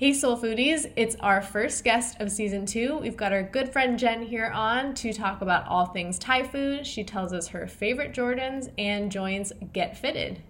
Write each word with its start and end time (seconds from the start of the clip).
Hey 0.00 0.14
Soul 0.14 0.38
Foodies, 0.38 0.90
it's 0.96 1.14
our 1.16 1.42
first 1.42 1.84
guest 1.84 2.18
of 2.22 2.32
season 2.32 2.64
two. 2.64 2.96
We've 2.96 3.18
got 3.18 3.34
our 3.34 3.42
good 3.42 3.70
friend 3.70 3.98
Jen 3.98 4.22
here 4.22 4.46
on 4.46 4.94
to 4.94 5.12
talk 5.12 5.42
about 5.42 5.66
all 5.66 5.84
things 5.84 6.18
Thai 6.18 6.44
food. 6.44 6.86
She 6.86 7.04
tells 7.04 7.34
us 7.34 7.48
her 7.48 7.66
favorite 7.66 8.14
Jordans 8.14 8.72
and 8.78 9.12
joins 9.12 9.52
Get 9.74 9.98
Fitted. 9.98 10.40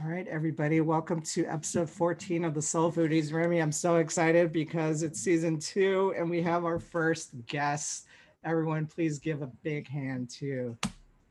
All 0.00 0.08
right, 0.08 0.26
everybody, 0.28 0.80
welcome 0.80 1.20
to 1.20 1.44
episode 1.44 1.90
14 1.90 2.42
of 2.46 2.54
the 2.54 2.62
Soul 2.62 2.90
Foodies. 2.90 3.34
Remi, 3.34 3.60
I'm 3.60 3.70
so 3.70 3.96
excited 3.96 4.50
because 4.50 5.02
it's 5.02 5.20
season 5.20 5.58
two 5.58 6.14
and 6.16 6.30
we 6.30 6.40
have 6.40 6.64
our 6.64 6.78
first 6.78 7.32
guest. 7.44 8.06
Everyone, 8.44 8.86
please 8.86 9.18
give 9.18 9.42
a 9.42 9.50
big 9.62 9.86
hand 9.88 10.30
to 10.30 10.76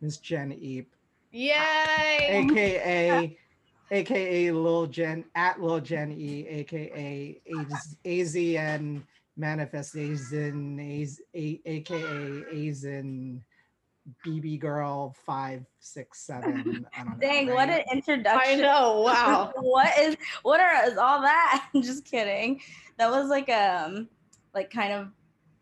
Miss 0.01 0.17
Jen 0.17 0.51
Eep, 0.53 0.93
Yay! 1.31 1.55
aka 2.29 3.37
aka 3.91 4.51
Lil 4.51 4.85
Jen 4.87 5.25
at 5.33 5.59
Lil 5.61 5.79
Jen 5.79 6.11
E, 6.11 6.47
aka 6.47 7.41
Az- 7.59 7.97
AZN 8.05 9.01
Manifestation, 9.37 10.79
Az- 10.79 11.21
A- 11.35 11.61
aka 11.65 12.43
Azen 12.53 13.41
BB 14.25 14.59
Girl 14.59 15.15
five 15.25 15.65
six 15.79 16.19
seven. 16.21 16.85
I 16.95 17.03
don't 17.03 17.13
know. 17.13 17.17
Dang, 17.27 17.47
what 17.53 17.69
an 17.69 17.83
introduction. 17.91 18.59
I 18.59 18.61
know, 18.61 19.01
wow. 19.01 19.51
what 19.61 19.97
is 19.97 20.15
what 20.43 20.59
are 20.59 20.85
is 20.87 20.97
all 20.97 21.21
that? 21.21 21.67
I'm 21.73 21.81
just 21.81 22.05
kidding. 22.05 22.61
That 22.97 23.09
was 23.09 23.29
like 23.29 23.49
um 23.49 24.07
like 24.53 24.69
kind 24.69 24.93
of 24.93 25.07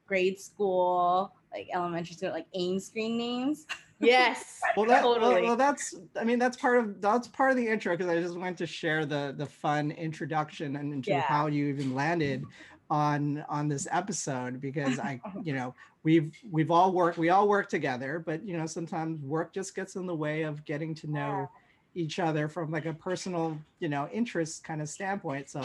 grade 0.05 0.39
school, 0.39 1.33
like 1.53 1.67
elementary 1.73 2.15
school, 2.15 2.31
like 2.31 2.47
aim 2.53 2.79
screen 2.79 3.17
names. 3.17 3.65
Yes. 3.99 4.59
well 4.77 4.85
that 4.85 5.01
Totally. 5.01 5.41
well, 5.41 5.55
that's 5.55 5.95
i 6.19 6.23
mean 6.23 6.38
that's 6.38 6.55
part 6.57 6.77
of 6.77 7.01
that's 7.01 7.27
part 7.27 7.49
of 7.49 7.58
the 7.58 7.67
intro 7.67 7.97
because 7.97 8.11
i 8.11 8.22
just 8.22 8.38
wanted 8.38 8.58
to 8.58 8.67
share 8.67 9.05
the 9.05 9.33
the 9.38 9.45
fun 9.45 9.89
introduction 9.91 10.75
and 10.75 10.94
into 10.94 11.09
Yeah. 11.11 11.22
how 11.22 11.47
you 11.47 11.67
even 11.67 11.95
landed 11.95 12.45
on 12.91 13.44
on 13.49 13.67
this 13.67 13.88
episode 13.91 14.61
because 14.61 14.99
i 14.99 15.19
you 15.44 15.53
know 15.53 15.73
we've 16.03 16.31
we've 16.52 16.69
all 16.69 16.91
worked 16.94 17.17
we 17.17 17.30
all 17.30 17.47
work 17.47 17.69
together 17.69 18.22
but 18.23 18.45
you 18.47 18.55
know 18.55 18.67
sometimes 18.67 19.19
work 19.23 19.52
just 19.53 19.75
gets 19.75 19.95
in 19.95 20.05
the 20.05 20.16
way 20.16 20.44
of 20.44 20.63
getting 20.63 20.94
to 20.94 21.07
know 21.11 21.50
each 21.95 22.19
other 22.19 22.47
from 22.47 22.69
like 22.72 22.85
a 22.85 22.94
personal 22.94 23.57
you 23.79 23.89
know 23.89 24.07
interest 24.13 24.63
kind 24.63 24.79
of 24.81 24.88
standpoint 24.88 25.50
so 25.50 25.61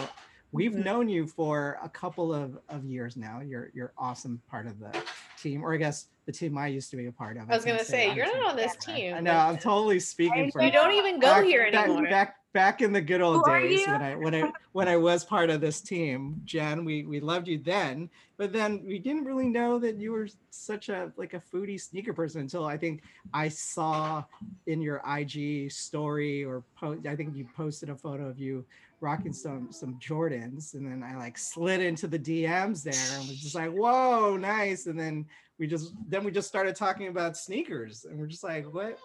we've 0.52 0.72
Mhm. 0.72 0.84
known 0.84 1.08
you 1.08 1.26
for 1.26 1.78
a 1.82 1.88
couple 1.88 2.32
of, 2.32 2.58
of 2.68 2.84
years 2.84 3.16
now 3.16 3.40
you're 3.40 3.70
you're 3.74 3.92
awesome 3.98 4.40
part 4.50 4.66
of 4.66 4.78
the 4.78 4.92
team 5.40 5.64
or 5.64 5.72
i 5.74 5.76
guess 5.76 6.06
the 6.26 6.32
team 6.32 6.56
i 6.58 6.66
used 6.66 6.90
to 6.90 6.96
be 6.96 7.06
a 7.06 7.12
part 7.12 7.36
of 7.36 7.50
I 7.50 7.54
was 7.56 7.64
gonna 7.64 7.82
say, 7.84 8.10
I'm 8.10 8.16
you're 8.16 8.26
not 8.26 8.50
on 8.50 8.56
this 8.56 8.76
team. 8.76 9.24
No. 9.24 9.32
I'm 9.32 9.58
totally 9.58 9.98
speaking 9.98 10.50
for 10.52 10.62
You 10.62 10.70
don't 10.70 10.92
even 10.94 11.18
go 11.18 11.26
back, 11.28 11.44
here 11.44 11.70
back- 11.72 11.86
anymore. 11.86 12.08
Back, 12.08 12.36
back 12.52 12.80
in 12.82 12.92
the 12.92 13.00
good 13.00 13.20
old 13.20 13.44
Who 13.44 13.52
days 13.52 13.86
when 13.88 14.02
I 14.02 14.14
when 14.14 14.34
I 14.36 14.52
when 14.72 14.86
I 14.88 14.96
was 14.96 15.24
part 15.24 15.50
of 15.50 15.60
this 15.60 15.80
team, 15.80 16.40
Jen. 16.44 16.84
We 16.84 17.02
we 17.04 17.18
loved 17.18 17.48
you 17.48 17.58
then, 17.58 18.08
but 18.36 18.52
then 18.52 18.84
we 18.86 19.00
didn't 19.00 19.24
really 19.24 19.48
know 19.48 19.80
that 19.80 19.96
you 19.96 20.12
were 20.12 20.28
such 20.50 20.88
a 20.90 21.10
like 21.16 21.34
a 21.34 21.40
foodie 21.40 21.80
sneaker 21.80 22.12
person 22.12 22.42
until 22.42 22.64
I 22.66 22.76
think 22.76 23.02
I 23.34 23.48
saw 23.48 24.22
in 24.68 24.80
your 24.80 25.02
IG 25.04 25.72
story 25.72 26.44
or 26.44 26.62
post. 26.76 27.04
I 27.06 27.16
think 27.16 27.34
you 27.34 27.48
posted 27.56 27.88
a 27.90 27.96
photo 27.96 28.28
of 28.28 28.38
you 28.38 28.64
rocking 29.02 29.32
some 29.32 29.72
some 29.72 29.98
Jordans, 29.98 30.74
and 30.74 30.86
then 30.86 31.02
I 31.02 31.16
like 31.16 31.36
slid 31.36 31.80
into 31.80 32.06
the 32.06 32.18
DMs 32.18 32.82
there 32.82 32.94
and 32.94 33.28
was 33.28 33.40
just 33.40 33.54
like, 33.62 33.70
"Whoa, 33.70 34.36
nice!" 34.36 34.86
And 34.86 34.98
then 34.98 35.26
we 35.58 35.66
just 35.66 35.94
then 36.08 36.24
we 36.24 36.30
just 36.30 36.48
started 36.48 36.76
talking 36.76 37.08
about 37.08 37.36
sneakers, 37.36 38.04
and 38.04 38.18
we're 38.18 38.26
just 38.26 38.44
like, 38.44 38.72
"What?" 38.72 38.98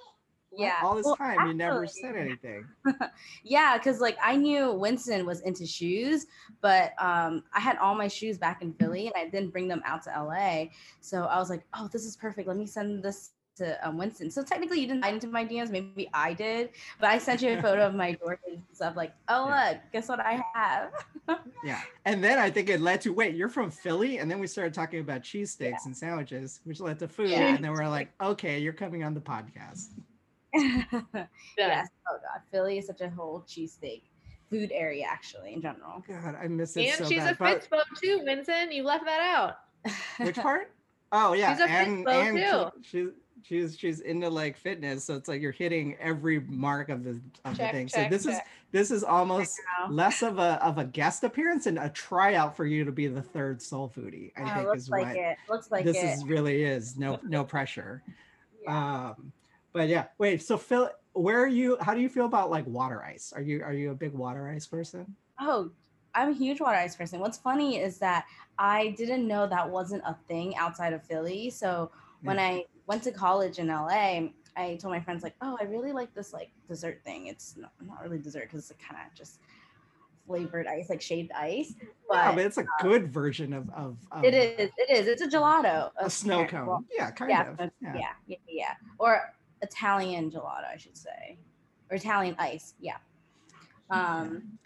Yeah. 0.52 0.76
all 0.82 0.96
this 0.96 1.06
Well, 1.06 1.16
time 1.16 1.46
you 1.46 1.54
never 1.54 1.86
said 1.88 2.16
anything 2.16 2.66
yeah, 3.44 3.78
because 3.78 4.00
like 4.00 4.18
I 4.24 4.36
knew 4.36 4.68
Winson 4.74 5.26
was 5.26 5.42
into 5.42 5.66
shoes, 5.66 6.26
but 6.62 6.94
um 7.00 7.44
I 7.54 7.60
had 7.60 7.78
all 7.78 7.96
my 7.96 8.08
shoes 8.08 8.38
back 8.38 8.62
in 8.62 8.74
Philly 8.74 9.08
and 9.08 9.16
I 9.16 9.30
didn't 9.30 9.52
bring 9.52 9.68
them 9.68 9.84
out 9.86 10.04
to 10.04 10.10
LA. 10.10 10.66
So 11.02 11.26
I 11.26 11.38
was 11.38 11.50
like, 11.50 11.64
oh, 11.74 11.90
this 11.92 12.06
is 12.06 12.16
perfect. 12.16 12.48
Let 12.48 12.58
me 12.58 12.66
send 12.66 13.04
this 13.04 13.32
to 13.58 13.88
um, 13.88 13.98
Winson. 13.98 14.32
So 14.32 14.44
technically 14.44 14.80
you 14.80 14.88
didn't 14.88 15.02
slide 15.04 15.14
into 15.16 15.28
my 15.28 15.46
DMs, 15.46 15.70
maybe 15.70 16.10
I 16.14 16.34
did, 16.34 16.70
but 17.00 17.10
I 17.10 17.18
sent 17.18 17.42
you 17.42 17.58
a 17.58 17.62
photo 17.68 17.86
of 17.88 17.96
my 17.96 18.14
Jordans 18.14 18.38
and 18.48 18.64
stuff 18.74 18.96
like, 18.96 19.14
oh 19.30 19.48
Yeah. 19.50 19.70
look, 19.70 19.78
guess 19.94 20.10
what 20.10 20.20
I 20.20 20.42
have. 20.56 20.92
yeah 21.66 21.82
and 22.06 22.24
then 22.24 22.40
i 22.40 22.50
think 22.50 22.70
it 22.70 22.80
led 22.80 23.02
to 23.02 23.12
wait 23.12 23.36
you're 23.36 23.50
from 23.50 23.70
philly 23.70 24.20
and 24.20 24.32
then 24.32 24.40
we 24.40 24.48
started 24.48 24.74
talking 24.74 25.02
about 25.02 25.22
cheesesteaks 25.24 25.60
Yeah. 25.72 25.76
and 25.86 25.98
sandwiches 25.98 26.62
which 26.64 26.80
led 26.80 27.00
to 27.00 27.08
food 27.10 27.32
Yeah. 27.32 27.54
and 27.56 27.62
then 27.62 27.74
we're 27.74 27.90
like 27.90 28.14
okay 28.22 28.60
you're 28.60 28.72
coming 28.72 29.04
on 29.04 29.14
the 29.14 29.20
podcast 29.20 29.88
yes. 30.54 31.88
Oh 32.10 32.18
god, 32.22 32.42
Philly 32.52 32.78
is 32.78 32.88
such 32.88 33.02
a 33.02 33.10
whole 33.10 33.44
cheesesteak 33.48 34.04
food 34.50 34.72
area 34.74 35.06
actually 35.10 35.54
in 35.54 35.62
general. 35.62 36.02
god 36.08 36.36
i 36.42 36.48
miss 36.48 36.78
it 36.78 36.86
And 36.88 36.98
so 37.00 37.06
she's 37.10 37.20
bad 37.20 37.34
a 37.34 37.38
But- 37.38 37.70
Fitspo 37.70 37.82
too, 38.02 38.22
Vincent. 38.24 38.72
You 38.72 38.84
left 38.84 39.04
that 39.06 39.20
out. 39.22 39.58
which 40.26 40.36
part 40.38 40.72
oh 41.12 41.34
yeah 41.34 41.54
She's 41.54 41.62
a 41.66 41.70
and 41.70 42.06
Fitspo 42.06 42.28
and 42.30 42.38
too. 42.74 42.82
she, 42.84 42.90
she 42.90 43.08
she's 43.44 43.78
she's 43.78 44.00
into 44.02 44.30
like 44.30 44.58
fitness 44.58 45.04
so 45.04 45.16
it's 45.16 45.28
like 45.28 45.42
you're 45.42 45.52
hitting 45.52 45.96
every 46.00 46.40
mark 46.42 46.90
of 46.90 47.04
the 47.04 47.20
of 47.46 47.58
Check, 47.58 47.72
the 47.72 47.78
thing 47.78 47.88
check, 47.88 48.06
so 48.06 48.10
this 48.10 48.26
is 48.26 48.40
this 48.72 48.92
is 48.92 49.04
almost 49.04 49.60
less 49.90 50.22
of 50.24 50.38
a 50.40 50.64
of 50.66 50.78
a 50.78 50.86
guest 50.86 51.24
appearance 51.24 51.66
and 51.66 51.78
a 51.78 51.90
tryout 51.90 52.56
for 52.58 52.66
you 52.66 52.84
to 52.86 52.92
be 52.92 53.08
the 53.08 53.22
third 53.22 53.62
soul 53.62 53.92
foodie 53.96 54.32
i 54.38 54.42
Oh, 54.42 54.54
think 54.56 54.68
looks 54.68 54.84
is 54.84 54.90
like 54.90 55.08
what 55.08 55.16
it. 55.16 55.38
Looks 55.50 55.72
like 55.72 55.86
this 55.86 55.98
it. 55.98 56.06
is 56.06 56.26
really 56.26 56.64
is 56.64 56.98
no 56.98 57.20
no 57.24 57.44
pressure 57.44 58.02
Yeah. 58.64 59.10
um 59.10 59.32
but 59.74 59.88
yeah 59.90 60.06
wait 60.18 60.42
so 60.42 60.58
phil 60.58 60.90
where 61.14 61.40
are 61.42 61.48
you 61.48 61.78
how 61.82 61.94
do 61.94 62.02
you 62.02 62.10
feel 62.10 62.26
about 62.26 62.50
like 62.50 62.66
water 62.68 63.04
ice 63.04 63.34
are 63.36 63.42
you 63.42 63.64
are 63.64 63.74
you 63.74 63.92
a 63.92 63.96
big 63.96 64.14
water 64.14 64.48
ice 64.50 64.66
person 64.68 65.16
Oh, 65.40 65.70
I'm 66.16 66.30
a 66.30 66.34
huge 66.34 66.60
water 66.60 66.78
ice 66.78 66.96
person. 66.96 67.20
What's 67.20 67.38
funny 67.38 67.78
is 67.78 68.00
that 68.00 68.26
I 68.58 68.96
didn't 68.98 69.28
know 69.28 69.46
that 69.46 69.70
wasn't 69.70 70.02
a 70.04 70.18
thing 70.28 70.56
outside 70.58 70.94
of 70.94 71.04
Philly. 71.04 71.52
So 71.52 71.92
when 72.24 72.40
I 72.40 72.66
went 72.88 73.04
to 73.04 73.12
college 73.12 73.60
in 73.60 73.68
LA, 73.68 74.30
I 74.56 74.76
told 74.82 74.92
my 74.94 75.00
friends 75.00 75.22
like, 75.22 75.36
"Oh, 75.42 75.58
I 75.62 75.66
really 75.66 75.92
like 75.92 76.14
this 76.16 76.34
like 76.34 76.50
dessert 76.68 77.02
thing. 77.04 77.28
It's 77.28 77.56
not, 77.58 77.72
not 77.86 78.02
really 78.02 78.18
dessert 78.18 78.44
because 78.50 78.70
it's 78.72 78.84
kind 78.84 79.00
of 79.06 79.14
just 79.16 79.40
flavored 80.26 80.68
ice, 80.68 80.90
like 80.90 81.02
shaved 81.02 81.32
ice. 81.34 81.74
yeah, 81.80 81.88
But, 82.10 82.36
but 82.36 82.46
it's 82.46 82.58
a 82.58 82.66
good 82.82 83.14
version 83.14 83.54
of 83.54 83.70
of, 83.70 83.98
of 84.12 84.24
it 84.24 84.34
is, 84.34 84.72
it 84.78 84.90
is. 84.90 85.08
It's 85.08 85.22
a 85.22 85.28
gelato. 85.28 85.92
a 85.98 86.10
snow 86.10 86.46
cone 86.46 86.66
well, 86.66 86.84
yeah 86.98 87.12
kind 87.12 87.30
yeah, 87.30 87.52
of 87.52 87.60
yeah, 87.60 87.70
yeah. 87.82 87.94
yeah, 87.96 88.12
yeah, 88.28 88.38
yeah, 88.48 88.74
or 88.98 89.34
Italian 89.62 90.32
gelato, 90.32 90.66
I 90.74 90.78
should 90.78 90.98
say, 90.98 91.38
or 91.92 91.98
Italian 91.98 92.36
ice. 92.40 92.74
Yeah. 92.80 92.98
Um, 93.90 94.58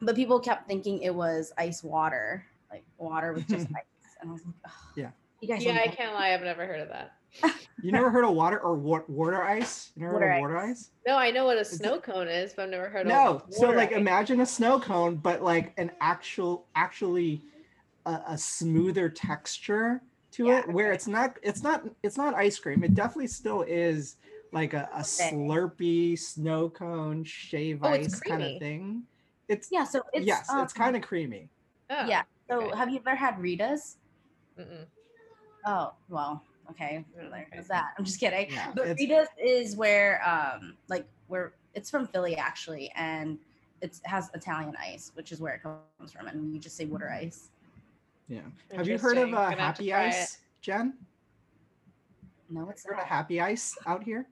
but 0.00 0.16
people 0.16 0.40
kept 0.40 0.66
thinking 0.66 1.00
it 1.02 1.14
was 1.14 1.52
ice 1.58 1.82
water, 1.82 2.44
like 2.70 2.84
water 2.98 3.32
with 3.32 3.46
just 3.48 3.66
ice, 3.76 4.16
and 4.20 4.30
I 4.30 4.32
was 4.32 4.42
like, 4.44 4.54
"Ugh, 4.64 4.72
Yeah. 4.96 5.10
you 5.40 5.48
guys. 5.48 5.64
Yeah, 5.64 5.78
I 5.82 5.88
can't 5.88 6.14
lie. 6.14 6.32
I've 6.32 6.42
never 6.42 6.64
heard 6.66 6.80
of 6.80 6.88
that. 6.88 7.12
You 7.82 7.92
never 7.92 8.10
heard 8.10 8.24
of 8.24 8.34
water 8.34 8.58
or 8.60 8.74
wa- 8.74 9.02
water 9.08 9.42
ice 9.42 9.90
you 9.96 10.02
never 10.02 10.14
Water 10.14 10.26
heard 10.26 10.36
of 10.36 10.40
water 10.40 10.56
ice 10.58 10.90
No, 11.06 11.16
I 11.16 11.30
know 11.30 11.44
what 11.44 11.58
a 11.58 11.64
snow 11.64 11.98
cone 12.00 12.28
is, 12.28 12.52
but 12.54 12.62
I've 12.62 12.70
never 12.70 12.88
heard 12.88 13.06
no 13.06 13.14
of 13.14 13.42
No, 13.42 13.42
so 13.50 13.70
like 13.70 13.90
ice. 13.90 13.98
imagine 13.98 14.40
a 14.40 14.46
snow 14.46 14.80
cone 14.80 15.16
but 15.16 15.42
like 15.42 15.72
an 15.76 15.90
actual 16.00 16.66
actually 16.74 17.42
a, 18.06 18.20
a 18.28 18.38
smoother 18.38 19.08
texture 19.08 20.02
to 20.32 20.46
Yeah, 20.46 20.60
it 20.60 20.72
where 20.72 20.92
it's 20.92 21.06
not 21.06 21.36
it's 21.42 21.62
not 21.62 21.82
it's 22.02 22.16
not 22.16 22.34
ice 22.34 22.58
cream 22.58 22.82
it 22.84 22.94
definitely 22.94 23.26
still 23.26 23.62
is 23.62 24.16
like 24.52 24.74
a, 24.74 24.88
a 24.94 25.00
Okay. 25.00 25.30
slurpy 25.30 26.18
snow 26.18 26.68
cone 26.70 27.24
shave 27.24 27.82
Oh, 27.82 27.88
ice 27.92 28.20
kind 28.20 28.42
of 28.42 28.58
thing 28.58 29.04
it's 29.48 29.68
Yeah, 29.70 29.84
so 29.84 30.02
it's 30.12 30.26
yes 30.26 30.40
it's 30.40 30.72
um, 30.72 30.78
kind 30.78 30.96
of 30.96 31.02
creamy 31.02 31.48
Oh, 31.90 32.06
yeah. 32.08 32.22
So 32.50 32.68
okay. 32.68 32.76
have 32.76 32.90
you 32.90 32.98
ever 32.98 33.14
had 33.14 33.38
Rita's? 33.38 33.96
mm-mm. 34.58 34.86
Oh, 35.66 35.92
well, 36.08 36.42
okay. 36.70 37.04
Mm, 37.18 37.30
There's 37.30 37.32
okay. 37.32 37.60
that. 37.68 37.94
I'm 37.98 38.04
just 38.04 38.18
kidding. 38.20 38.50
Yeah, 38.50 38.72
but 38.74 38.86
it's- 38.88 38.98
Rita's 39.00 39.28
is 39.42 39.76
where 39.76 40.20
um 40.28 40.76
like 40.88 41.06
where 41.28 41.52
it's 41.74 41.90
from 41.90 42.06
Philly 42.06 42.36
actually, 42.36 42.90
and 42.96 43.38
it 43.80 43.98
has 44.04 44.30
Italian 44.34 44.74
ice, 44.80 45.10
which 45.14 45.32
is 45.32 45.40
where 45.40 45.54
it 45.54 45.62
comes 45.62 46.12
from, 46.12 46.26
and 46.28 46.52
you 46.54 46.60
just 46.60 46.76
say 46.76 46.84
water 46.84 47.10
ice. 47.10 47.48
yeah 48.28 48.40
have 48.76 48.86
you 48.86 48.96
heard 48.98 49.18
of 49.18 49.28
Interesting. 49.28 49.34
uh, 49.34 49.50
Gonna 49.50 49.62
have 49.62 49.76
to 49.76 49.82
happy 49.82 49.90
try 49.90 50.06
ice 50.06 50.38
jen 50.60 50.94
No, 52.48 52.68
it's 52.70 52.84
heard 52.84 52.92
of 52.92 52.98
not. 52.98 53.06
happy 53.06 53.40
ice 53.40 53.74
out 53.86 54.02
here 54.04 54.26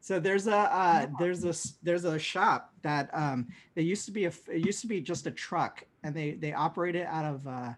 so 0.00 0.18
there's 0.18 0.48
a 0.48 0.56
uh, 0.56 1.06
there's 1.20 1.44
a 1.44 1.50
s- 1.50 1.74
there's 1.82 2.04
a 2.04 2.18
shop 2.18 2.72
that 2.82 3.08
um 3.12 3.46
they 3.76 3.82
used 3.82 4.04
to 4.06 4.10
be 4.12 4.24
a 4.24 4.32
it 4.50 4.66
used 4.66 4.80
to 4.80 4.88
be 4.88 5.00
just 5.00 5.26
a 5.26 5.30
truck 5.30 5.84
and 6.02 6.14
they 6.14 6.32
they 6.32 6.52
operate 6.52 6.96
it 6.96 7.06
out 7.06 7.24
of 7.24 7.46
uh 7.46 7.72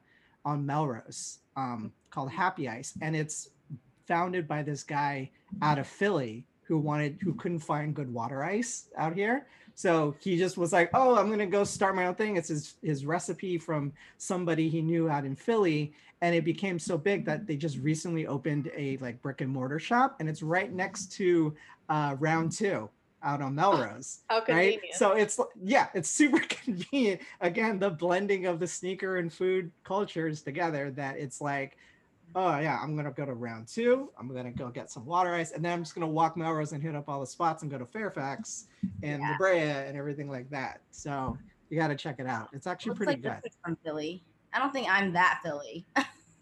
on 0.47 0.64
melrose 0.64 1.41
um 1.56 1.93
called 2.11 2.31
happy 2.31 2.69
ice 2.69 2.94
and 3.03 3.14
it's 3.14 3.50
founded 4.06 4.47
by 4.47 4.62
this 4.62 4.83
guy 4.83 5.31
out 5.62 5.79
of 5.79 5.87
philly 5.87 6.45
who 6.65 6.79
wanted 6.79 7.19
who 7.23 7.35
couldn't 7.35 7.61
find 7.61 7.95
good 7.95 8.12
water 8.12 8.43
ice 8.43 8.89
out 8.97 9.15
here. 9.15 9.47
So 9.75 10.15
he 10.21 10.39
just 10.39 10.56
was 10.56 10.73
like, 10.73 10.91
"Oh, 10.95 11.17
I'm 11.17 11.29
gonna 11.31 11.47
go 11.47 11.65
start 11.65 11.97
my 11.97 12.06
own 12.06 12.15
thing." 12.15 12.37
It's 12.37 12.49
his 12.49 12.75
his 12.83 13.05
recipe 13.05 13.59
from 13.59 13.93
somebody 14.19 14.69
he 14.69 14.81
knew 14.81 15.09
out 15.09 15.25
in 15.25 15.37
Philly, 15.37 15.93
and 16.21 16.35
it 16.35 16.45
became 16.45 16.79
so 16.79 16.97
big 16.97 17.25
that 17.27 17.47
they 17.47 17.56
just 17.56 17.79
recently 17.79 18.27
opened 18.27 18.71
a 18.77 18.97
like 18.99 19.21
brick 19.21 19.41
and 19.41 19.51
mortar 19.51 19.79
shop, 19.79 20.17
and 20.21 20.29
it's 20.29 20.43
right 20.43 20.73
next 20.73 21.12
to 21.12 21.55
uh, 21.89 22.17
Round 22.19 22.51
Two 22.51 22.89
out 23.23 23.43
on 23.43 23.55
Melrose. 23.55 24.21
How 24.29 24.45
right? 24.49 24.81
So 24.93 25.12
it's 25.12 25.41
yeah, 25.62 25.89
it's 25.93 26.09
super 26.09 26.39
convenient. 26.49 27.21
Again, 27.41 27.79
the 27.79 27.91
blending 27.91 28.47
of 28.47 28.61
the 28.61 28.67
sneaker 28.67 29.17
and 29.17 29.33
food 29.33 29.73
cultures 29.83 30.43
together 30.43 30.93
that 30.93 31.17
it's 31.17 31.41
like, 31.41 31.77
oh 32.34 32.58
yeah, 32.58 32.78
I'm 32.82 32.96
gonna 32.96 33.10
go 33.12 33.25
to 33.25 33.34
round 33.34 33.69
two. 33.69 34.10
I'm 34.19 34.28
gonna 34.34 34.50
go 34.50 34.69
get 34.69 34.90
some 34.90 35.04
water 35.06 35.32
ice, 35.34 35.52
and 35.52 35.64
then 35.64 35.72
I'm 35.72 35.82
just 35.82 35.94
gonna 35.94 36.06
walk 36.08 36.36
Melrose 36.36 36.72
and 36.72 36.82
hit 36.82 36.94
up 36.94 37.08
all 37.08 37.20
the 37.20 37.26
spots 37.26 37.62
and 37.62 37.70
go 37.70 37.78
to 37.78 37.86
Fairfax 37.86 38.66
and 39.02 39.22
Yeah. 39.22 39.31
La 39.32 39.36
Brea 39.38 39.58
and 39.60 39.96
everything 39.96 40.28
like 40.31 40.50
that. 40.50 40.81
So 40.90 41.36
you 41.70 41.78
got 41.78 41.88
to 41.88 41.96
check 41.96 42.16
it 42.20 42.26
out. 42.26 42.48
It's 42.52 42.66
actually 42.66 42.90
Looks 42.90 42.98
pretty 43.04 43.22
like 43.22 43.42
good. 43.42 43.52
from 43.64 43.76
Philly. 43.84 44.22
I 44.52 44.58
don't 44.58 44.72
think 44.72 44.86
I'm 44.88 45.12
that 45.14 45.40
Philly. 45.42 45.84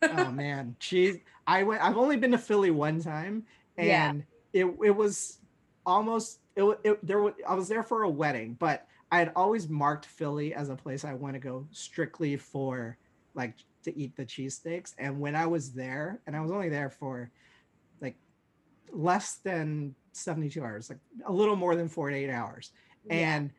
oh 0.02 0.30
man, 0.32 0.76
cheese. 0.80 1.18
I 1.46 1.62
went. 1.62 1.82
I've 1.82 1.96
only 1.96 2.16
been 2.16 2.32
to 2.32 2.38
Philly 2.38 2.70
one 2.70 3.00
time, 3.00 3.44
Yeah. 3.78 4.10
and 4.10 4.24
it 4.52 4.66
it 4.84 4.90
was 4.94 5.38
almost 5.86 6.40
it, 6.56 6.64
it 6.84 7.06
there. 7.06 7.32
I 7.48 7.54
was 7.54 7.68
there 7.68 7.82
for 7.82 8.02
a 8.02 8.10
wedding, 8.10 8.54
but 8.58 8.86
I 9.10 9.18
had 9.18 9.32
always 9.36 9.68
marked 9.68 10.06
Philly 10.06 10.54
as 10.54 10.68
a 10.68 10.76
place 10.76 11.04
I 11.04 11.14
want 11.14 11.34
to 11.34 11.38
go 11.40 11.66
strictly 11.70 12.36
for 12.36 12.96
like 13.34 13.54
to 13.82 13.96
eat 13.96 14.16
the 14.16 14.24
cheesesteaks. 14.24 14.94
And 14.98 15.20
when 15.20 15.34
I 15.34 15.46
was 15.46 15.72
there, 15.72 16.20
and 16.26 16.36
I 16.36 16.40
was 16.40 16.50
only 16.50 16.68
there 16.68 16.90
for 16.90 17.30
like 18.00 18.16
less 18.92 19.36
than 19.36 19.94
72 20.12 20.62
hours, 20.62 20.90
like 20.90 20.98
a 21.26 21.32
little 21.32 21.56
more 21.56 21.76
than 21.76 21.88
48 21.88 22.30
hours. 22.30 22.72
Yeah. 23.06 23.14
And 23.14 23.50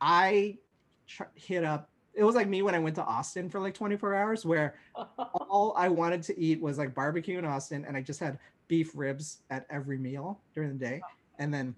I 0.00 0.58
tr- 1.06 1.24
hit 1.34 1.64
up, 1.64 1.90
it 2.14 2.24
was 2.24 2.34
like 2.34 2.48
me 2.48 2.62
when 2.62 2.74
I 2.74 2.78
went 2.78 2.94
to 2.96 3.04
Austin 3.04 3.50
for 3.50 3.60
like 3.60 3.74
24 3.74 4.14
hours, 4.14 4.44
where 4.44 4.76
all 5.18 5.74
I 5.76 5.88
wanted 5.88 6.22
to 6.24 6.38
eat 6.38 6.60
was 6.60 6.78
like 6.78 6.94
barbecue 6.94 7.38
in 7.38 7.44
Austin, 7.44 7.84
and 7.86 7.96
I 7.96 8.02
just 8.02 8.20
had 8.20 8.38
beef 8.68 8.92
ribs 8.94 9.42
at 9.50 9.66
every 9.70 9.98
meal 9.98 10.40
during 10.54 10.76
the 10.76 10.84
day. 10.84 11.00
And 11.38 11.52
then 11.52 11.74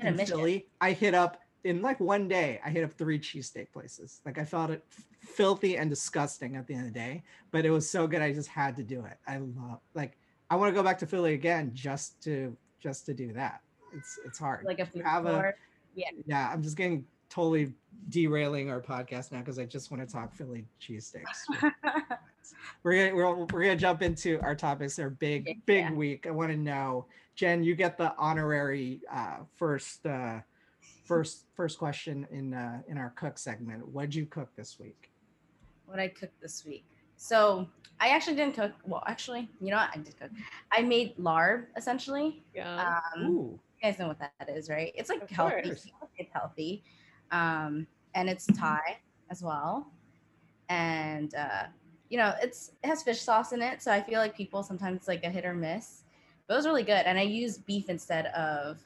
in. 0.00 0.18
Philly, 0.18 0.66
I 0.80 0.92
hit 0.92 1.14
up 1.14 1.40
in 1.64 1.82
like 1.82 1.98
one 2.00 2.28
day, 2.28 2.60
I 2.64 2.70
hit 2.70 2.84
up 2.84 2.92
three 2.92 3.18
cheesesteak 3.18 3.72
places. 3.72 4.20
Like 4.24 4.38
I 4.38 4.44
felt 4.44 4.70
it 4.70 4.84
filthy 5.20 5.76
and 5.78 5.88
disgusting 5.90 6.56
at 6.56 6.66
the 6.66 6.74
end 6.74 6.86
of 6.86 6.92
the 6.92 6.98
day, 6.98 7.22
but 7.50 7.64
it 7.64 7.70
was 7.70 7.88
so 7.88 8.06
good. 8.06 8.20
I 8.22 8.32
just 8.32 8.48
had 8.48 8.76
to 8.76 8.82
do 8.82 9.04
it. 9.04 9.18
I 9.26 9.38
love 9.38 9.80
like 9.94 10.16
I 10.50 10.56
want 10.56 10.68
to 10.70 10.74
go 10.74 10.82
back 10.82 10.98
to 10.98 11.06
Philly 11.06 11.34
again 11.34 11.70
just 11.74 12.22
to 12.24 12.56
just 12.80 13.06
to 13.06 13.14
do 13.14 13.32
that. 13.32 13.60
It's 13.96 14.18
it's 14.26 14.38
hard. 14.38 14.64
like 14.64 14.78
if 14.78 14.94
You 14.94 15.02
have 15.02 15.26
a 15.26 15.32
court. 15.32 15.56
yeah. 15.94 16.50
I'm 16.52 16.62
just 16.62 16.76
getting 16.76 17.04
totally 17.30 17.72
derailing 18.10 18.70
our 18.70 18.80
podcast 18.80 19.32
now 19.32 19.38
because 19.38 19.58
I 19.58 19.64
just 19.64 19.90
want 19.90 20.06
to 20.06 20.12
talk 20.12 20.34
Philly 20.34 20.66
cheesesteaks. 20.80 21.46
we're 22.82 23.10
gonna 23.10 23.14
we're, 23.14 23.34
we're 23.46 23.62
gonna 23.62 23.76
jump 23.76 24.02
into 24.02 24.40
our 24.42 24.54
topics. 24.54 24.96
They're 24.96 25.10
big 25.10 25.46
Yeah. 25.46 25.54
big 25.66 25.90
week. 25.92 26.26
I 26.26 26.30
want 26.30 26.50
to 26.52 26.56
know, 26.58 27.06
Jen, 27.34 27.64
you 27.64 27.74
get 27.74 27.96
the 27.96 28.14
honorary 28.18 29.00
uh, 29.10 29.38
first 29.56 30.04
uh, 30.06 30.40
first 31.04 31.44
first 31.54 31.78
question 31.78 32.26
in 32.30 32.54
uh, 32.54 32.80
in 32.88 32.98
our 32.98 33.10
cook 33.10 33.38
segment. 33.38 33.86
What'd 33.88 34.14
you 34.14 34.26
cook 34.26 34.48
this 34.56 34.78
week? 34.78 35.10
what 35.86 36.00
I 36.00 36.08
cooked 36.08 36.40
this 36.40 36.64
week. 36.64 36.86
So 37.16 37.68
I 38.00 38.08
actually 38.08 38.36
didn't 38.36 38.54
cook. 38.54 38.72
Well, 38.86 39.02
actually, 39.06 39.50
you 39.60 39.70
know 39.70 39.76
what? 39.76 39.90
I 39.92 39.98
did 39.98 40.18
cook. 40.18 40.30
I 40.72 40.80
made 40.80 41.14
larb 41.18 41.66
essentially. 41.76 42.42
yeah. 42.54 43.00
Um, 43.16 43.26
Ooh, 43.26 43.60
you 43.76 43.82
guys 43.90 43.98
know 43.98 44.08
what 44.08 44.18
that 44.18 44.48
is, 44.48 44.70
right? 44.70 44.92
It's 44.96 45.10
like 45.10 45.22
Of 45.22 45.30
healthy. 45.30 45.62
course. 45.62 45.86
It's 46.16 46.32
healthy, 46.32 46.82
um, 47.32 47.86
and 48.14 48.30
it's 48.30 48.46
Thai 48.46 48.98
as 49.30 49.42
well. 49.42 49.92
And 50.70 51.34
uh, 51.34 51.64
you 52.08 52.16
know, 52.16 52.32
it's 52.42 52.72
it 52.82 52.86
has 52.86 53.02
fish 53.02 53.20
sauce 53.20 53.52
in 53.52 53.60
it, 53.62 53.82
so 53.82 53.92
I 53.92 54.00
feel 54.00 54.20
like 54.20 54.34
people 54.36 54.62
sometimes 54.62 54.96
it's 54.96 55.08
like 55.08 55.22
a 55.24 55.30
hit 55.30 55.44
or 55.44 55.54
miss. 55.54 56.04
But 56.46 56.54
it 56.54 56.56
was 56.56 56.66
really 56.66 56.82
good, 56.82 57.04
and 57.06 57.18
I 57.18 57.22
used 57.22 57.64
beef 57.66 57.88
instead 57.90 58.26
of 58.26 58.78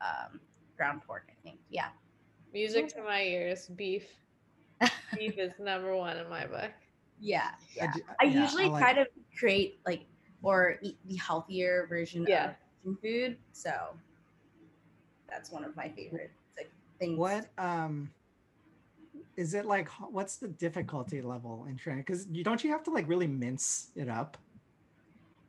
um, 0.00 0.40
ground 0.76 1.02
pork. 1.06 1.30
I 1.66 1.72
think, 1.72 1.74
yeah. 1.74 1.88
Music 2.52 2.88
to 2.94 3.02
my 3.02 3.22
ears. 3.22 3.66
Beef. 3.68 4.04
Beef 5.14 5.38
is 5.38 5.52
number 5.58 5.96
one 5.96 6.16
in 6.16 6.28
my 6.28 6.46
book. 6.46 6.70
Yeah, 7.20 7.50
yeah. 7.74 7.92
d- 7.94 8.02
I 8.20 8.24
yeah, 8.24 8.42
usually 8.42 8.68
like- 8.68 8.82
try 8.82 8.92
to 8.92 9.06
create 9.38 9.80
like 9.86 10.04
or 10.42 10.76
eat 10.82 10.98
the 11.06 11.16
healthier 11.16 11.86
version 11.88 12.24
Yeah. 12.28 12.52
of 12.86 13.00
food. 13.00 13.36
So 13.52 13.72
that's 15.28 15.50
one 15.50 15.64
of 15.64 15.74
my 15.76 15.88
favorite 15.88 16.30
like, 16.56 16.70
things. 16.98 17.18
What 17.18 17.46
um 17.58 18.10
is 19.36 19.54
it 19.54 19.64
like? 19.66 19.88
What's 20.10 20.36
the 20.36 20.48
difficulty 20.48 21.20
level 21.22 21.66
in 21.68 21.76
trying? 21.76 21.98
Because 21.98 22.26
you 22.30 22.44
don't 22.44 22.62
you 22.62 22.70
have 22.70 22.82
to 22.84 22.90
like 22.90 23.08
really 23.08 23.26
mince 23.26 23.90
it 23.96 24.08
up? 24.08 24.36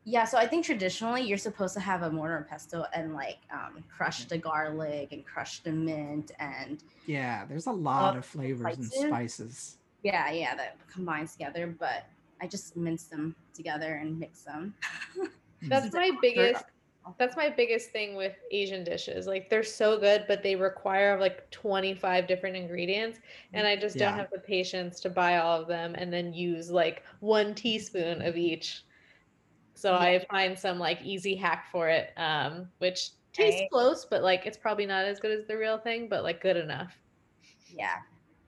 Yeah, 0.09 0.23
so 0.23 0.37
I 0.37 0.47
think 0.47 0.63
traditionally 0.63 1.23
you're 1.23 1.37
supposed 1.37 1.73
to 1.73 1.81
have 1.81 2.01
a 2.01 2.09
mortar 2.09 2.37
and 2.37 2.47
pesto 2.47 2.85
and 2.93 3.13
like 3.13 3.39
um, 3.51 3.83
crush 3.93 4.23
the 4.23 4.37
garlic 4.37 5.11
and 5.11 5.25
crush 5.25 5.59
the 5.59 5.71
mint 5.73 6.31
and 6.39 6.81
Yeah, 7.05 7.43
there's 7.43 7.67
a 7.67 7.73
lot 7.73 8.15
of 8.15 8.25
flavors 8.25 8.77
and 8.77 8.85
spices? 8.85 9.01
spices. 9.01 9.77
yeah, 10.03 10.31
yeah, 10.31 10.55
that 10.55 10.77
combines 10.87 11.33
together. 11.33 11.67
But 11.67 12.05
I 12.39 12.47
just 12.47 12.77
mince 12.77 13.03
them 13.03 13.35
together 13.53 13.95
and 13.95 14.17
mix 14.17 14.43
them. 14.43 14.75
That's 15.67 15.93
my 15.93 16.11
biggest 16.21 16.63
that's 17.17 17.37
my 17.37 17.49
biggest 17.49 17.91
thing 17.91 18.15
with 18.15 18.35
Asian 18.51 18.83
dishes. 18.83 19.27
Like 19.27 19.49
they're 19.49 19.63
so 19.63 19.97
good, 19.99 20.25
but 20.27 20.43
they 20.43 20.55
require 20.55 21.19
like 21.19 21.49
25 21.51 22.27
different 22.27 22.55
ingredients. 22.55 23.19
And 23.53 23.67
I 23.67 23.75
just 23.75 23.97
don't 23.97 24.15
have 24.15 24.29
the 24.31 24.39
patience 24.39 24.99
to 25.01 25.09
buy 25.09 25.37
all 25.37 25.61
of 25.61 25.67
them 25.67 25.95
and 25.97 26.11
then 26.13 26.33
use 26.33 26.69
like 26.69 27.03
one 27.19 27.55
teaspoon 27.55 28.21
of 28.21 28.37
each. 28.37 28.83
So 29.77 29.93
I 29.93 30.25
find 30.31 30.57
some 30.57 30.79
like 30.79 31.03
easy 31.03 31.35
hack 31.35 31.67
for 31.71 31.87
it, 31.87 32.11
um, 32.17 32.67
which 32.79 33.11
tastes 33.31 33.61
Right. 33.61 33.69
close, 33.71 34.05
but 34.09 34.23
like 34.23 34.47
it's 34.47 34.57
probably 34.57 34.87
not 34.87 35.05
as 35.05 35.19
good 35.19 35.29
as 35.29 35.45
the 35.45 35.55
real 35.55 35.77
thing, 35.77 36.09
but 36.09 36.23
like 36.23 36.41
good 36.41 36.57
enough. 36.57 36.99
Yeah, 37.71 37.97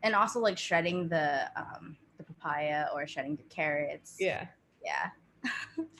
and 0.01 0.15
also 0.15 0.39
like 0.39 0.57
shredding 0.57 1.07
the 1.07 1.51
um, 1.55 1.95
the 2.17 2.23
papaya 2.23 2.87
or 2.95 3.05
shredding 3.05 3.35
the 3.35 3.43
carrots. 3.43 4.17
Yeah. 4.19 4.47
yeah. 4.83 5.11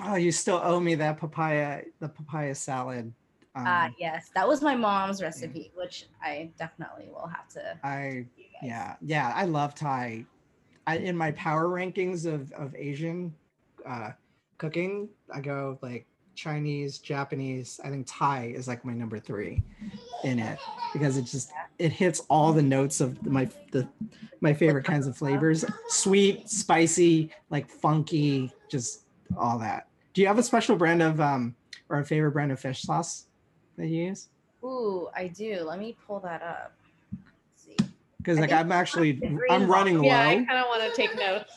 Oh, 0.02 0.16
you 0.16 0.32
still 0.32 0.60
owe 0.64 0.80
me 0.80 0.96
that 0.96 1.20
papaya, 1.20 1.84
the 2.00 2.10
papaya 2.10 2.56
salad. 2.56 3.14
Um, 3.54 3.68
Uh, 3.68 3.90
yes, 4.00 4.32
that 4.34 4.48
was 4.48 4.64
my 4.64 4.74
mom's 4.76 5.22
recipe, 5.22 5.72
which 5.76 6.08
I 6.24 6.50
definitely 6.58 7.10
will 7.10 7.28
have 7.28 7.48
to. 7.50 7.78
I 7.84 8.26
yeah 8.64 8.96
yeah 9.02 9.32
I 9.36 9.46
love 9.46 9.76
Thai. 9.76 10.26
I 10.88 10.98
in 10.98 11.16
my 11.16 11.34
power 11.34 11.68
rankings 11.68 12.26
of 12.26 12.52
of 12.54 12.74
Asian 12.76 13.32
uh, 13.86 14.12
cooking, 14.60 15.10
I 15.34 15.42
go 15.42 15.80
like 15.82 16.06
Chinese, 16.36 17.00
Japanese. 17.00 17.80
I 17.84 17.90
think 17.90 18.06
Thai 18.08 18.54
is 18.56 18.68
like 18.68 18.86
my 18.86 18.94
number 18.94 19.20
three 19.20 19.64
in 20.24 20.38
it 20.38 20.60
because 20.94 21.18
it 21.18 21.24
just 21.24 21.52
it 21.80 21.92
hits 21.92 22.22
all 22.30 22.54
the 22.54 22.62
notes 22.62 23.02
of 23.02 23.26
my 23.26 23.50
the 23.72 23.88
my 24.42 24.54
favorite 24.54 24.86
kinds 24.86 25.08
of 25.08 25.18
flavors: 25.18 25.66
sweet, 25.88 26.48
spicy, 26.50 27.32
like 27.50 27.68
funky, 27.68 28.52
just 28.70 29.06
all 29.36 29.58
that. 29.60 29.88
Do 30.14 30.22
you 30.22 30.28
have 30.28 30.38
a 30.38 30.44
special 30.44 30.76
brand 30.76 31.02
of 31.02 31.20
um 31.20 31.56
or 31.90 32.00
a 32.00 32.06
favorite 32.06 32.32
brand 32.32 32.52
of 32.52 32.60
fish 32.60 32.84
sauce 32.84 33.26
that 33.78 33.88
you 33.88 34.06
use? 34.06 34.30
Ooh, 34.64 35.10
I 35.16 35.28
do. 35.28 35.64
Let 35.64 35.80
me 35.80 35.98
pull 36.06 36.20
that 36.20 36.42
up. 36.42 36.74
Because 38.18 38.40
like 38.40 38.52
I'm 38.52 38.72
actually 38.72 39.22
I'm 39.50 39.70
running 39.70 39.98
low. 39.98 40.04
Yeah, 40.04 40.28
I 40.28 40.36
kind 40.36 40.52
of 40.52 40.66
want 40.68 40.84
to 40.84 40.96
take 40.96 41.16
notes. 41.16 41.52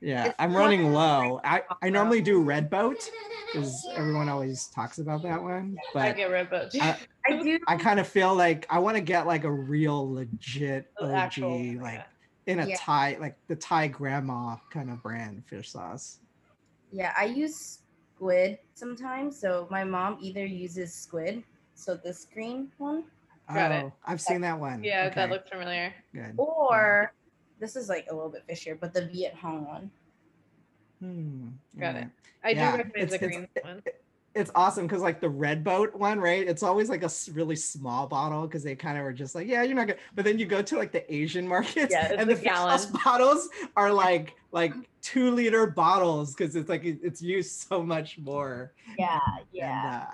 Yeah, 0.00 0.26
It's 0.26 0.34
I'm 0.38 0.54
running 0.54 0.92
low. 0.92 1.40
I, 1.44 1.62
I 1.82 1.88
normally 1.88 2.20
do 2.20 2.42
red 2.42 2.68
boat 2.68 3.10
because 3.52 3.86
everyone 3.94 4.28
always 4.28 4.66
talks 4.66 4.98
about 4.98 5.22
that 5.22 5.42
one. 5.42 5.76
I 5.94 6.12
get 6.12 6.30
red 6.30 6.50
boat. 6.50 6.70
I- 6.80 6.98
I 7.26 7.42
do. 7.42 7.58
I 7.66 7.76
kind 7.78 7.98
of 7.98 8.06
feel 8.06 8.34
like 8.34 8.66
I 8.68 8.78
want 8.80 8.96
to 8.98 9.00
get 9.00 9.26
like 9.26 9.44
a 9.44 9.50
real 9.50 10.12
legit 10.12 10.90
OG, 11.00 11.10
actual- 11.10 11.58
like 11.80 11.94
yeah. 11.94 12.52
in 12.52 12.58
a 12.60 12.66
Yeah. 12.66 12.76
Thai, 12.78 13.16
like 13.18 13.36
the 13.48 13.56
Thai 13.56 13.88
grandma 13.88 14.56
kind 14.70 14.90
of 14.90 15.02
brand 15.02 15.42
fish 15.46 15.70
sauce. 15.70 16.18
Yeah, 16.92 17.14
I 17.18 17.24
use 17.24 17.78
squid 18.14 18.58
sometimes. 18.74 19.38
So 19.40 19.66
my 19.70 19.84
mom 19.84 20.18
either 20.20 20.44
uses 20.44 20.92
squid, 20.92 21.42
so 21.74 21.94
this 21.96 22.26
green 22.32 22.70
one, 22.76 23.04
Got 23.48 23.72
oh, 23.72 23.86
it. 23.86 23.92
I've 24.06 24.20
seen 24.20 24.42
that 24.42 24.58
one. 24.60 24.84
Yeah, 24.84 25.08
that 25.08 25.18
Okay, 25.24 25.32
looks 25.32 25.48
familiar. 25.48 25.94
good. 26.14 26.34
or 26.36 27.12
this 27.64 27.76
is 27.76 27.88
like 27.88 28.06
a 28.10 28.14
little 28.14 28.28
bit 28.30 28.46
fishier, 28.46 28.78
but 28.78 28.92
the 28.92 29.06
Viet 29.06 29.34
Huong 29.42 29.66
one. 29.66 29.90
Hmm, 31.00 31.48
Got 31.78 31.94
it. 31.94 31.98
alright. 31.98 32.10
I 32.44 32.52
do 32.52 32.60
Yeah, 32.60 32.76
recommend 32.76 32.92
the 33.10 33.14
it's- 33.14 33.18
green 33.28 33.48
it's- 33.54 33.64
one. 33.64 33.82
It's 34.34 34.50
awesome 34.56 34.88
because 34.88 35.00
like 35.00 35.20
the 35.20 35.28
red 35.28 35.62
boat 35.62 35.94
one, 35.94 36.18
right? 36.18 36.44
It's 36.46 36.64
always 36.64 36.90
like 36.90 37.04
a 37.04 37.10
really 37.34 37.54
small 37.54 38.08
bottle 38.08 38.48
because 38.48 38.64
they 38.64 38.74
kind 38.74 38.98
of 38.98 39.04
are 39.04 39.12
just 39.12 39.36
like, 39.36 39.46
yeah, 39.46 39.62
you're 39.62 39.76
not 39.76 39.86
good. 39.86 39.98
But 40.16 40.24
then 40.24 40.40
you 40.40 40.44
go 40.46 40.60
to 40.60 40.76
like 40.76 40.90
the 40.90 41.04
Asian 41.14 41.46
markets, 41.46 41.92
Yeah, 41.92 42.12
and 42.18 42.28
the 42.28 42.34
the 42.34 42.42
gallon. 42.42 42.80
bottles 43.04 43.48
are 43.76 43.92
like 43.92 44.34
like 44.50 44.74
two 45.02 45.30
liter 45.30 45.68
bottles 45.68 46.34
because 46.34 46.56
it's 46.56 46.68
like 46.68 46.82
it's 46.84 47.22
used 47.22 47.52
so 47.68 47.80
much 47.84 48.18
more. 48.18 48.72
Yeah, 48.98 49.20
And 49.52 50.02
uh, 50.02 50.06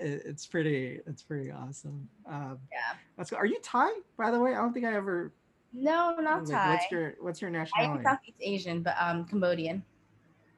it's 0.00 0.44
pretty 0.44 0.98
it's 1.06 1.22
pretty 1.22 1.52
awesome. 1.52 2.08
Um, 2.26 2.58
Yeah. 2.72 2.96
That's 3.16 3.30
good 3.30 3.36
are 3.36 3.46
you 3.46 3.60
Thai 3.62 3.90
by 4.16 4.32
the 4.32 4.40
way? 4.40 4.54
I 4.54 4.56
don't 4.56 4.72
think 4.72 4.86
I 4.86 4.94
ever. 4.94 5.30
No, 5.72 6.16
not 6.18 6.44
like, 6.44 6.52
Thai. 6.52 6.70
What's 6.72 6.92
your 6.92 7.14
what's 7.20 7.40
your 7.42 7.50
I 7.50 7.54
am 7.54 7.60
nationality? 7.60 8.04
Southeast 8.04 8.38
Asian, 8.40 8.82
but 8.82 8.94
um 8.98 9.24
Cambodian. 9.24 9.82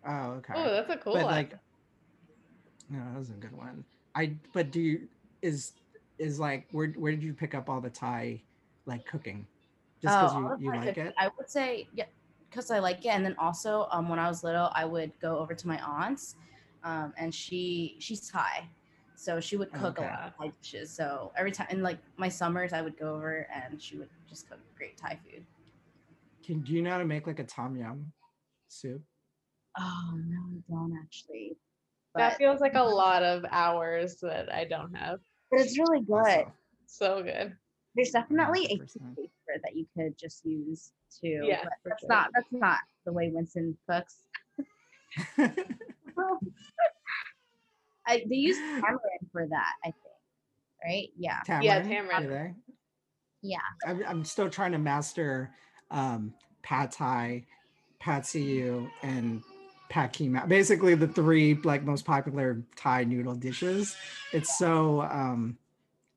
Oh, 0.07 0.31
okay. 0.39 0.55
Oh, 0.57 0.71
that's 0.71 0.91
a 0.91 0.97
cool 0.97 1.13
but 1.13 1.25
one. 1.25 1.35
like, 1.35 1.59
no, 2.89 2.99
that 3.13 3.19
was 3.19 3.31
a 3.31 3.35
good 3.35 3.57
one. 3.57 3.85
I 4.15 4.37
but 4.53 4.71
do 4.71 4.81
you 4.81 5.09
is 5.43 5.73
is 6.19 6.39
like 6.39 6.67
where 6.73 6.89
where 6.89 7.13
did 7.13 7.23
you 7.23 7.33
pick 7.35 7.55
up 7.55 7.69
all 7.69 7.81
the 7.81 7.91
Thai 7.91 8.43
like 8.87 9.05
cooking? 9.07 9.47
Just 10.01 10.19
because 10.19 10.33
Oh, 10.33 10.45
all 10.45 10.57
you, 10.59 10.67
you 10.67 10.71
Thai 10.73 10.77
like 10.79 10.89
cooking. 10.89 11.07
it? 11.09 11.15
I 11.19 11.31
would 11.37 11.51
say 11.51 11.87
yeah, 11.95 12.07
because 12.49 12.71
I 12.71 12.79
like 12.79 13.05
it. 13.05 13.09
And 13.09 13.25
then 13.25 13.37
also, 13.39 13.89
um, 13.91 14.09
when 14.09 14.19
I 14.19 14.29
was 14.29 14.43
little, 14.43 14.71
I 14.75 14.85
would 14.85 15.13
go 15.21 15.39
over 15.39 15.55
to 15.55 15.69
my 15.69 15.81
aunt's, 15.83 16.37
um, 16.85 17.13
and 17.17 17.35
she 17.35 17.97
she's 18.01 18.31
Thai, 18.31 18.69
so 19.21 19.39
she 19.39 19.59
would 19.59 19.71
cook 19.73 19.99
Okay. 19.99 20.07
a 20.07 20.11
lot 20.11 20.29
of 20.29 20.37
Thai 20.39 20.53
dishes. 20.63 20.91
So 20.91 21.31
every 21.37 21.53
time, 21.53 21.67
in 21.69 21.83
like 21.83 21.99
my 22.17 22.31
summers, 22.31 22.73
I 22.73 22.81
would 22.81 22.99
go 22.99 23.15
over 23.15 23.47
and 23.53 23.81
she 23.81 23.99
would 23.99 24.09
just 24.27 24.49
cook 24.49 24.61
great 24.79 24.97
Thai 24.97 25.19
food. 25.23 25.45
Can 26.43 26.63
do 26.63 26.73
you 26.73 26.81
know 26.81 26.93
how 26.93 26.99
to 26.99 27.05
make 27.05 27.27
like 27.27 27.39
a 27.39 27.45
tom 27.45 27.77
yum 27.77 28.13
soup? 28.69 29.03
Oh 29.79 30.19
no, 30.27 30.39
I 30.39 30.63
don't 30.71 30.99
actually. 31.03 31.59
that 32.17 32.39
feels 32.39 32.63
like 32.63 32.75
a 32.77 32.83
lot 32.83 33.23
of 33.23 33.45
hours 33.51 34.17
that 34.23 34.51
I 34.51 34.65
don't 34.65 34.95
have. 34.95 35.21
but 35.51 35.61
it's 35.61 35.79
really 35.79 36.01
good. 36.01 36.47
So 36.87 37.23
good. 37.23 37.55
There's 37.95 38.11
definitely 38.13 38.65
a 38.71 38.79
100%. 38.79 39.17
paper 39.17 39.61
that 39.63 39.77
you 39.77 39.87
could 39.95 40.17
just 40.17 40.47
use 40.47 40.93
too. 41.21 41.43
Yeah, 41.45 41.65
but 41.65 41.73
that's 41.85 42.01
sure. 42.01 42.09
not 42.09 42.31
that's 42.33 42.53
not 42.53 42.79
the 43.05 43.13
way 43.13 43.31
Winson 43.31 43.77
cooks. 43.87 44.23
I, 48.11 48.25
they 48.29 48.37
use 48.37 48.57
tamarind 48.57 49.31
for 49.33 49.47
that, 49.49 49.73
I 49.85 49.87
think. 49.87 49.97
Right? 50.85 51.09
Yeah. 51.17 51.41
Yeah, 51.63 51.83
Tamarind, 51.83 52.09
tamarind. 52.09 52.57
Yeah. 53.43 53.59
I'm, 53.87 54.05
I'm 54.07 54.25
still 54.25 54.51
trying 54.51 54.73
to 54.73 54.79
master 54.79 55.51
um, 55.91 56.35
pad 56.63 56.91
thai, 56.91 57.47
pad 58.01 58.27
see 58.27 58.61
and 59.03 59.43
pad 59.89 60.13
kee 60.13 60.29
mao. 60.29 60.47
Basically, 60.47 60.95
the 60.95 61.09
three 61.09 61.55
like 61.65 61.85
most 61.85 62.05
popular 62.05 62.63
Thai 62.77 63.05
noodle 63.05 63.35
dishes. 63.35 63.95
It's 64.33 64.59
so 64.59 65.03
um, 65.03 65.59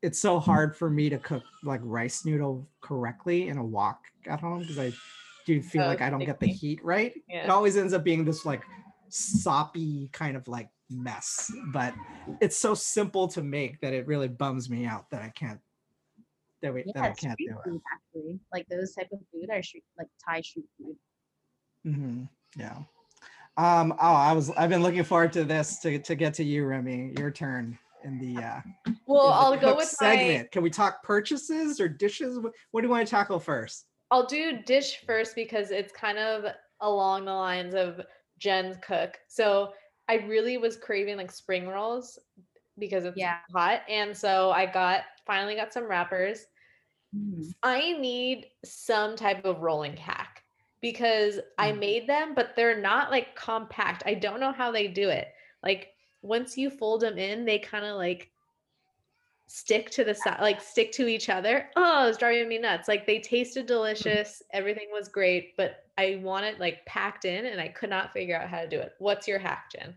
it's 0.02 0.18
so 0.18 0.38
hard 0.38 0.76
for 0.76 0.90
me 0.90 1.08
to 1.10 1.18
cook 1.18 1.42
like 1.62 1.80
rice 1.82 2.24
noodle 2.24 2.66
correctly 2.80 3.48
in 3.48 3.58
a 3.58 3.64
wok 3.64 4.00
at 4.26 4.40
home 4.40 4.60
because 4.60 4.78
I 4.78 4.92
do 5.46 5.62
feel 5.62 5.84
Oh, 5.84 5.86
like 5.86 6.00
I 6.00 6.10
don't 6.10 6.24
get 6.24 6.40
the 6.40 6.46
heat 6.46 6.82
right. 6.84 7.14
It 7.28 7.50
always 7.50 7.76
ends 7.76 7.92
up 7.92 8.04
being 8.04 8.24
this 8.24 8.44
like 8.44 8.62
soppy 9.08 10.08
kind 10.12 10.36
of 10.36 10.46
like 10.48 10.68
mess, 10.94 11.50
but 11.72 11.94
it's 12.40 12.56
so 12.56 12.74
simple 12.74 13.28
to 13.28 13.42
make 13.42 13.80
that 13.80 13.92
it 13.92 14.06
really 14.06 14.28
bums 14.28 14.70
me 14.70 14.86
out 14.86 15.10
that 15.10 15.22
I 15.22 15.30
can't 15.30 15.60
that, 16.62 16.72
we, 16.72 16.82
that 16.94 16.96
I 16.96 17.12
can't 17.12 17.34
street 17.34 17.50
do 17.50 17.72
it. 17.72 17.80
actually. 17.92 18.40
Like 18.52 18.66
those 18.68 18.94
type 18.94 19.08
of 19.12 19.18
food 19.32 19.50
are 19.50 19.62
street 19.62 19.84
like 19.98 20.08
Thai 20.26 20.40
street 20.40 20.64
food. 20.78 20.96
mm-hmm. 21.86 22.22
Yeah. 22.58 22.78
Um, 23.56 23.92
oh, 24.00 24.14
I 24.14 24.32
was 24.32 24.50
I've 24.50 24.70
been 24.70 24.82
looking 24.82 25.04
forward 25.04 25.32
to 25.34 25.44
this 25.44 25.78
to, 25.80 25.98
to 25.98 26.14
get 26.14 26.34
to 26.34 26.44
you, 26.44 26.66
Remi. 26.66 27.14
Your 27.18 27.30
turn 27.30 27.78
in 28.02 28.18
the 28.18 28.42
uh 28.42 28.60
Well, 29.06 29.26
in 29.26 29.30
the 29.30 29.36
I'll 29.36 29.56
go 29.56 29.68
cook 29.68 29.76
with 29.78 29.96
my 30.00 30.16
segment. 30.16 30.50
Can 30.50 30.62
we 30.62 30.70
talk 30.70 31.02
purchases 31.02 31.80
or 31.80 31.88
dishes? 31.88 32.38
What, 32.38 32.52
what 32.70 32.80
do 32.80 32.86
you 32.86 32.90
want 32.90 33.06
to 33.06 33.10
tackle 33.10 33.38
first? 33.38 33.86
I'll 34.10 34.26
do 34.26 34.62
dish 34.62 34.98
first 35.06 35.34
because 35.34 35.70
it's 35.70 35.92
kind 35.92 36.18
of 36.18 36.44
along 36.80 37.26
the 37.26 37.32
lines 37.32 37.74
of 37.74 38.00
Jen's 38.38 38.76
cook. 38.82 39.16
So 39.28 39.72
I 40.08 40.16
really 40.16 40.56
was 40.58 40.76
craving 40.76 41.16
like 41.16 41.32
spring 41.32 41.68
rolls 41.68 42.18
because 42.78 43.04
it's 43.04 43.14
Yeah. 43.14 43.40
hot. 43.54 43.82
And 43.88 44.16
so 44.16 44.50
I 44.50 44.66
got 44.66 45.04
finally 45.26 45.54
got 45.56 45.72
some 45.72 45.84
wrappers. 45.86 46.46
Mhm. 47.12 47.54
I 47.62 47.92
need 47.94 48.50
some 48.64 49.16
type 49.16 49.44
of 49.44 49.60
rolling 49.60 49.96
hack 49.96 50.44
because 50.80 51.40
I 51.58 51.72
Mm. 51.72 51.72
made 51.72 52.06
them, 52.06 52.34
but 52.34 52.54
they're 52.56 52.80
not 52.80 53.10
like 53.10 53.34
compact. 53.36 54.02
I 54.06 54.14
don't 54.14 54.40
know 54.40 54.52
how 54.52 54.70
they 54.70 54.88
do 54.88 55.08
it. 55.08 55.28
Like 55.62 55.94
once 56.22 56.58
you 56.58 56.70
fold 56.70 57.00
them 57.00 57.18
in, 57.18 57.44
they 57.44 57.58
kind 57.58 57.84
of 57.86 57.96
like 57.96 58.32
stick 59.46 59.90
to 59.90 60.04
the 60.04 60.14
side, 60.14 60.40
like 60.40 60.60
stick 60.60 60.92
to 60.92 61.06
each 61.06 61.28
other. 61.28 61.70
Oh, 61.76 62.08
it's 62.08 62.18
driving 62.18 62.48
me 62.48 62.58
nuts. 62.58 62.88
Like 62.88 63.06
they 63.06 63.20
tasted 63.20 63.66
delicious, 63.66 64.42
everything 64.52 64.88
was 64.92 65.08
great, 65.08 65.56
but 65.56 65.83
I 65.96 66.20
want 66.22 66.44
it 66.44 66.58
like 66.58 66.84
packed 66.86 67.24
in 67.24 67.46
and 67.46 67.60
I 67.60 67.68
could 67.68 67.90
not 67.90 68.12
figure 68.12 68.36
out 68.36 68.48
how 68.48 68.60
to 68.60 68.68
do 68.68 68.78
it. 68.80 68.92
What's 68.98 69.28
your 69.28 69.38
hack, 69.38 69.70
Jen? 69.70 69.96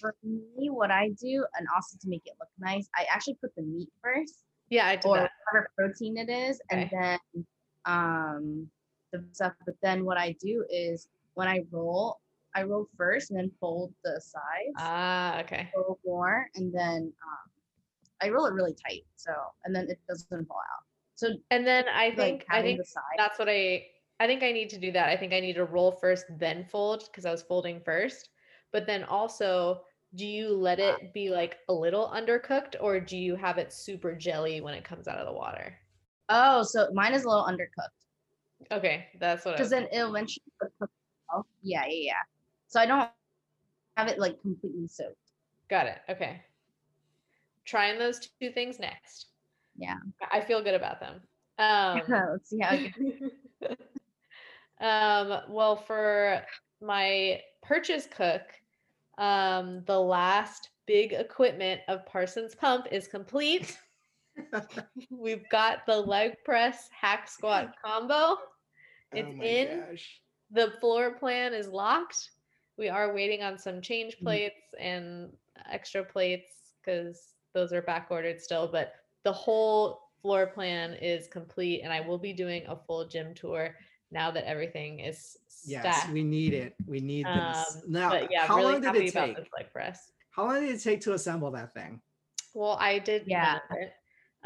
For 0.00 0.14
me, 0.22 0.68
what 0.68 0.90
I 0.90 1.08
do, 1.20 1.46
and 1.58 1.66
also 1.74 1.96
to 2.02 2.08
make 2.08 2.22
it 2.26 2.34
look 2.38 2.50
nice, 2.58 2.86
I 2.94 3.06
actually 3.10 3.38
put 3.40 3.54
the 3.56 3.62
meat 3.62 3.88
first 4.02 4.44
Yeah, 4.68 4.86
I 4.86 4.96
did 4.96 5.06
or 5.06 5.16
that. 5.16 5.30
whatever 5.50 5.70
protein 5.78 6.18
it 6.18 6.28
is, 6.28 6.60
and 6.70 6.90
then 6.90 7.18
um 7.86 8.68
the 9.12 9.24
stuff. 9.32 9.54
But 9.64 9.76
then 9.82 10.04
what 10.04 10.18
I 10.18 10.36
do 10.40 10.64
is 10.68 11.08
when 11.34 11.48
I 11.48 11.64
roll, 11.70 12.20
I 12.54 12.64
roll 12.64 12.86
first 12.98 13.30
and 13.30 13.38
then 13.38 13.50
fold 13.58 13.94
the 14.04 14.20
sides. 14.20 14.74
Ah, 14.76 15.40
okay. 15.40 15.70
a 15.74 15.78
little 15.78 15.98
more, 16.04 16.46
and 16.54 16.70
then 16.70 17.10
um, 17.24 17.50
I 18.20 18.28
roll 18.28 18.44
it 18.44 18.52
really 18.52 18.74
tight, 18.74 19.04
so 19.16 19.32
and 19.64 19.74
then 19.74 19.88
it 19.88 19.98
doesn't 20.06 20.46
fall 20.46 20.58
out. 20.58 20.84
So 21.14 21.28
And 21.50 21.66
then 21.66 21.86
I 21.88 22.08
like 22.08 22.16
think 22.16 22.44
I 22.50 22.60
think 22.60 22.78
the 22.78 22.84
side. 22.84 23.02
that's 23.16 23.38
what 23.38 23.48
I 23.48 23.86
I 24.24 24.26
think 24.26 24.42
I 24.42 24.52
need 24.52 24.70
to 24.70 24.78
do 24.78 24.90
that. 24.92 25.10
I 25.10 25.18
think 25.18 25.34
I 25.34 25.40
need 25.40 25.52
to 25.54 25.66
roll 25.66 25.92
first, 25.92 26.24
then 26.38 26.64
fold 26.64 27.04
because 27.10 27.26
I 27.26 27.30
was 27.30 27.42
folding 27.42 27.80
first. 27.84 28.30
But 28.72 28.86
then 28.86 29.04
also, 29.04 29.82
do 30.14 30.26
you 30.26 30.48
let 30.48 30.80
it 30.80 31.12
be 31.12 31.28
like 31.28 31.58
a 31.68 31.74
little 31.74 32.08
undercooked 32.08 32.76
or 32.80 33.00
do 33.00 33.18
you 33.18 33.36
have 33.36 33.58
it 33.58 33.70
super 33.70 34.14
jelly 34.14 34.62
when 34.62 34.72
it 34.72 34.82
comes 34.82 35.08
out 35.08 35.18
of 35.18 35.26
the 35.26 35.32
water? 35.32 35.76
Oh, 36.30 36.62
so 36.62 36.88
mine 36.94 37.12
is 37.12 37.24
a 37.24 37.28
little 37.28 37.44
undercooked 37.44 37.90
Okay, 38.72 39.08
that's 39.20 39.44
what 39.44 39.54
I 39.54 39.58
because 39.58 39.70
then 39.70 39.88
it'll 39.92 40.08
eventually 40.08 40.42
cook 40.58 40.72
itself. 41.28 41.46
Yeah, 41.62 41.84
yeah, 41.86 42.06
yeah. 42.06 42.12
So 42.68 42.80
I 42.80 42.86
don't 42.86 43.10
have 43.98 44.08
it 44.08 44.18
like 44.18 44.40
completely 44.40 44.88
soaked. 44.88 45.18
got 45.68 45.86
it. 45.86 45.98
Okay. 46.08 46.40
Trying 47.66 47.98
those 47.98 48.20
two 48.40 48.50
things 48.50 48.78
next. 48.78 49.26
Yeah. 49.76 49.96
I 50.32 50.40
feel 50.40 50.62
good 50.62 50.74
about 50.74 51.00
them. 51.00 51.20
Um 51.58 52.00
Let's 52.32 52.48
see 52.48 52.60
how. 52.60 52.78
Um, 54.80 55.40
well, 55.48 55.76
for 55.76 56.42
my 56.80 57.40
purchase 57.62 58.06
cook, 58.06 58.42
um, 59.18 59.82
the 59.86 59.98
last 59.98 60.70
big 60.86 61.12
equipment 61.12 61.80
of 61.88 62.04
Parsons 62.06 62.54
Pump 62.54 62.86
is 62.90 63.06
complete. 63.08 63.78
We've 65.10 65.48
got 65.50 65.86
the 65.86 65.96
leg 65.96 66.34
press 66.44 66.88
hack 66.98 67.28
squat 67.28 67.74
combo. 67.84 68.36
It's 69.12 69.28
oh 69.38 69.42
in. 69.42 69.84
gosh. 69.90 70.20
The 70.50 70.72
floor 70.80 71.14
plan 71.14 71.54
is 71.54 71.68
locked. 71.68 72.30
We 72.76 72.88
are 72.88 73.14
waiting 73.14 73.42
on 73.42 73.58
some 73.58 73.80
change 73.80 74.16
Mm. 74.18 74.22
plates 74.24 74.74
and 74.78 75.32
extra 75.70 76.04
plates 76.04 76.74
because 76.84 77.34
those 77.54 77.72
are 77.72 77.82
back 77.82 78.08
ordered 78.10 78.40
still, 78.40 78.66
but 78.66 78.94
the 79.22 79.32
whole 79.32 80.10
floor 80.20 80.46
plan 80.48 80.94
is 80.94 81.28
complete 81.28 81.82
and 81.82 81.92
I 81.92 82.00
will 82.00 82.18
be 82.18 82.32
doing 82.32 82.64
a 82.66 82.76
full 82.76 83.06
gym 83.06 83.34
tour 83.34 83.76
now 84.14 84.30
that 84.30 84.48
everything 84.48 85.00
is 85.00 85.36
Yes, 85.66 86.08
we 86.08 86.22
need 86.22 86.54
it. 86.54 86.74
We 86.86 87.00
need 87.00 87.26
this. 87.26 87.76
Um, 87.84 87.90
now, 87.90 88.10
but 88.10 88.30
yeah, 88.30 88.46
how 88.46 88.56
really 88.56 88.72
long 88.74 88.80
did 88.80 88.94
it 88.94 89.12
take? 89.12 89.36
this 89.36 89.48
leg 89.56 89.72
press. 89.72 90.12
How 90.30 90.46
long 90.46 90.60
did 90.60 90.74
it 90.74 90.82
take 90.82 91.00
to 91.02 91.14
assemble 91.14 91.50
that 91.50 91.74
thing? 91.74 92.00
Well, 92.54 92.76
I 92.80 92.98
did 92.98 93.24
Yeah. 93.26 93.58
it. 93.70 93.92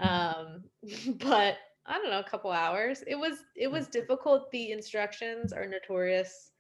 Um, 0.03 0.65
but 1.19 1.59
I 1.87 1.99
don't 1.99 2.11
know, 2.11 2.21
a 2.21 2.29
couple 2.29 2.51
hours. 2.51 3.03
It 3.07 3.17
was 3.17 3.39
it 3.57 3.69
was 3.71 3.89
difficult. 3.89 4.51
The 4.51 4.73
instructions 4.73 5.53
are 5.53 5.67
notorious 5.67 6.53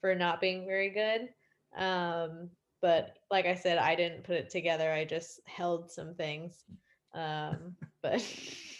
for 0.00 0.14
not 0.14 0.40
being 0.40 0.66
very 0.66 0.90
good. 0.90 1.28
Um, 1.76 2.50
but 2.80 3.18
like 3.30 3.46
I 3.46 3.54
said, 3.54 3.78
I 3.78 3.94
didn't 3.94 4.24
put 4.24 4.36
it 4.36 4.50
together. 4.50 4.92
I 4.92 5.04
just 5.04 5.40
held 5.46 5.90
some 5.90 6.14
things. 6.14 6.64
Um, 7.12 7.76
but 8.02 8.22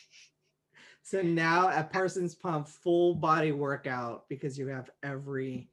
So 1.07 1.23
now 1.23 1.69
at 1.69 1.93
Parsons 1.93 2.35
Pump, 2.35 2.67
full 2.67 3.15
body 3.15 3.53
workout 3.53 4.29
because 4.29 4.59
you 4.59 4.67
have 4.67 4.91
every 5.05 5.71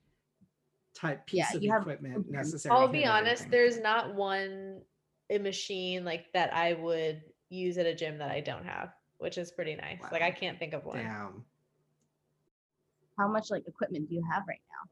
type 0.94 1.26
piece 1.26 1.40
Yeah, 1.40 1.58
of 1.58 1.64
you 1.64 1.72
have 1.72 1.82
equipment 1.82 2.14
everything. 2.18 2.34
necessary. 2.34 2.76
I'll 2.76 2.88
be 2.88 3.04
honest, 3.04 3.42
everything. 3.42 3.50
there's 3.50 3.80
not 3.80 4.14
one 4.14 4.84
a 5.32 5.40
machine 5.40 6.06
like 6.06 6.32
that 6.34 6.54
I 6.54 6.74
would 6.74 7.24
use 7.50 7.80
at 7.80 7.88
a 7.88 7.96
gym 7.96 8.20
that 8.20 8.30
I 8.30 8.42
don't 8.42 8.64
have, 8.64 8.94
which 9.18 9.40
is 9.40 9.52
pretty 9.52 9.74
nice. 9.74 10.04
Like 10.12 10.22
I 10.22 10.30
can't 10.30 10.60
think 10.60 10.74
of 10.74 10.86
one. 10.86 10.98
Damn. 10.98 11.44
How 13.18 13.28
much 13.28 13.50
like 13.50 13.68
equipment 13.68 14.10
do 14.10 14.14
you 14.14 14.24
have 14.32 14.44
right 14.48 14.62
now? 14.70 14.92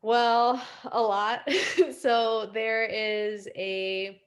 Well, 0.00 0.62
a 0.92 1.02
lot. 1.02 1.46
so 2.00 2.48
there 2.54 2.84
is 2.84 3.48
a 3.54 4.22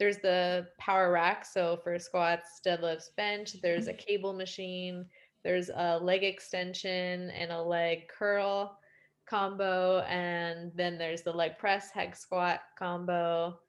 there's 0.00 0.16
the 0.18 0.66
power 0.78 1.12
rack. 1.12 1.44
So 1.44 1.78
for 1.84 1.96
squats, 1.98 2.60
deadlifts, 2.66 3.14
bench, 3.16 3.60
there's 3.62 3.86
a 3.86 3.92
cable 3.92 4.32
machine, 4.32 5.04
there's 5.44 5.68
a 5.68 5.98
leg 5.98 6.24
extension 6.24 7.30
and 7.30 7.52
a 7.52 7.62
leg 7.62 8.08
curl 8.08 8.78
combo, 9.26 10.00
and 10.08 10.72
then 10.74 10.98
there's 10.98 11.22
the 11.22 11.32
leg 11.32 11.58
press, 11.58 11.90
hex 11.92 12.20
squat 12.20 12.60
combo. 12.76 13.60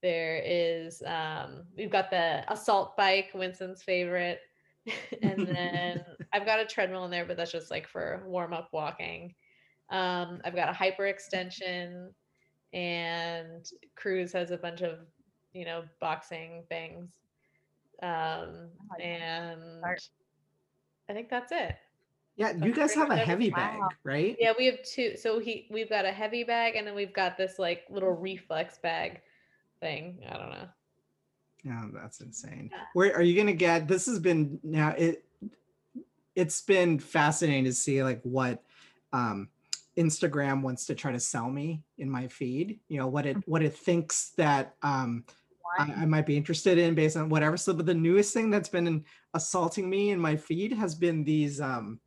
There 0.00 0.40
is 0.44 1.02
um 1.06 1.64
we've 1.76 1.90
got 1.90 2.10
the 2.10 2.44
assault 2.52 2.96
bike, 2.96 3.30
Winson's 3.34 3.82
favorite. 3.82 4.40
and 5.22 5.46
then 5.48 6.04
I've 6.32 6.46
got 6.46 6.60
a 6.60 6.66
treadmill 6.66 7.04
in 7.06 7.10
there, 7.10 7.24
but 7.24 7.36
that's 7.36 7.52
just 7.52 7.70
like 7.70 7.88
for 7.88 8.22
warm 8.26 8.52
up 8.52 8.68
walking. 8.72 9.34
Um, 9.90 10.40
I've 10.44 10.54
got 10.54 10.68
a 10.68 10.74
hyper 10.74 11.06
extension, 11.06 12.12
and 12.72 13.66
Cruz 13.96 14.32
has 14.32 14.50
a 14.50 14.58
bunch 14.58 14.82
of, 14.82 14.98
you 15.58 15.64
know, 15.64 15.82
boxing 16.00 16.62
things. 16.68 17.10
Um, 18.00 18.68
like 18.90 19.04
and 19.04 19.60
Start. 19.80 20.08
I 21.10 21.12
think 21.14 21.28
that's 21.28 21.50
it. 21.50 21.74
Yeah, 22.36 22.52
That's 22.52 22.64
you 22.64 22.72
guys 22.72 22.94
have 22.94 23.10
a 23.10 23.16
heavy 23.16 23.50
bag, 23.50 23.80
Wow. 23.80 23.88
right? 24.04 24.36
Yeah, 24.38 24.52
we 24.56 24.66
have 24.66 24.80
two. 24.84 25.16
So 25.16 25.40
he, 25.40 25.66
we've 25.72 25.88
got 25.88 26.04
a 26.04 26.12
heavy 26.12 26.44
bag, 26.44 26.76
and 26.76 26.86
then 26.86 26.94
we've 26.94 27.12
got 27.12 27.36
this 27.36 27.58
like 27.58 27.82
little 27.90 28.12
reflex 28.12 28.78
bag 28.78 29.20
thing. 29.80 30.20
I 30.30 30.36
don't 30.36 30.50
know. 30.50 30.68
Yeah, 31.64 31.82
that's 31.92 32.20
insane. 32.20 32.70
Yeah. 32.72 32.82
Where 32.94 33.12
are 33.16 33.22
you 33.22 33.36
gonna 33.36 33.52
get? 33.54 33.88
This 33.88 34.06
has 34.06 34.20
been 34.20 34.60
now 34.62 34.90
it. 34.90 35.24
It's 36.36 36.60
been 36.62 37.00
fascinating 37.00 37.64
to 37.64 37.72
see 37.72 38.04
like 38.04 38.20
what 38.22 38.62
um, 39.12 39.48
Instagram 39.96 40.62
wants 40.62 40.86
to 40.86 40.94
try 40.94 41.10
to 41.10 41.18
sell 41.18 41.50
me 41.50 41.82
in 41.98 42.08
my 42.08 42.28
feed. 42.28 42.78
You 42.86 42.98
know 42.98 43.08
what 43.08 43.26
it 43.26 43.36
what 43.48 43.64
it 43.64 43.74
thinks 43.74 44.30
that 44.36 44.76
um, 44.82 45.24
I, 45.78 46.02
I 46.02 46.04
might 46.06 46.26
be 46.26 46.36
interested 46.36 46.78
in 46.78 46.94
based 46.94 47.16
on 47.16 47.28
whatever. 47.28 47.56
So, 47.56 47.72
but 47.74 47.86
the 47.86 47.94
newest 47.94 48.32
thing 48.34 48.50
that's 48.50 48.68
been 48.68 49.04
assaulting 49.34 49.88
me 49.90 50.10
in 50.10 50.20
my 50.20 50.36
feed 50.36 50.72
has 50.72 50.94
been 50.94 51.24
these 51.24 51.60
um, 51.60 52.00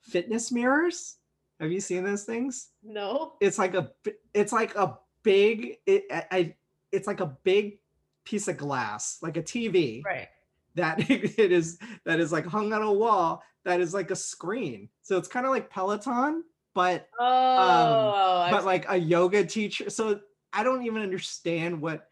fitness 0.00 0.50
mirrors. 0.52 1.16
Have 1.60 1.70
you 1.70 1.80
seen 1.80 2.04
those 2.04 2.24
things? 2.24 2.70
No. 2.82 3.34
it's 3.40 3.58
like 3.58 3.74
a 3.74 3.90
it's 4.34 4.52
like 4.52 4.74
a 4.74 4.98
big 5.22 5.76
it, 5.86 6.04
I, 6.10 6.54
it's 6.90 7.06
like 7.06 7.20
a 7.20 7.36
big 7.44 7.78
piece 8.24 8.48
of 8.48 8.56
glass 8.56 9.18
like 9.22 9.36
a 9.36 9.42
tv 9.42 10.04
Right. 10.04 10.28
that 10.74 10.98
it 11.10 11.52
is 11.52 11.78
that 12.04 12.18
is 12.20 12.32
like 12.32 12.46
hung 12.46 12.72
on 12.72 12.82
a 12.82 12.92
wall 12.92 13.42
that 13.64 13.80
is 13.80 13.94
like 13.94 14.10
a 14.10 14.16
screen 14.16 14.88
so 15.02 15.16
it's 15.18 15.28
kind 15.28 15.46
of 15.46 15.50
like 15.52 15.70
peloton 15.70 16.42
but 16.74 17.08
Oh, 17.20 17.24
I've 18.40 18.50
but 18.50 18.64
like 18.64 18.86
a 18.88 18.96
yoga 18.96 19.44
teacher 19.44 19.90
so 19.90 20.20
i 20.52 20.62
don't 20.64 20.84
even 20.84 21.02
understand 21.02 21.80
what 21.80 22.10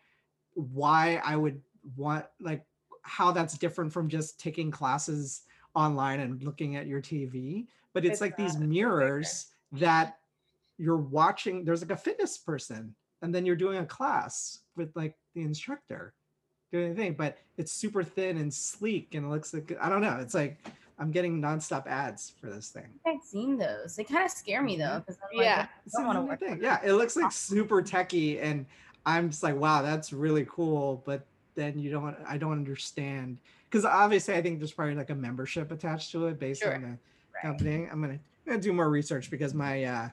why 0.55 1.21
i 1.25 1.37
would 1.37 1.61
want 1.97 2.25
like 2.41 2.65
how 3.03 3.31
that's 3.31 3.57
different 3.59 3.93
from 3.93 4.09
just 4.09 4.39
taking 4.39 4.71
classes 4.71 5.43
online 5.75 6.21
and 6.21 6.43
looking 6.43 6.77
at 6.77 6.87
your 6.87 7.01
tv 7.01 7.67
but 7.93 8.05
it's, 8.05 8.15
It's 8.15 8.21
like 8.21 8.37
these 8.37 8.55
not, 8.55 8.63
it's 8.63 8.71
bigger. 8.71 8.89
mirrors 8.89 9.47
that 9.73 10.19
you're 10.79 10.97
watching 10.97 11.65
there's 11.65 11.83
like 11.83 11.91
a 11.91 11.97
fitness 11.97 12.39
person 12.39 12.95
and 13.23 13.35
then 13.35 13.45
you're 13.47 13.57
doing 13.57 13.79
a 13.79 13.87
class 13.87 14.61
with 14.77 14.95
like 14.97 15.15
the 15.35 15.43
instructor 15.43 16.15
doing 16.73 16.95
the 16.95 17.01
thing 17.01 17.15
but 17.15 17.39
it's 17.59 17.73
super 17.73 18.03
thin 18.03 18.37
and 18.39 18.53
sleek 18.53 19.15
and 19.15 19.27
it 19.27 19.29
looks 19.29 19.53
like 19.55 19.77
i 19.81 19.89
don't 19.89 20.01
know 20.01 20.19
it's 20.21 20.35
like 20.35 20.59
i'm 20.99 21.11
getting 21.11 21.41
nonstop 21.41 21.87
ads 21.87 22.33
for 22.41 22.49
this 22.49 22.69
thing 22.69 22.87
I've 23.07 23.23
seen 23.23 23.57
those. 23.59 23.97
They 23.97 24.05
kind 24.05 24.25
of 24.25 24.31
scare 24.31 24.63
me 24.63 24.77
though, 24.77 24.85
mm-hmm. 24.85 24.99
because 25.01 25.19
I'm 25.31 25.37
like, 25.37 25.45
Yeah. 25.47 25.67
don't 25.97 26.07
wanna 26.07 26.23
work 26.23 26.41
thing. 26.41 26.61
Yeah, 26.63 26.79
it 26.85 26.93
looks 26.93 27.17
like 27.17 27.33
super 27.51 27.83
techy, 27.83 28.39
and 28.39 28.67
I'm 29.17 29.31
just 29.31 29.43
like, 29.43 29.57
wow, 29.57 29.83
that's 29.83 30.13
really 30.13 30.47
cool. 30.49 31.03
But 31.07 31.27
then 31.55 31.79
you 31.79 31.91
don't, 31.91 32.17
I 32.27 32.39
don't 32.39 32.53
understand 32.53 33.39
because 33.69 33.85
obviously 33.85 34.35
I 34.35 34.43
think 34.43 34.59
there's 34.59 34.73
probably 34.73 34.95
like 34.95 35.11
a 35.11 35.15
membership 35.15 35.71
attached 35.73 36.11
to 36.13 36.27
it 36.29 36.39
based 36.39 36.63
Sure. 36.63 36.75
on 36.75 36.83
the 36.83 36.89
Right. 36.89 37.43
company. 37.43 37.89
I'm 37.91 38.01
gonna, 38.01 38.15
I'm 38.15 38.21
gonna 38.47 38.61
do 38.61 38.73
more 38.73 38.91
research 38.91 39.31
because 39.31 39.55
my, 39.55 39.85
uh, 39.85 40.09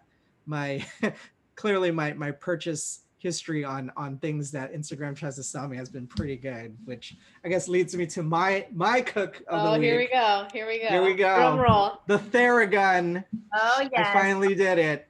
my, 0.46 0.86
clearly 1.56 1.90
my 1.92 2.14
my 2.14 2.30
purchase 2.32 3.02
history 3.20 3.64
on 3.66 3.92
on 3.98 4.16
things 4.20 4.52
that 4.52 4.72
Instagram 4.74 5.16
tries 5.16 5.36
to 5.36 5.42
sell 5.44 5.68
me 5.68 5.76
has 5.76 5.90
been 5.90 6.06
pretty 6.06 6.36
good, 6.38 6.78
which 6.86 7.16
I 7.44 7.50
guess 7.50 7.68
leads 7.68 7.96
me 7.96 8.06
to 8.08 8.22
my 8.22 8.68
my 8.72 9.02
cook 9.02 9.38
of 9.48 9.66
Oh, 9.66 9.72
the 9.74 9.80
here 9.80 9.98
we 9.98 10.08
go. 10.08 10.48
Here 10.54 10.68
we 10.68 10.80
go. 10.80 10.88
Here 10.88 11.04
we 11.04 11.16
go. 11.16 11.36
Drum 11.36 11.60
roll. 11.60 12.00
the 12.06 12.20
Theragun. 12.20 13.24
Oh 13.56 13.88
yeah. 13.92 14.10
I 14.10 14.14
finally 14.14 14.54
did 14.54 14.78
it. 14.78 15.08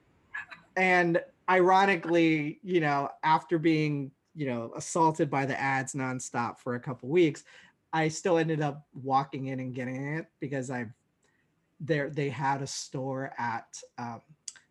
And 0.76 1.20
ironically, 1.48 2.60
you 2.62 2.80
know, 2.80 3.10
after 3.22 3.58
being, 3.58 4.10
you 4.34 4.46
know, 4.46 4.72
assaulted 4.76 5.30
by 5.30 5.46
the 5.46 5.58
ads 5.58 5.94
nonstop 5.94 6.58
for 6.58 6.74
a 6.74 6.80
couple 6.80 7.08
weeks, 7.08 7.44
I 7.92 8.08
still 8.08 8.38
ended 8.38 8.60
up 8.60 8.86
walking 8.94 9.46
in 9.46 9.60
and 9.60 9.74
getting 9.74 10.14
it 10.14 10.26
because 10.40 10.70
I 10.70 10.86
there 11.80 12.10
they 12.10 12.28
had 12.28 12.60
a 12.60 12.66
store 12.66 13.32
at 13.38 13.80
um, 13.98 14.20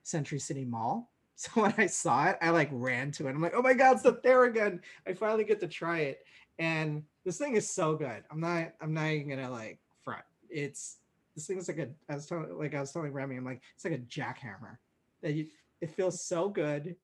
Century 0.04 0.40
City 0.40 0.66
Mall. 0.66 1.12
So 1.40 1.62
when 1.62 1.74
I 1.78 1.86
saw 1.86 2.26
it, 2.26 2.38
I 2.42 2.50
like 2.50 2.70
ran 2.72 3.12
to 3.12 3.28
it. 3.28 3.30
I'm 3.30 3.44
like, 3.44 3.54
oh 3.56 3.62
my 3.62 3.76
god, 3.76 3.94
it's 3.94 4.02
the 4.02 4.14
Theragun. 4.14 4.80
I 5.06 5.14
finally 5.14 5.44
get 5.44 5.60
to 5.60 5.68
try 5.68 6.00
it. 6.00 6.26
And 6.58 7.04
this 7.26 7.38
thing 7.38 7.56
is 7.56 7.70
so 7.70 7.94
good. 7.94 8.24
I'm 8.32 8.40
not 8.40 8.74
I'm 8.82 8.92
not 8.92 9.06
even 9.10 9.30
gonna 9.30 9.52
like 9.52 9.78
front. 10.04 10.24
It's 10.50 10.98
this 11.36 11.46
thing 11.46 11.60
is 11.60 11.68
like 11.68 11.78
a 11.78 11.90
I 12.10 12.16
was 12.16 12.26
telling 12.26 12.58
like 12.58 12.74
I 12.74 12.80
was 12.80 12.92
telling 12.92 13.14
Remi, 13.14 13.36
I'm 13.36 13.46
like, 13.46 13.62
it's 13.76 13.86
like 13.86 13.94
a 13.94 14.00
jackhammer. 14.00 14.78
That 15.22 15.36
you 15.36 15.46
it 15.82 15.92
feels 15.92 16.24
so 16.24 16.50
good 16.50 16.96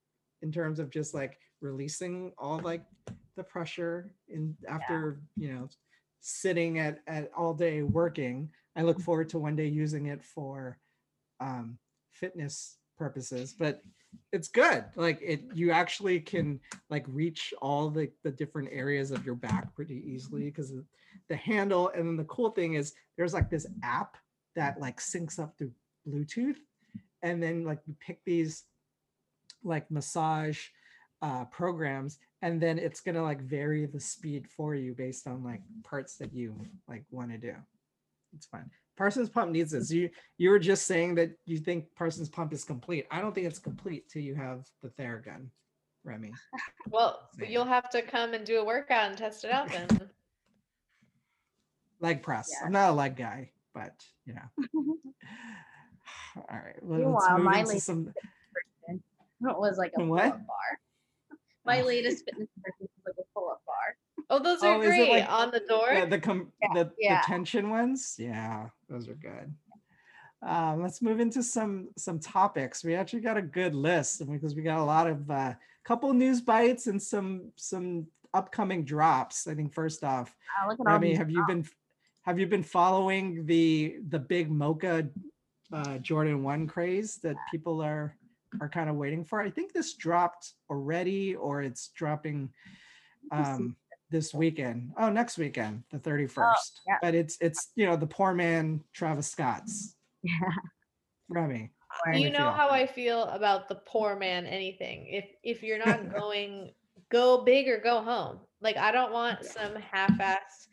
in 0.41 0.51
terms 0.51 0.79
of 0.79 0.89
just 0.89 1.13
like 1.13 1.39
releasing 1.61 2.33
all 2.37 2.59
like 2.59 2.83
the 3.35 3.43
pressure 3.43 4.11
in 4.27 4.55
after 4.67 5.19
you 5.35 5.51
know 5.51 5.67
sitting 6.19 6.79
at, 6.79 6.99
at 7.07 7.31
all 7.35 7.53
day 7.53 7.81
working. 7.81 8.49
I 8.75 8.81
look 8.81 8.99
forward 8.99 9.29
to 9.29 9.39
one 9.39 9.55
day 9.55 9.67
using 9.67 10.07
it 10.07 10.23
for 10.23 10.77
um 11.39 11.77
fitness 12.11 12.77
purposes, 12.97 13.55
but 13.57 13.81
it's 14.31 14.47
good. 14.47 14.85
Like 14.95 15.19
it 15.21 15.43
you 15.53 15.71
actually 15.71 16.19
can 16.19 16.59
like 16.89 17.05
reach 17.07 17.53
all 17.61 17.89
the 17.89 18.09
the 18.23 18.31
different 18.31 18.69
areas 18.71 19.11
of 19.11 19.25
your 19.25 19.35
back 19.35 19.75
pretty 19.75 20.03
easily 20.05 20.45
because 20.45 20.73
the 21.29 21.35
handle 21.35 21.89
and 21.89 22.07
then 22.07 22.17
the 22.17 22.23
cool 22.25 22.51
thing 22.51 22.73
is 22.73 22.93
there's 23.17 23.33
like 23.33 23.49
this 23.49 23.67
app 23.83 24.17
that 24.55 24.79
like 24.79 24.99
syncs 24.99 25.39
up 25.39 25.57
through 25.57 25.71
Bluetooth 26.07 26.57
and 27.23 27.41
then 27.41 27.63
like 27.63 27.79
you 27.87 27.95
pick 27.99 28.23
these 28.25 28.63
like 29.63 29.89
massage 29.89 30.59
uh, 31.21 31.45
programs 31.45 32.19
and 32.41 32.61
then 32.61 32.77
it's 32.77 32.99
gonna 32.99 33.23
like 33.23 33.41
vary 33.41 33.85
the 33.85 33.99
speed 33.99 34.45
for 34.47 34.75
you 34.75 34.93
based 34.93 35.25
on 35.25 35.43
like 35.43 35.61
parts 35.83 36.17
that 36.17 36.33
you 36.33 36.53
like 36.87 37.05
want 37.09 37.31
to 37.31 37.37
do. 37.37 37.55
It's 38.35 38.45
fine. 38.45 38.69
Parsons 38.97 39.29
Pump 39.29 39.51
needs 39.51 39.71
this. 39.71 39.89
You 39.89 40.09
you 40.37 40.49
were 40.49 40.59
just 40.59 40.85
saying 40.85 41.15
that 41.15 41.31
you 41.45 41.57
think 41.57 41.85
Parsons 41.95 42.29
Pump 42.29 42.53
is 42.53 42.65
complete. 42.65 43.07
I 43.09 43.21
don't 43.21 43.33
think 43.33 43.47
it's 43.47 43.59
complete 43.59 44.09
till 44.09 44.21
you 44.21 44.35
have 44.35 44.67
the 44.83 44.89
Theragun, 44.89 45.47
Remi. 46.03 46.33
Well, 46.89 47.29
Same. 47.39 47.49
you'll 47.49 47.65
have 47.65 47.89
to 47.91 48.01
come 48.01 48.33
and 48.33 48.45
do 48.45 48.59
a 48.59 48.65
workout 48.65 49.09
and 49.09 49.17
test 49.17 49.45
it 49.45 49.51
out 49.51 49.69
then. 49.69 49.87
Leg 52.01 52.21
press. 52.21 52.49
Yeah. 52.51 52.65
I'm 52.65 52.73
not 52.73 52.89
a 52.89 52.93
leg 52.93 53.15
guy, 53.15 53.51
but 53.73 53.93
you 54.25 54.33
know. 54.33 54.75
All 56.35 56.43
right. 56.51 56.75
well, 56.81 56.99
Let's 56.99 57.03
Meanwhile, 57.05 57.37
move 57.37 57.45
my 57.45 57.57
into 57.59 57.69
latest 57.69 57.85
some. 57.85 58.13
It 58.89 58.99
was 59.59 59.77
like 59.77 59.91
a 59.97 60.05
What? 60.05 60.21
pull-up 60.23 60.47
bar. 60.47 60.79
My 61.65 61.81
Oh. 61.81 61.85
latest 61.85 62.25
fitness 62.25 62.47
purchase 62.63 62.79
was 62.79 62.89
like 63.05 63.15
a 63.25 63.33
pull-up 63.33 63.61
bar. 63.65 63.97
Oh, 64.29 64.39
those 64.39 64.63
Oh, 64.63 64.79
are 64.79 64.83
is 64.83 64.93
it 64.93 64.97
great. 64.97 65.09
like- 65.09 65.29
On 65.29 65.51
the 65.51 65.59
door. 65.61 65.87
Yeah, 65.91 66.05
the 66.05 66.19
com- 66.19 66.51
Yeah, 66.61 66.73
the, 66.73 66.93
yeah. 66.97 67.21
the 67.21 67.25
tension 67.27 67.69
ones. 67.69 68.15
Yeah, 68.17 68.69
those 68.89 69.07
are 69.09 69.15
good. 69.15 69.53
Um, 70.41 70.81
let's 70.81 71.01
move 71.01 71.19
into 71.21 71.41
some 71.41 71.89
some 71.97 72.19
topics. 72.19 72.83
We 72.83 72.95
actually 72.95 73.21
got 73.21 73.37
a 73.37 73.41
good 73.41 73.73
list 73.75 74.25
because 74.29 74.55
we 74.55 74.61
got 74.61 74.79
a 74.79 74.83
lot 74.83 75.07
of 75.07 75.29
uh, 75.31 75.53
couple 75.85 76.11
news 76.13 76.41
bites 76.41 76.87
and 76.87 77.01
some 77.01 77.51
some 77.55 78.07
upcoming 78.33 78.83
drops. 78.83 79.47
I 79.47 79.55
think 79.55 79.73
first 79.73 80.03
off, 80.03 80.35
Wow, 80.61 80.69
look 80.69 80.79
Remi, 80.85 81.09
these 81.09 81.17
have 81.17 81.29
you 81.29 81.45
been 81.47 81.65
have 82.23 82.39
you 82.39 82.47
been 82.47 82.63
following 82.63 83.45
the 83.45 83.99
the 84.09 84.19
big 84.19 84.51
Mocha 84.51 85.07
uh, 85.73 85.97
Jordan 85.99 86.43
One 86.43 86.67
craze 86.67 87.17
that 87.17 87.35
people 87.51 87.81
are 87.81 88.15
are 88.61 88.69
kind 88.69 88.89
of 88.89 88.95
waiting 88.95 89.23
for? 89.25 89.41
I 89.41 89.49
think 89.49 89.73
this 89.73 89.93
dropped 89.95 90.53
already, 90.69 91.35
or 91.35 91.61
it's 91.63 91.89
dropping 91.89 92.49
Let 93.31 93.39
me 93.39 93.45
see. 93.45 93.51
um, 93.53 93.75
this 94.11 94.33
weekend. 94.33 94.91
Oh, 94.97 95.09
next 95.09 95.37
weekend, 95.37 95.83
the 95.91 95.99
thirty 95.99 96.27
first. 96.27 96.81
yeah. 96.87 96.97
But 97.01 97.15
it's 97.15 97.37
it's 97.41 97.71
you 97.75 97.85
know 97.85 97.95
the 97.95 98.07
poor 98.07 98.33
man 98.33 98.83
Travis 98.93 99.27
Scott's. 99.27 99.95
Yeah. 100.25 100.49
Remi, 101.29 101.71
you 102.13 102.19
you 102.25 102.31
know 102.31 102.37
feel? 102.39 102.51
how 102.51 102.69
I 102.69 102.85
feel 102.85 103.23
about 103.25 103.67
the 103.67 103.75
poor 103.75 104.15
man 104.15 104.45
anything. 104.45 105.07
If 105.07 105.25
if 105.43 105.63
you're 105.63 105.79
not 105.79 106.11
going 106.15 106.73
go 107.09 107.43
big 107.43 107.67
or 107.67 107.79
go 107.79 108.01
home. 108.01 108.39
Like 108.61 108.77
I 108.77 108.91
don't 108.91 109.11
want 109.11 109.45
some 109.45 109.75
half-assed 109.75 110.67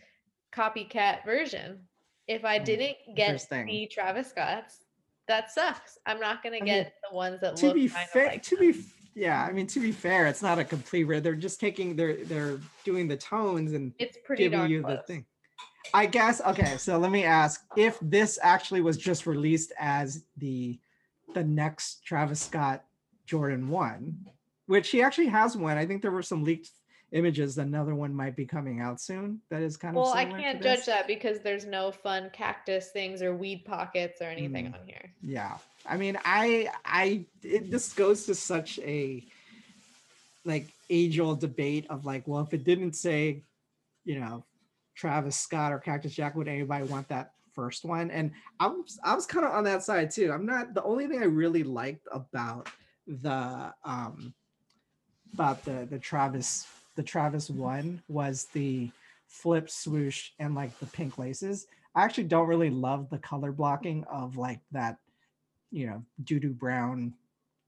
copycat 0.54 1.24
version. 1.24 1.80
If 2.26 2.44
I 2.44 2.58
Mm, 2.58 2.64
didn't 2.64 2.96
get 3.16 3.46
the 3.50 3.88
Travis 3.90 4.28
Scott's, 4.30 4.84
that 5.30 5.52
sucks. 5.52 5.98
I'm 6.06 6.18
not 6.18 6.42
gonna 6.42 6.56
mean, 6.56 6.64
get 6.66 6.94
the 7.08 7.14
ones 7.14 7.40
that 7.40 7.56
to 7.56 7.66
look 7.66 7.76
be 7.76 7.86
fair, 7.88 8.26
like 8.26 8.42
to 8.42 8.56
them. 8.56 8.72
be 8.72 8.84
yeah, 9.14 9.44
I 9.44 9.52
mean 9.52 9.66
to 9.68 9.80
be 9.80 9.92
fair, 9.92 10.26
it's 10.26 10.42
not 10.42 10.58
a 10.58 10.64
complete. 10.64 11.04
re- 11.04 11.20
They're 11.20 11.34
just 11.34 11.60
taking 11.60 11.94
they're 11.96 12.16
they're 12.24 12.58
doing 12.84 13.06
the 13.08 13.16
tones 13.16 13.72
and 13.72 13.92
it's 13.98 14.18
pretty 14.24 14.42
giving 14.48 14.68
you 14.68 14.82
close. 14.82 14.98
the 14.98 15.02
thing. 15.04 15.24
I 15.94 16.06
guess 16.06 16.40
okay, 16.40 16.76
so 16.78 16.98
let 16.98 17.10
me 17.12 17.24
ask 17.24 17.62
if 17.76 17.96
this 18.02 18.38
actually 18.42 18.80
was 18.80 18.96
just 18.96 19.26
released 19.26 19.72
as 19.78 20.24
the 20.36 20.78
the 21.34 21.44
next 21.44 22.04
Travis 22.04 22.40
Scott 22.40 22.84
Jordan 23.24 23.68
1, 23.68 24.26
which 24.66 24.90
he 24.90 25.00
actually 25.00 25.28
has 25.28 25.56
one. 25.56 25.78
I 25.78 25.86
think 25.86 26.02
there 26.02 26.10
were 26.10 26.22
some 26.22 26.42
leaked 26.42 26.70
images, 27.12 27.58
another 27.58 27.94
one 27.94 28.14
might 28.14 28.36
be 28.36 28.46
coming 28.46 28.80
out 28.80 29.00
soon. 29.00 29.40
That 29.50 29.62
is 29.62 29.76
kind 29.76 29.96
of 29.96 30.02
Well, 30.02 30.12
I 30.12 30.24
can't 30.24 30.62
judge 30.62 30.86
that 30.86 31.06
because 31.06 31.40
there's 31.40 31.64
no 31.66 31.90
fun 31.90 32.30
cactus 32.32 32.90
things 32.90 33.20
or 33.22 33.34
weed 33.34 33.64
pockets 33.64 34.20
or 34.20 34.26
anything 34.26 34.66
Mm. 34.66 34.80
on 34.80 34.86
here. 34.86 35.12
Yeah, 35.22 35.58
I 35.86 35.96
mean, 35.96 36.18
I, 36.24 36.70
I, 36.84 37.24
it, 37.42 37.70
this 37.70 37.92
goes 37.92 38.26
to 38.26 38.34
such 38.34 38.78
a 38.80 39.24
like 40.44 40.68
age-old 40.88 41.40
debate 41.40 41.86
of 41.90 42.04
like, 42.06 42.26
well, 42.26 42.40
if 42.42 42.54
it 42.54 42.64
didn't 42.64 42.94
say, 42.94 43.42
you 44.04 44.18
know, 44.20 44.44
Travis 44.94 45.36
Scott 45.36 45.72
or 45.72 45.78
Cactus 45.78 46.14
Jack, 46.14 46.34
would 46.34 46.48
anybody 46.48 46.84
want 46.84 47.08
that 47.08 47.32
first 47.54 47.84
one? 47.84 48.10
And 48.10 48.30
I 48.58 48.68
was, 48.68 48.98
I 49.04 49.14
was 49.14 49.26
kind 49.26 49.44
of 49.44 49.52
on 49.52 49.64
that 49.64 49.82
side 49.82 50.10
too. 50.10 50.32
I'm 50.32 50.46
not 50.46 50.74
the 50.74 50.82
only 50.82 51.06
thing 51.08 51.20
I 51.22 51.26
really 51.26 51.62
liked 51.64 52.06
about 52.12 52.68
the, 53.06 53.74
um, 53.84 54.32
about 55.34 55.64
the 55.64 55.86
the 55.88 55.98
Travis, 55.98 56.66
the 57.00 57.06
Travis 57.06 57.48
one 57.48 58.02
was 58.08 58.48
the 58.52 58.90
flip 59.26 59.70
swoosh 59.70 60.32
and 60.38 60.54
like 60.54 60.78
the 60.80 60.86
pink 60.86 61.16
laces. 61.16 61.66
I 61.94 62.04
actually 62.04 62.24
don't 62.24 62.46
really 62.46 62.68
love 62.68 63.08
the 63.08 63.16
color 63.16 63.52
blocking 63.52 64.04
of 64.04 64.36
like 64.36 64.60
that, 64.72 64.98
you 65.70 65.86
know, 65.86 66.04
doo 66.24 66.38
doo 66.38 66.52
brown 66.52 67.14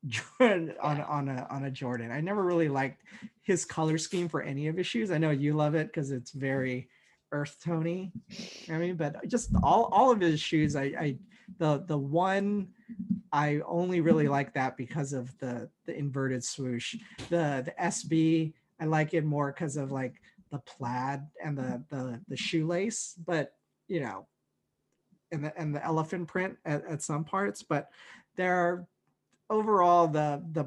Jordan 0.06 0.74
on 0.82 1.00
on 1.00 1.30
a 1.30 1.46
on 1.48 1.64
a 1.64 1.70
Jordan. 1.70 2.10
I 2.10 2.20
never 2.20 2.42
really 2.42 2.68
liked 2.68 3.04
his 3.40 3.64
color 3.64 3.96
scheme 3.96 4.28
for 4.28 4.42
any 4.42 4.68
of 4.68 4.76
his 4.76 4.86
shoes. 4.86 5.10
I 5.10 5.16
know 5.16 5.30
you 5.30 5.54
love 5.54 5.74
it 5.74 5.86
because 5.86 6.10
it's 6.10 6.32
very 6.32 6.90
earth 7.30 7.56
tony. 7.64 8.12
I 8.68 8.76
mean, 8.76 8.96
but 8.96 9.26
just 9.28 9.48
all 9.62 9.84
all 9.92 10.12
of 10.12 10.20
his 10.20 10.40
shoes, 10.40 10.76
I 10.76 10.82
I 10.82 11.16
the 11.56 11.84
the 11.86 11.96
one 11.96 12.68
I 13.32 13.62
only 13.66 14.02
really 14.02 14.28
like 14.28 14.52
that 14.52 14.76
because 14.76 15.14
of 15.14 15.36
the 15.38 15.70
the 15.86 15.96
inverted 15.96 16.44
swoosh. 16.44 16.96
The 17.30 17.62
the 17.64 17.74
SB 17.80 18.52
I 18.82 18.86
like 18.86 19.14
it 19.14 19.24
more 19.24 19.52
because 19.52 19.76
of 19.76 19.92
like 19.92 20.14
the 20.50 20.58
plaid 20.58 21.22
and 21.42 21.56
the 21.56 21.82
the 21.88 22.20
the 22.26 22.36
shoelace, 22.36 23.14
but 23.24 23.54
you 23.86 24.00
know, 24.00 24.26
and 25.30 25.44
the 25.44 25.56
and 25.56 25.72
the 25.74 25.84
elephant 25.84 26.26
print 26.26 26.56
at, 26.64 26.84
at 26.86 27.02
some 27.02 27.24
parts, 27.24 27.62
but 27.62 27.88
there 28.36 28.54
are 28.54 28.86
overall 29.50 30.08
the 30.08 30.42
the 30.52 30.64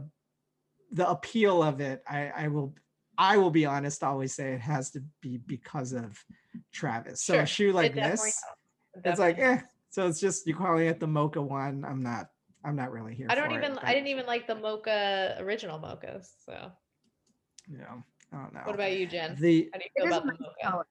the 0.91 1.09
appeal 1.09 1.63
of 1.63 1.81
it 1.81 2.03
i 2.07 2.31
i 2.37 2.47
will 2.47 2.73
i 3.17 3.35
will 3.35 3.49
be 3.49 3.65
honest 3.65 4.03
I 4.03 4.07
always 4.07 4.33
say 4.33 4.53
it 4.53 4.61
has 4.61 4.91
to 4.91 5.03
be 5.21 5.37
because 5.37 5.91
of 5.91 6.23
travis 6.71 7.23
so 7.23 7.39
a 7.39 7.45
shoe 7.45 7.73
like 7.73 7.95
this 7.95 8.21
helps. 8.21 8.43
It's 9.03 9.19
like 9.19 9.39
eh 9.39 9.59
so 9.89 10.07
it's 10.07 10.19
just 10.19 10.45
you're 10.47 10.57
calling 10.57 10.87
it 10.87 10.99
the 10.99 11.07
mocha 11.07 11.41
one 11.41 11.83
i'm 11.83 12.03
not 12.03 12.27
i'm 12.63 12.75
not 12.75 12.91
really 12.91 13.15
here 13.15 13.27
I 13.29 13.35
don't 13.35 13.49
for 13.49 13.57
even 13.57 13.73
it, 13.73 13.79
I 13.81 13.93
didn't 13.93 14.07
even 14.07 14.25
like 14.25 14.47
the 14.47 14.55
mocha 14.55 15.35
original 15.39 15.79
mochas. 15.79 16.27
So 16.45 16.71
you 17.69 17.77
know 17.77 18.03
i 18.33 18.37
don't 18.37 18.53
know 18.53 18.61
what 18.65 18.75
about 18.75 18.97
you, 18.97 19.07
Jen? 19.07 19.35
the 19.39 19.69
How 19.73 19.79
do 19.79 19.85
you 19.85 19.91
feel 19.95 20.07
is 20.07 20.17
a 20.17 20.21
about 20.21 20.25
the 20.37 20.43
mocha? 20.43 20.55
color. 20.63 20.85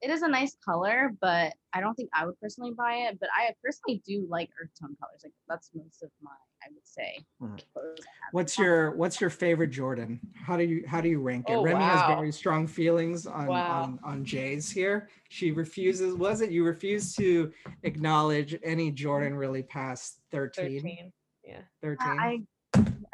It 0.00 0.10
is 0.10 0.22
a 0.22 0.28
nice 0.28 0.56
color, 0.64 1.12
but 1.20 1.52
I 1.72 1.80
don't 1.80 1.94
think 1.94 2.10
I 2.12 2.26
would 2.26 2.38
personally 2.40 2.72
buy 2.76 2.94
it. 3.08 3.18
But 3.20 3.28
I 3.36 3.52
personally 3.62 4.02
do 4.04 4.26
like 4.28 4.50
earth 4.60 4.70
tone 4.80 4.96
colors. 5.00 5.20
Like 5.22 5.32
that's 5.48 5.70
most 5.74 6.02
of 6.02 6.10
my, 6.20 6.32
I 6.64 6.68
would 6.72 6.84
say. 6.84 7.24
Mm. 7.40 7.60
clothes 7.72 8.00
what's 8.32 8.58
your 8.58 8.96
what's 8.96 9.20
your 9.20 9.28
favorite 9.30 9.68
jordan 9.70 10.18
how 10.46 10.56
do 10.56 10.64
you 10.64 10.84
how 10.86 11.00
do 11.00 11.08
you 11.08 11.20
rank 11.20 11.44
it 11.50 11.54
Oh, 11.56 11.62
remi 11.62 11.82
wow. 11.84 11.90
has 11.90 12.02
very 12.02 12.32
strong 12.32 12.66
feelings 12.66 13.26
on 13.26 13.46
Wow. 13.48 13.82
on 13.82 13.98
on 14.02 14.24
jay's 14.24 14.70
here 14.70 15.08
she 15.28 15.50
refuses 15.50 16.14
was 16.14 16.40
it 16.40 16.50
you 16.50 16.64
refuse 16.64 17.14
to 17.16 17.52
acknowledge 17.82 18.56
any 18.62 18.90
jordan 18.90 19.34
really 19.34 19.62
past 19.62 20.20
13 20.30 20.80
13. 20.82 21.12
Yeah. 21.44 21.58
13 21.82 22.06
Uh, 22.08 22.22
I, 22.22 22.42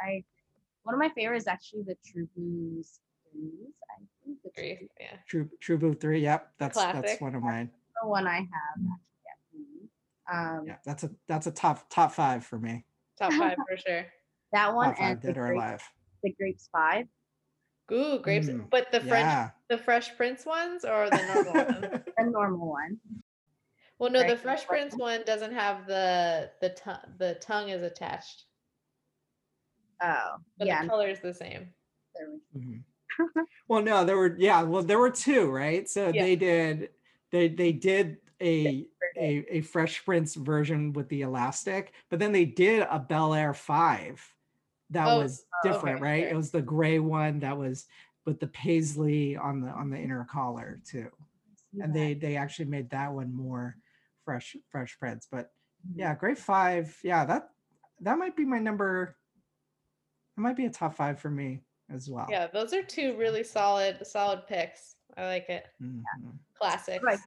I, 0.01 0.25
one 0.89 0.95
of 0.95 0.99
my 1.01 1.11
favorites 1.15 1.43
is 1.45 1.49
actually 1.49 1.83
the 1.83 1.97
True 2.03 2.27
Blues. 2.35 3.01
Blues, 3.35 3.75
I 3.91 4.01
think 4.25 4.39
the 4.43 4.49
Agree. 4.49 4.77
True 4.79 4.89
Yeah. 4.99 5.17
True 5.29 5.51
True 5.61 5.77
Blue 5.79 5.95
Three. 5.95 6.21
Yep, 6.21 6.53
that's 6.59 6.79
that's 6.79 7.21
one 7.21 7.35
of 7.35 7.43
mine. 7.43 7.71
the 8.03 8.09
one 8.09 8.27
I 8.27 8.37
have 8.37 8.47
actually. 8.79 9.91
Yeah. 10.33 10.51
Um, 10.59 10.65
Yeah, 10.67 10.77
that's 10.87 11.05
a 11.05 11.11
that's 11.29 11.47
a 11.47 11.51
top 11.51 11.91
top 11.91 12.13
five 12.13 12.43
for 12.47 12.59
me. 12.59 12.87
Top 13.19 13.35
five 13.35 13.57
for 13.69 13.77
sure. 13.77 14.07
that 14.53 14.75
one 14.75 14.87
Top 14.89 14.97
five 14.99 15.11
and 15.11 15.21
the, 15.21 15.27
dead 15.27 15.37
or 15.37 15.47
grape, 15.49 15.57
alive. 15.59 15.83
the 16.23 16.33
Grapes 16.33 16.71
Five. 16.73 17.07
Ooh, 17.93 18.19
grapes. 18.21 18.49
Mm, 18.49 18.71
But 18.71 18.91
the 18.91 19.01
French, 19.01 19.25
Yeah. 19.27 19.51
the 19.69 19.77
Fresh 19.77 20.17
Prince 20.17 20.47
ones 20.47 20.87
or 20.87 21.11
the 21.11 21.23
normal 21.35 21.53
ones? 21.93 22.03
the 22.17 22.25
normal 22.25 22.69
one. 22.71 22.99
Well, 23.99 24.11
no, 24.11 24.27
the 24.27 24.37
Fresh 24.37 24.67
Prince 24.67 24.95
one 24.97 25.23
doesn't 25.27 25.53
have 25.53 25.87
the 25.87 26.51
the 26.63 26.71
tongue. 26.71 27.01
The 27.19 27.35
tongue 27.43 27.69
is 27.69 27.83
attached, 27.83 28.45
Oh, 30.03 30.37
but 30.59 30.67
yeah. 30.67 30.83
the 30.83 30.89
color 30.89 31.09
is 31.09 31.21
the 31.21 31.35
same. 31.35 31.69
there 32.15 32.29
we- 32.55 32.61
Mhm. 32.61 32.83
well, 33.69 33.83
no, 33.83 34.05
there 34.05 34.17
were 34.17 34.37
yeah, 34.39 34.63
well, 34.63 34.83
there 34.83 34.99
were 34.99 35.11
two, 35.11 35.51
right? 35.51 35.89
So 35.89 36.09
Yeah. 36.09 36.23
they 36.23 36.37
did 36.37 36.91
they 37.31 37.49
they 37.49 37.73
did 37.73 38.19
a 38.41 38.87
a, 39.17 39.45
a 39.57 39.61
Fresh 39.63 40.05
Prince 40.05 40.35
version 40.37 40.93
with 40.93 41.09
the 41.09 41.23
elastic, 41.23 41.93
but 42.11 42.19
then 42.21 42.31
they 42.33 42.45
did 42.45 42.87
a 42.89 42.99
Bel 42.99 43.35
Air 43.35 43.55
Five 43.55 44.23
that 44.91 45.09
Oh, 45.09 45.19
was 45.19 45.45
oh, 45.65 45.69
different, 45.69 45.97
okay, 45.97 46.05
right? 46.05 46.23
sure. 46.23 46.31
It 46.31 46.37
was 46.37 46.51
the 46.51 46.63
gray 46.63 46.99
one 47.01 47.41
that 47.41 47.57
was 47.59 47.87
with 48.25 48.39
the 48.41 48.47
paisley 48.47 49.37
on 49.37 49.61
the 49.63 49.69
on 49.71 49.91
the 49.91 49.99
inner 49.99 50.25
collar 50.31 50.81
too. 50.87 51.11
and 51.81 51.93
that. 51.93 51.95
they 51.95 52.15
they 52.15 52.37
actually 52.37 52.65
made 52.67 52.89
that 52.91 53.13
one 53.13 53.33
more 53.35 53.77
fresh 54.25 54.57
fresh 54.71 54.99
prints 54.99 55.27
but 55.31 55.51
Mhm. 55.87 55.99
yeah 55.99 56.15
grade 56.15 56.39
five 56.39 56.97
yeah 57.03 57.25
that 57.27 57.51
that 58.01 58.19
might 58.19 58.37
be 58.37 58.45
my 58.45 58.59
number 58.59 59.17
that 60.39 60.43
might 60.43 60.57
be 60.57 60.67
a 60.67 60.71
top 60.71 60.95
five 60.95 61.19
for 61.19 61.31
me 61.31 61.61
as 61.93 62.09
well 62.09 62.27
Yeah, 62.31 62.47
those 62.47 62.73
are 62.73 62.83
two 62.83 63.17
really 63.17 63.43
solid, 63.43 64.07
solid 64.07 64.47
picks. 64.47 64.95
I 65.17 65.27
like 65.27 65.49
it. 65.49 65.67
Mhm. 65.83 66.03
Classics. 66.61 67.03
Right. 67.05 67.19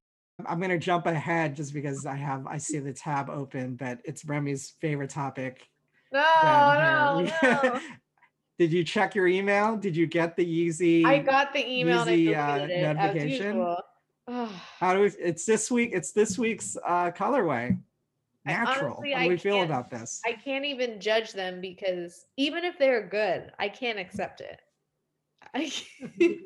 i'm 0.47 0.59
gonna 0.61 0.77
jump 0.79 1.05
ahead 1.05 1.55
just 1.55 1.71
because 1.73 2.05
i 2.07 2.15
have 2.15 2.47
i 2.47 2.57
see 2.57 2.79
the 2.79 2.91
tab 2.93 3.29
open 3.29 3.75
but 3.75 3.99
it's 4.05 4.23
remi's 4.25 4.71
favorite 4.81 5.09
topic 5.11 5.67
No, 6.11 6.23
down 6.41 7.25
no, 7.25 7.31
here. 7.41 7.59
no. 7.63 7.79
did 8.57 8.71
you 8.73 8.83
check 8.83 9.13
your 9.13 9.27
email 9.27 9.75
did 9.77 9.95
you 9.95 10.07
get 10.07 10.35
the 10.37 10.45
Yeezy 10.45 11.05
I 11.05 11.19
got 11.19 11.53
the 11.53 11.63
email 11.69 12.01
and 12.01 12.09
I 12.09 12.17
Yeezy, 12.17 12.37
uh, 12.37 12.55
deleted 12.57 12.71
it 12.79 12.83
as 12.83 12.95
notification? 12.95 13.45
usual. 13.57 13.83
How 14.79 14.93
do 14.95 15.01
we 15.01 15.07
it's 15.19 15.45
this 15.45 15.69
week 15.69 15.91
it's 15.93 16.11
this 16.11 16.39
week's 16.39 16.75
uh 16.85 17.11
colorway 17.11 17.77
I 18.45 18.51
natural 18.53 18.95
honestly- 18.95 19.11
how 19.13 19.23
do 19.23 19.29
we 19.29 19.37
feel 19.37 19.61
about 19.61 19.89
this 19.89 20.21
I 20.25 20.33
can't 20.33 20.65
even 20.65 20.99
judge 20.99 21.33
them 21.33 21.61
because 21.61 22.25
even 22.37 22.63
if 22.63 22.77
they're 22.79 23.07
good, 23.07 23.51
I 23.59 23.69
can't 23.69 23.99
accept 23.99 24.41
it. 24.41 24.59
I 25.53 25.69
can't- 25.69 26.11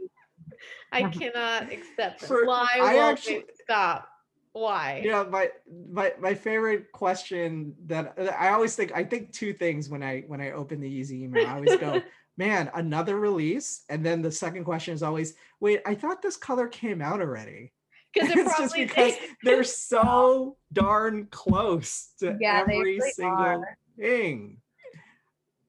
I 0.92 1.04
cannot 1.10 1.72
accept 1.72 2.24
it. 2.24 2.26
For- 2.28 2.46
Why 2.46 2.68
I 2.76 2.96
won't 2.96 3.18
actually- 3.20 3.46
stop? 3.64 4.10
Why? 4.54 5.02
you 5.04 5.12
know 5.12 5.26
my 5.26 5.50
my 5.92 6.14
my 6.18 6.34
favorite 6.34 6.90
question 6.94 7.76
that 7.88 8.18
i 8.40 8.48
always 8.54 8.74
think 8.74 8.94
i 8.96 9.04
think 9.04 9.34
two 9.34 9.52
things 9.52 9.90
when 9.90 10.02
i 10.02 10.24
when 10.28 10.40
i 10.40 10.52
open 10.52 10.80
the 10.80 10.88
Yeezy 10.88 11.24
email 11.24 11.46
i 11.46 11.56
always 11.56 11.76
go 11.76 12.02
man 12.38 12.72
another 12.74 13.20
release 13.20 13.84
and 13.90 14.06
then 14.06 14.22
the 14.22 14.32
second 14.32 14.64
question 14.64 14.94
is 14.94 15.04
always 15.04 15.34
wait 15.60 15.82
i 15.86 15.94
thought 15.94 16.22
this 16.22 16.38
color 16.38 16.70
came 16.70 17.02
out 17.02 17.20
already 17.20 17.74
Because 18.16 18.30
it 18.36 18.46
probably 18.46 18.86
because 18.86 19.14
they're 19.44 19.64
so 19.64 20.58
darn 20.74 21.28
close 21.30 22.14
to 22.20 22.38
Yeah, 22.40 22.60
every 22.62 22.80
really 22.98 23.12
single 23.12 23.46
are. 23.46 23.78
thing 24.00 24.58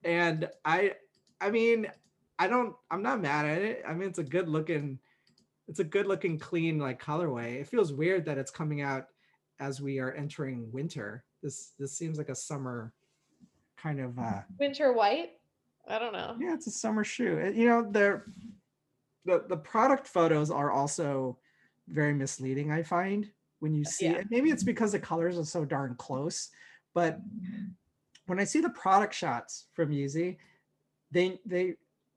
and 0.05 0.49
i 0.65 0.93
i 1.41 1.51
mean 1.51 1.87
i 2.39 2.47
don't 2.47 2.75
i'm 2.91 3.03
not 3.03 3.21
mad 3.21 3.45
at 3.47 3.63
it 3.63 3.83
i 3.87 3.93
mean 3.93 4.09
it's 4.09 4.19
a 4.19 4.25
good 4.25 4.49
looking 4.49 4.99
it's 5.69 5.81
a 5.81 5.85
good 5.85 6.07
looking 6.07 6.39
clean 6.39 6.79
like 6.79 7.03
colorway 7.03 7.61
it 7.61 7.67
feels 7.67 7.93
weird 7.93 8.25
that 8.25 8.39
it's 8.39 8.51
coming 8.51 8.81
out 8.83 9.07
as 9.59 9.81
we 9.81 9.99
are 9.99 10.13
entering 10.13 10.71
winter 10.71 11.25
this 11.43 11.73
this 11.79 11.93
seems 11.97 12.19
like 12.19 12.29
a 12.29 12.35
summer 12.35 12.93
kind 13.77 14.01
of 14.01 14.19
uh 14.19 14.41
winter 14.59 14.93
white. 14.93 15.33
I 15.89 15.99
don't 15.99 16.13
know. 16.13 16.37
yeah 16.41 16.55
it's 16.55 16.67
a 16.67 16.71
summer 16.73 17.05
shoe 17.05 17.41
Uh, 17.45 17.51
you 17.51 17.67
know 17.67 17.87
they're 17.91 18.27
the 19.25 19.45
the 19.49 19.57
product 19.57 20.07
photos 20.07 20.51
are 20.51 20.71
also 20.71 21.39
very 21.89 22.15
misleading 22.15 22.71
i 22.73 22.83
find 22.83 23.31
when 23.61 23.75
you 23.75 23.85
see 23.85 24.07
Yeah. 24.07 24.17
it 24.19 24.27
maybe 24.31 24.51
it's 24.51 24.65
because 24.65 24.93
the 24.93 24.99
colors 24.99 25.39
are 25.39 25.45
so 25.45 25.65
darn 25.65 25.95
close 25.97 26.51
but 26.95 27.21
when 28.27 28.39
i 28.41 28.45
see 28.45 28.61
the 28.61 28.71
product 28.71 29.15
shots 29.15 29.67
from 29.73 29.91
Yeezy, 29.91 30.37
they 31.11 31.39
they 31.47 31.75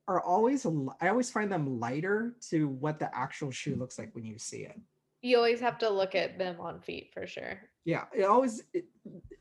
are 0.07 0.21
always 0.21 0.65
i 1.01 1.07
always 1.09 1.29
find 1.29 1.51
them 1.51 1.79
lighter 1.79 2.33
to 2.49 2.67
what 2.67 2.99
the 2.99 3.15
actual 3.15 3.51
shoe 3.51 3.75
looks 3.75 3.99
like 3.99 4.13
when 4.15 4.25
you 4.25 4.37
see 4.39 4.63
it 4.63 4.79
You 5.21 5.37
always 5.37 5.59
have 5.59 5.77
to 5.79 5.89
look 5.89 6.15
at 6.15 6.37
them 6.39 6.59
on 6.59 6.79
feet 6.81 7.11
for 7.13 7.27
sure. 7.27 7.59
yeah 7.85 8.05
it 8.15 8.23
always 8.23 8.63
it, 8.73 8.85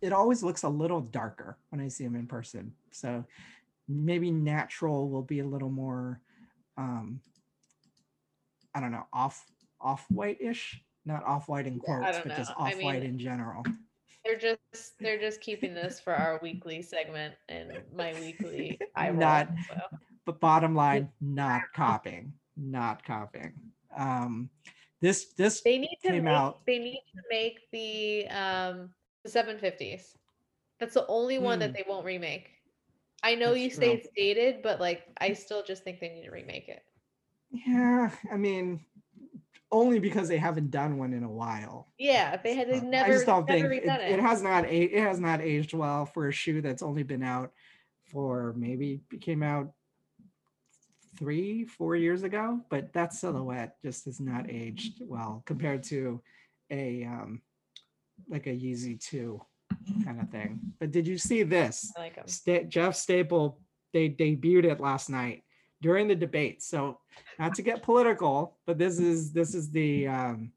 it 0.02 0.12
always 0.12 0.42
looks 0.42 0.62
a 0.64 0.68
little 0.68 1.00
darker 1.00 1.56
when 1.70 1.80
i 1.80 1.88
see 1.88 2.04
them 2.04 2.16
in 2.16 2.26
person 2.26 2.72
so 2.90 3.24
maybe 3.88 4.30
natural 4.30 5.08
will 5.08 5.22
be 5.22 5.40
a 5.40 5.46
little 5.46 5.70
more 5.70 6.20
um 6.76 7.18
i 8.74 8.80
don't 8.80 8.92
know 8.92 9.06
off 9.12 9.46
off 9.80 10.04
white-ish 10.10 10.80
not 11.04 11.24
off 11.24 11.48
white 11.48 11.66
in 11.66 11.78
quotes 11.78 12.16
don't 12.18 12.28
but 12.28 12.36
just 12.36 12.50
know. 12.50 12.56
I 12.64 12.72
off 12.74 12.82
white 12.82 13.02
mean- 13.02 13.10
in 13.12 13.18
general 13.18 13.62
They're 14.24 14.36
just 14.38 14.98
they're 14.98 15.18
just 15.18 15.40
keeping 15.40 15.72
this 15.74 16.00
for 16.00 16.12
our 16.12 16.38
weekly 16.42 16.82
segment 16.82 17.34
and 17.48 17.72
my 17.94 18.12
weekly 18.20 18.78
roll. 18.98 19.12
Not- 19.14 19.48
so. 19.68 19.80
but 20.26 20.40
bottom 20.40 20.74
line 20.74 21.08
not 21.20 21.62
copying 21.74 22.32
not 22.56 23.04
copying. 23.04 23.52
Um, 23.96 24.50
this 25.00 25.26
this 25.34 25.60
They 25.62 25.78
need 25.78 25.96
to 26.02 26.08
came 26.10 26.24
make, 26.24 26.34
out- 26.34 26.66
they 26.66 26.78
need 26.80 27.02
to 27.14 27.22
make 27.30 27.60
the 27.72 28.26
um 28.28 28.90
the 29.24 29.30
750s. 29.30 30.16
That's 30.80 30.94
the 30.94 31.06
only 31.06 31.38
one 31.38 31.58
Hmm. 31.58 31.60
that 31.60 31.72
they 31.74 31.84
won't 31.88 32.04
remake. 32.04 32.50
I 33.22 33.34
know 33.36 33.50
That's 33.50 33.60
you 33.60 33.70
say 33.70 33.86
true. 33.86 33.94
it's 33.94 34.08
dated, 34.16 34.62
but 34.62 34.80
like 34.80 35.04
I 35.20 35.32
still 35.34 35.62
just 35.62 35.84
think 35.84 36.00
they 36.00 36.08
need 36.08 36.24
to 36.24 36.30
remake 36.32 36.68
it. 36.68 36.82
yeah, 37.50 38.10
I 38.32 38.36
mean, 38.36 38.80
only 39.70 39.98
because 39.98 40.28
they 40.28 40.38
haven't 40.38 40.70
done 40.70 40.96
one 40.98 41.12
in 41.12 41.22
a 41.22 41.30
while. 41.30 41.92
Yeah, 41.98 42.36
they 42.36 42.54
had 42.54 42.68
never 42.84 43.10
I 43.10 43.12
just 43.14 43.26
don't 43.26 43.46
think 43.46 43.66
it, 43.66 43.84
redone 43.84 44.10
it 44.10 44.20
has 44.20 44.42
not 44.42 44.64
a- 44.64 44.96
it 44.96 45.02
has 45.02 45.20
not 45.20 45.40
aged 45.40 45.74
well 45.74 46.06
for 46.06 46.28
a 46.28 46.32
shoe 46.32 46.62
that's 46.62 46.82
only 46.82 47.02
been 47.02 47.22
out 47.22 47.52
for 48.04 48.54
maybe 48.56 49.00
it 49.12 49.20
came 49.20 49.42
out 49.42 49.72
three 51.18 51.64
four 51.64 51.96
years 51.96 52.22
ago 52.22 52.60
but 52.70 52.92
that 52.92 53.12
silhouette 53.12 53.76
just 53.82 54.04
has 54.04 54.20
not 54.20 54.48
aged 54.48 55.02
well 55.02 55.42
compared 55.46 55.82
to 55.82 56.22
a 56.70 57.04
um 57.04 57.42
like 58.28 58.46
a 58.46 58.50
Yeezy 58.50 58.98
2 59.04 59.40
kind 60.04 60.20
of 60.20 60.30
thing 60.30 60.60
but 60.78 60.90
did 60.90 61.06
you 61.06 61.18
see 61.18 61.42
this 61.42 61.92
I 61.96 62.00
like 62.00 62.14
them. 62.14 62.26
Sta- 62.28 62.64
Jeff 62.64 62.94
Staple, 62.94 63.60
they 63.92 64.08
debuted 64.08 64.64
it 64.64 64.80
last 64.80 65.10
night 65.10 65.42
during 65.80 66.08
the 66.08 66.14
debate. 66.14 66.62
So 66.62 66.98
not 67.38 67.54
to 67.54 67.62
get 67.62 67.82
political, 67.82 68.56
but 68.66 68.78
this 68.78 68.98
is 68.98 69.32
this 69.32 69.54
is 69.54 69.70
the 69.70 70.08
um, 70.08 70.52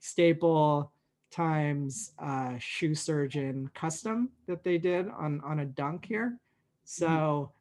Staple 0.00 0.92
Times 1.30 2.12
uh, 2.18 2.54
shoe 2.58 2.94
surgeon 2.94 3.70
custom 3.74 4.30
that 4.46 4.64
they 4.64 4.78
did 4.78 5.08
on 5.08 5.40
on 5.42 5.60
a 5.60 5.64
dunk 5.64 6.06
here. 6.06 6.38
So 6.84 7.52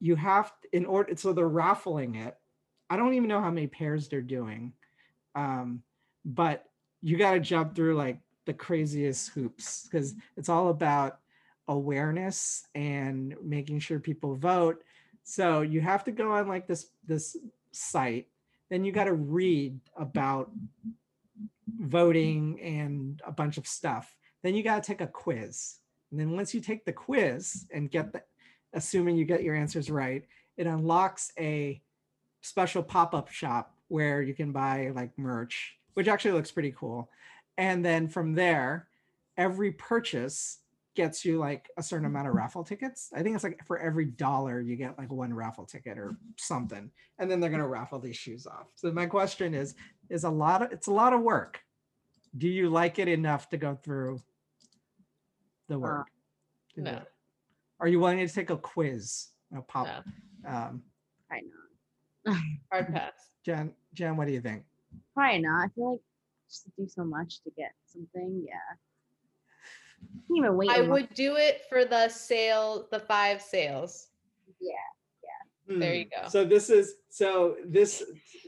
you 0.00 0.16
have 0.16 0.52
in 0.72 0.86
order 0.86 1.16
so 1.16 1.32
they're 1.32 1.48
raffling 1.48 2.16
it. 2.16 2.36
I 2.88 2.96
don't 2.96 3.14
even 3.14 3.28
know 3.28 3.40
how 3.40 3.50
many 3.50 3.66
pairs 3.66 4.08
they're 4.08 4.20
doing, 4.20 4.72
um, 5.34 5.82
but 6.24 6.64
you 7.02 7.16
got 7.16 7.32
to 7.32 7.40
jump 7.40 7.74
through 7.74 7.96
like 7.96 8.18
the 8.46 8.52
craziest 8.52 9.30
hoops 9.30 9.84
because 9.84 10.14
it's 10.36 10.48
all 10.48 10.68
about 10.68 11.20
awareness 11.68 12.66
and 12.74 13.36
making 13.42 13.78
sure 13.78 14.00
people 14.00 14.34
vote. 14.34 14.82
So 15.30 15.60
you 15.60 15.80
have 15.80 16.02
to 16.04 16.10
go 16.10 16.32
on 16.32 16.48
like 16.48 16.66
this 16.66 16.88
this 17.06 17.36
site, 17.70 18.26
then 18.68 18.84
you 18.84 18.90
got 18.90 19.04
to 19.04 19.12
read 19.12 19.78
about 19.96 20.50
voting 21.78 22.60
and 22.60 23.22
a 23.24 23.30
bunch 23.30 23.56
of 23.56 23.64
stuff. 23.64 24.16
Then 24.42 24.56
you 24.56 24.64
got 24.64 24.82
to 24.82 24.86
take 24.86 25.00
a 25.00 25.06
quiz. 25.06 25.76
And 26.10 26.18
then 26.18 26.32
once 26.32 26.52
you 26.52 26.60
take 26.60 26.84
the 26.84 26.92
quiz 26.92 27.68
and 27.72 27.92
get 27.92 28.12
the 28.12 28.22
assuming 28.72 29.16
you 29.16 29.24
get 29.24 29.44
your 29.44 29.54
answers 29.54 29.88
right, 29.88 30.24
it 30.56 30.66
unlocks 30.66 31.30
a 31.38 31.80
special 32.40 32.82
pop-up 32.82 33.30
shop 33.30 33.76
where 33.86 34.22
you 34.22 34.34
can 34.34 34.50
buy 34.50 34.90
like 34.96 35.16
merch, 35.16 35.76
which 35.94 36.08
actually 36.08 36.32
looks 36.32 36.50
pretty 36.50 36.74
cool. 36.76 37.08
And 37.56 37.84
then 37.84 38.08
from 38.08 38.34
there, 38.34 38.88
every 39.36 39.70
purchase 39.70 40.58
gets 41.00 41.24
you 41.24 41.38
like 41.38 41.70
a 41.78 41.82
certain 41.82 42.04
amount 42.04 42.28
of 42.28 42.34
raffle 42.34 42.62
tickets. 42.62 43.10
I 43.14 43.22
think 43.22 43.34
it's 43.34 43.42
like 43.42 43.64
for 43.66 43.78
every 43.78 44.04
dollar 44.04 44.60
you 44.60 44.76
get 44.76 44.98
like 44.98 45.10
one 45.10 45.32
raffle 45.32 45.64
ticket 45.64 45.96
or 45.96 46.14
something. 46.36 46.90
And 47.18 47.30
then 47.30 47.40
they're 47.40 47.48
going 47.48 47.62
to 47.62 47.66
raffle 47.66 47.98
these 47.98 48.18
shoes 48.18 48.46
off. 48.46 48.66
So 48.74 48.92
my 48.92 49.06
question 49.06 49.54
is 49.54 49.74
is 50.10 50.24
a 50.24 50.30
lot 50.30 50.60
of 50.60 50.72
it's 50.72 50.88
a 50.88 50.92
lot 50.92 51.14
of 51.14 51.22
work. 51.22 51.60
Do 52.36 52.48
you 52.48 52.68
like 52.68 52.98
it 52.98 53.08
enough 53.08 53.48
to 53.48 53.56
go 53.56 53.78
through 53.82 54.20
the 55.68 55.78
work? 55.78 56.08
to 56.74 56.80
do 56.82 56.82
no. 56.82 56.96
it? 56.98 57.04
Are 57.80 57.88
you 57.88 57.98
willing 57.98 58.18
to 58.18 58.28
take 58.28 58.50
a 58.50 58.58
quiz? 58.58 59.28
A 59.56 59.62
pop 59.62 59.86
No. 60.44 60.50
um 60.50 60.82
Probably 61.28 61.48
not. 62.26 62.36
Hard 62.72 62.88
pass. 62.94 63.12
Jen, 63.46 63.72
Jen, 63.94 64.18
what 64.18 64.26
do 64.26 64.34
you 64.34 64.42
think? 64.42 64.64
Probably 65.14 65.40
not. 65.40 65.64
I 65.64 65.68
feel 65.74 65.92
like 65.92 66.00
just 66.50 66.64
to 66.64 66.70
do 66.76 66.86
so 66.86 67.04
much 67.04 67.42
to 67.44 67.50
get 67.56 67.72
something. 67.86 68.44
Yeah. 68.46 68.76
Can't 70.28 70.38
even 70.38 70.56
wait. 70.56 70.70
I 70.70 70.76
a 70.76 70.78
month. 70.82 70.90
would 70.92 71.14
do 71.14 71.36
it 71.36 71.62
for 71.68 71.84
the 71.84 72.08
sale, 72.08 72.86
the 72.90 73.00
five 73.00 73.42
sales. 73.42 74.08
Yeah. 74.60 74.70
Yeah. 75.68 75.78
There 75.78 75.94
you 75.94 76.04
Hmm. 76.12 76.22
go. 76.24 76.28
So 76.28 76.44
this 76.44 76.70
is 76.70 76.94
so 77.10 77.56
this 77.66 78.02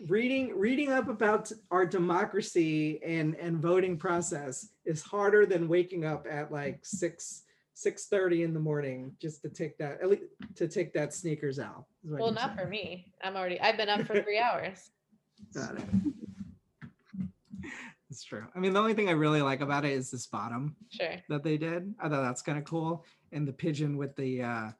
reading 0.08 0.56
reading 0.56 0.90
up 0.92 1.08
about 1.08 1.50
our 1.70 1.84
democracy 1.86 3.00
and 3.04 3.34
and 3.36 3.58
voting 3.60 3.96
process 3.96 4.68
is 4.84 5.02
harder 5.02 5.46
than 5.46 5.68
waking 5.68 6.04
up 6.04 6.26
at 6.30 6.50
like 6.52 6.80
six 6.84 7.42
six 7.74 8.06
thirty 8.06 8.42
in 8.44 8.52
the 8.54 8.60
morning 8.60 9.16
just 9.20 9.42
to 9.42 9.48
take 9.48 9.76
that 9.78 10.00
at 10.02 10.08
least 10.10 10.24
to 10.56 10.68
take 10.68 10.92
that 10.94 11.12
sneakers 11.14 11.58
out. 11.58 11.84
Well, 12.04 12.32
not 12.32 12.54
saying. 12.56 12.58
for 12.58 12.66
me. 12.66 13.12
I'm 13.22 13.36
already. 13.36 13.60
I've 13.60 13.76
been 13.76 13.88
up 13.88 14.02
for 14.06 14.20
three 14.22 14.38
hours. 14.46 14.90
Got 15.54 15.76
it. 15.78 15.84
It's 18.12 18.22
true. 18.25 18.44
I 18.55 18.59
mean, 18.59 18.75
the 18.75 18.79
only 18.79 18.92
thing 18.92 19.09
I 19.09 19.12
really 19.12 19.40
like 19.40 19.62
about 19.62 19.87
it 19.87 19.92
is 19.92 20.11
this 20.11 20.27
bottom 20.27 20.77
Sure. 20.90 21.14
that 21.31 21.42
they 21.42 21.57
did. 21.57 21.94
I 21.98 22.11
thought 22.11 22.20
that's 22.20 22.42
kind 22.42 22.59
of 22.59 22.64
cool, 22.64 23.07
and 23.33 23.48
the 23.48 23.55
pigeon 23.55 23.96
with 23.96 24.14
the 24.16 24.42
uh 24.42 24.70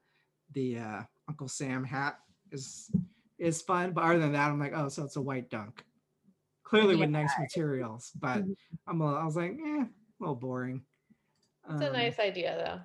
the 0.51 0.77
uh 0.77 1.01
Uncle 1.27 1.47
Sam 1.47 1.83
hat 1.83 2.19
is 2.51 2.91
is 3.39 3.63
fun. 3.63 3.91
But 3.91 4.03
other 4.03 4.19
than 4.19 4.33
that, 4.33 4.51
I'm 4.51 4.59
like, 4.59 4.73
oh, 4.75 4.87
so 4.87 5.03
it's 5.03 5.15
a 5.15 5.21
white 5.21 5.49
dunk, 5.49 5.83
clearly 6.63 6.95
with 6.95 7.09
nice 7.09 7.31
materials. 7.39 8.11
But 8.19 8.43
Mhm. 8.45 8.55
I'm 8.85 9.01
a, 9.01 9.15
I 9.15 9.25
was 9.25 9.35
like, 9.35 9.53
eh, 9.53 9.81
a 9.85 9.89
little 10.19 10.35
boring. 10.35 10.85
It's 11.71 11.81
a 11.81 11.87
Um, 11.87 11.93
nice 11.93 12.19
idea, 12.19 12.55
though. 12.63 12.81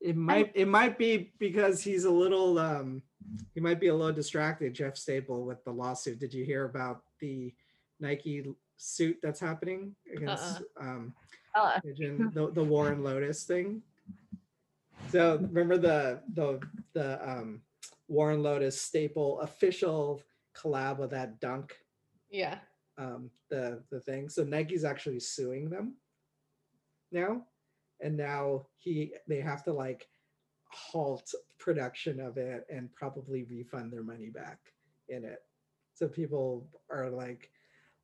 It 0.00 0.16
might 0.16 0.50
it 0.54 0.66
might 0.68 0.96
be 0.96 1.34
because 1.38 1.82
he's 1.82 2.06
a 2.06 2.10
little 2.10 2.58
um 2.58 3.02
he 3.52 3.60
might 3.60 3.80
be 3.80 3.88
a 3.88 3.94
little 3.94 4.14
distracted, 4.14 4.72
Jeff 4.72 4.96
Staple, 4.96 5.44
with 5.44 5.62
the 5.64 5.72
lawsuit. 5.72 6.18
Did 6.20 6.32
you 6.32 6.46
hear 6.46 6.64
about 6.64 7.02
the 7.20 7.54
Nike 8.00 8.46
suit 8.78 9.18
that's 9.22 9.40
happening 9.40 9.94
against 10.14 10.62
um 10.80 11.14
Oh, 11.56 11.72
pigeon, 11.84 12.30
the, 12.34 12.50
the 12.52 12.62
Warren 12.62 13.00
Lotas 13.02 13.44
thing. 13.44 13.82
So 15.08 15.38
remember 15.38 15.76
the 15.78 16.20
the 16.34 16.60
the 16.92 17.28
um 17.30 17.62
Warren 18.08 18.42
Lotas 18.42 18.74
staple 18.74 19.40
official 19.40 20.22
collab 20.54 20.98
with 20.98 21.10
that 21.10 21.40
dunk 21.40 21.74
Yeah. 22.30 22.58
um 22.96 23.30
the 23.50 23.82
the 23.90 24.00
thing. 24.00 24.28
So 24.28 24.44
Nike's 24.44 24.84
actually 24.84 25.20
suing 25.20 25.68
them 25.70 25.94
now. 27.12 27.44
And 28.00 28.16
now 28.16 28.66
he 28.76 29.12
they 29.26 29.40
have 29.40 29.64
to 29.64 29.72
like 29.72 30.08
halt 30.70 31.34
production 31.58 32.20
of 32.20 32.36
it 32.36 32.66
and 32.70 32.94
probably 32.94 33.42
refund 33.44 33.92
their 33.92 34.02
money 34.04 34.28
back 34.30 34.58
in 35.08 35.24
it. 35.24 35.42
So 35.94 36.06
people 36.06 36.68
are 36.90 37.10
like 37.10 37.50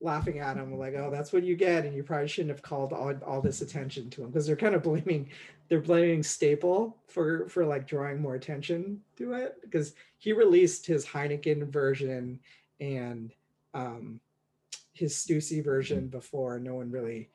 laughing 0.00 0.38
at 0.38 0.56
him 0.56 0.76
like, 0.78 0.94
oh, 0.94 1.10
that's 1.10 1.32
what 1.32 1.44
you 1.44 1.56
get. 1.56 1.84
And 1.84 1.94
you 1.94 2.02
probably 2.02 2.28
shouldn't 2.28 2.50
have 2.50 2.62
called 2.62 2.92
all, 2.92 3.14
all 3.26 3.40
this 3.40 3.62
attention 3.62 4.10
to 4.10 4.22
him 4.22 4.30
because 4.30 4.46
they're 4.46 4.56
kind 4.56 4.74
of 4.74 4.82
blaming 4.82 5.28
they're 5.68 5.80
blaming 5.80 6.22
Staple 6.22 6.96
for 7.08 7.48
for 7.48 7.64
like 7.64 7.86
drawing 7.86 8.20
more 8.20 8.34
attention 8.34 9.00
to 9.16 9.32
it 9.32 9.56
because 9.62 9.94
he 10.18 10.32
released 10.32 10.86
his 10.86 11.06
Heineken 11.06 11.72
version 11.72 12.38
and 12.80 13.32
um 13.72 14.20
his 14.92 15.14
Stussy 15.14 15.64
version 15.64 16.08
before 16.08 16.58
no 16.58 16.74
one 16.74 16.90
really 16.90 17.30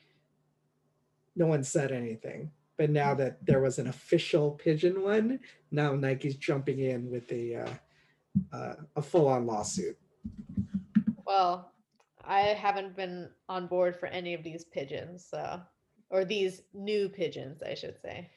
no 1.35 1.47
one 1.47 1.63
said 1.63 1.91
anything 1.91 2.51
but 2.77 2.89
now 2.89 3.13
that 3.15 3.43
there 3.45 3.61
was 3.61 3.79
an 3.79 3.87
official 3.87 4.51
pigeon 4.51 5.01
one 5.01 5.39
now 5.71 5.93
nike's 5.95 6.35
jumping 6.35 6.79
in 6.79 7.09
with 7.09 7.31
a 7.31 7.55
uh, 7.55 7.73
uh, 8.53 8.75
a 8.95 9.01
full-on 9.01 9.47
lawsuit 9.47 9.97
Well, 11.25 11.71
I 12.25 12.41
haven't 12.41 12.95
been 12.95 13.29
on 13.47 13.67
board 13.67 13.95
for 13.99 14.07
any 14.07 14.33
of 14.33 14.43
these 14.43 14.65
pigeons, 14.65 15.25
so 15.29 15.61
or 16.09 16.25
these 16.25 16.63
new 16.73 17.07
pigeons, 17.09 17.61
I 17.63 17.73
should 17.75 17.99
say. 18.01 18.29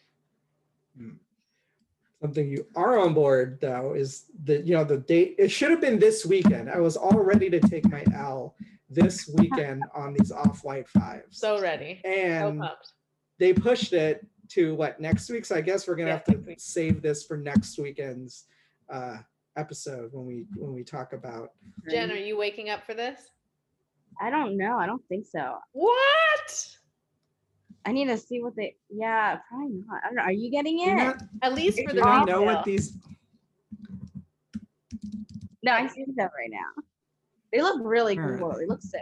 something 2.20 2.48
you 2.48 2.66
are 2.76 2.98
on 2.98 3.14
board 3.14 3.58
though 3.60 3.94
is 3.94 4.26
that 4.44 4.64
you 4.64 4.74
know 4.74 4.84
the 4.84 4.98
date 4.98 5.34
it 5.38 5.48
should 5.50 5.70
have 5.70 5.80
been 5.80 5.98
this 5.98 6.24
weekend 6.24 6.70
i 6.70 6.78
was 6.78 6.96
all 6.96 7.18
ready 7.18 7.50
to 7.50 7.58
take 7.58 7.84
my 7.90 8.04
l 8.14 8.54
this 8.90 9.28
weekend 9.38 9.82
on 9.94 10.12
these 10.14 10.30
off-white 10.30 10.86
fives 10.88 11.38
So 11.38 11.60
ready. 11.60 11.98
So 12.04 12.08
and 12.08 12.60
pumped. 12.60 12.92
they 13.38 13.52
pushed 13.52 13.92
it 13.92 14.24
to 14.50 14.74
what 14.76 15.00
next 15.00 15.28
week 15.30 15.44
so 15.44 15.56
i 15.56 15.60
guess 15.60 15.88
we're 15.88 15.96
gonna 15.96 16.10
Yeah, 16.10 16.14
have 16.16 16.24
to 16.26 16.36
week. 16.46 16.58
save 16.60 17.02
this 17.02 17.24
for 17.24 17.36
next 17.36 17.78
weekend's 17.78 18.44
uh 18.88 19.16
episode 19.56 20.10
when 20.12 20.24
we 20.26 20.46
when 20.56 20.72
we 20.74 20.84
talk 20.84 21.14
about 21.14 21.52
Jen, 21.90 22.10
are 22.12 22.16
you 22.16 22.36
waking 22.36 22.70
up 22.70 22.84
for 22.86 22.94
this? 22.94 23.30
I 24.20 24.30
don't 24.30 24.56
know. 24.56 24.78
I 24.78 24.86
don't 24.86 25.02
think 25.08 25.26
so. 25.26 25.56
What? 25.72 26.68
I 27.84 27.92
need 27.92 28.06
to 28.06 28.16
see 28.18 28.40
what 28.42 28.54
they. 28.56 28.76
Yeah, 28.90 29.38
probably 29.48 29.82
not. 29.86 30.00
I 30.04 30.06
don't 30.08 30.16
know. 30.16 30.22
Are 30.22 30.32
you 30.32 30.50
getting 30.50 30.80
it? 30.80 30.94
not, 30.94 31.22
At 31.42 31.54
least 31.54 31.76
for 31.78 31.82
you 31.82 31.88
the 31.94 32.00
not 32.00 32.28
know 32.28 32.42
what 32.42 32.64
these 32.64 32.96
No, 35.62 35.72
I 35.72 35.86
see 35.88 36.04
them 36.04 36.28
right 36.38 36.50
now. 36.50 36.82
They 37.52 37.60
look 37.62 37.80
really 37.82 38.18
Alright. 38.18 38.38
cool. 38.40 38.54
They 38.58 38.66
look 38.66 38.82
sick. 38.82 39.00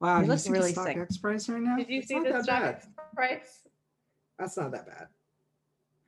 wow 0.00 0.16
They 0.16 0.20
do 0.22 0.26
you 0.26 0.30
look 0.32 0.38
see 0.40 0.50
really 0.50 0.72
the 0.72 0.82
sick. 0.84 0.96
StockX 0.96 1.20
price 1.20 1.48
right 1.48 1.60
now 1.62 1.76
Did 1.76 1.88
you 1.88 1.98
It's 1.98 2.08
see 2.08 2.14
not 2.14 2.24
the 2.24 2.30
that 2.32 2.46
bad. 2.46 2.82
stock 2.82 3.14
price? 3.14 3.62
that's 4.38 4.56
not 4.56 4.70
that 4.72 4.86
bad 4.86 5.06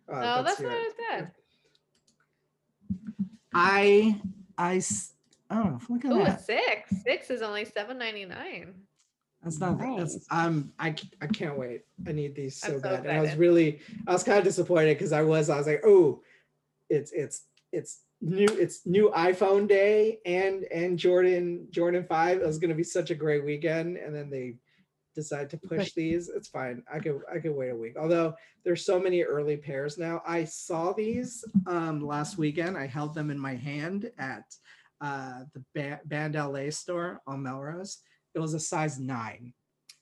uh, 0.09 0.13
Oh, 0.17 0.21
No, 0.21 0.43
that's 0.43 0.61
your- 0.61 0.71
not 0.71 0.79
as 0.87 0.93
bad. 1.11 1.33
I 3.53 4.21
I 4.59 4.77
s- 4.77 5.14
Oh, 5.55 5.79
look 5.89 6.05
at 6.05 6.11
Ooh, 6.11 6.23
a 6.23 6.25
that. 6.25 6.41
six. 6.45 6.91
Six 7.03 7.31
is 7.31 7.41
only 7.43 7.65
seven 7.65 7.97
ninety 7.97 8.25
nine. 8.25 8.75
That's 9.43 9.61
not 9.61 9.79
that's 9.79 10.27
I'm 10.31 10.73
I 10.79 10.95
c- 10.95 11.11
I 11.21 11.27
can't 11.27 11.57
wait. 11.59 11.83
I 12.09 12.13
need 12.13 12.35
these 12.35 12.57
so 12.57 12.79
so 12.79 12.81
bad. 12.81 13.07
And 13.07 13.19
I 13.19 13.21
was 13.21 13.37
really 13.37 13.81
I 14.07 14.13
was 14.13 14.25
kind 14.25 14.39
of 14.39 14.45
disappointed 14.45 14.95
because 14.99 15.13
I 15.13 15.23
was 15.23 15.51
I 15.51 15.59
was 15.59 15.67
like, 15.67 15.83
oh, 15.85 16.23
it's 16.89 17.13
it's 17.13 17.45
it's 17.71 18.01
new 18.21 18.49
it's 18.49 18.87
new 18.87 19.11
iPhone 19.15 19.69
day 19.69 20.19
and 20.25 20.65
and 20.65 20.99
Jordan 20.99 21.69
Jordan 21.71 22.05
5. 22.05 22.39
It 22.39 22.47
was 22.47 22.59
gonna 22.59 22.75
be 22.75 22.83
such 22.83 23.11
a 23.11 23.15
great 23.15 23.45
weekend. 23.45 23.97
And 23.99 24.15
then 24.15 24.31
they 24.31 24.57
decide 25.15 25.51
to 25.51 25.59
push 25.59 25.93
these. 25.93 26.31
It's 26.35 26.49
fine. 26.49 26.83
I 26.93 26.99
could 26.99 27.21
I 27.33 27.39
could 27.39 27.55
wait 27.55 27.69
a 27.71 27.77
week. 27.77 27.97
Although 28.01 28.35
there's 28.65 28.85
so 28.85 28.99
many 28.99 29.23
early 29.23 29.59
pairs 29.59 29.99
now. 29.99 30.23
I 30.27 30.45
saw 30.45 30.93
these 30.95 31.45
um 31.67 32.01
last 32.01 32.39
weekend. 32.39 32.79
I 32.79 32.87
held 32.87 33.15
them 33.15 33.31
in 33.31 33.39
my 33.39 33.55
hand 33.55 34.11
at 34.19 34.45
uh 35.05 35.41
the 35.55 35.63
ba- 35.75 36.01
Band 36.05 36.35
LA 36.35 36.71
store 36.71 37.21
on 37.27 37.43
Melrose. 37.43 37.99
It 38.35 38.41
was 38.41 38.55
a 38.55 38.61
size 38.61 38.99
nine. 38.99 39.53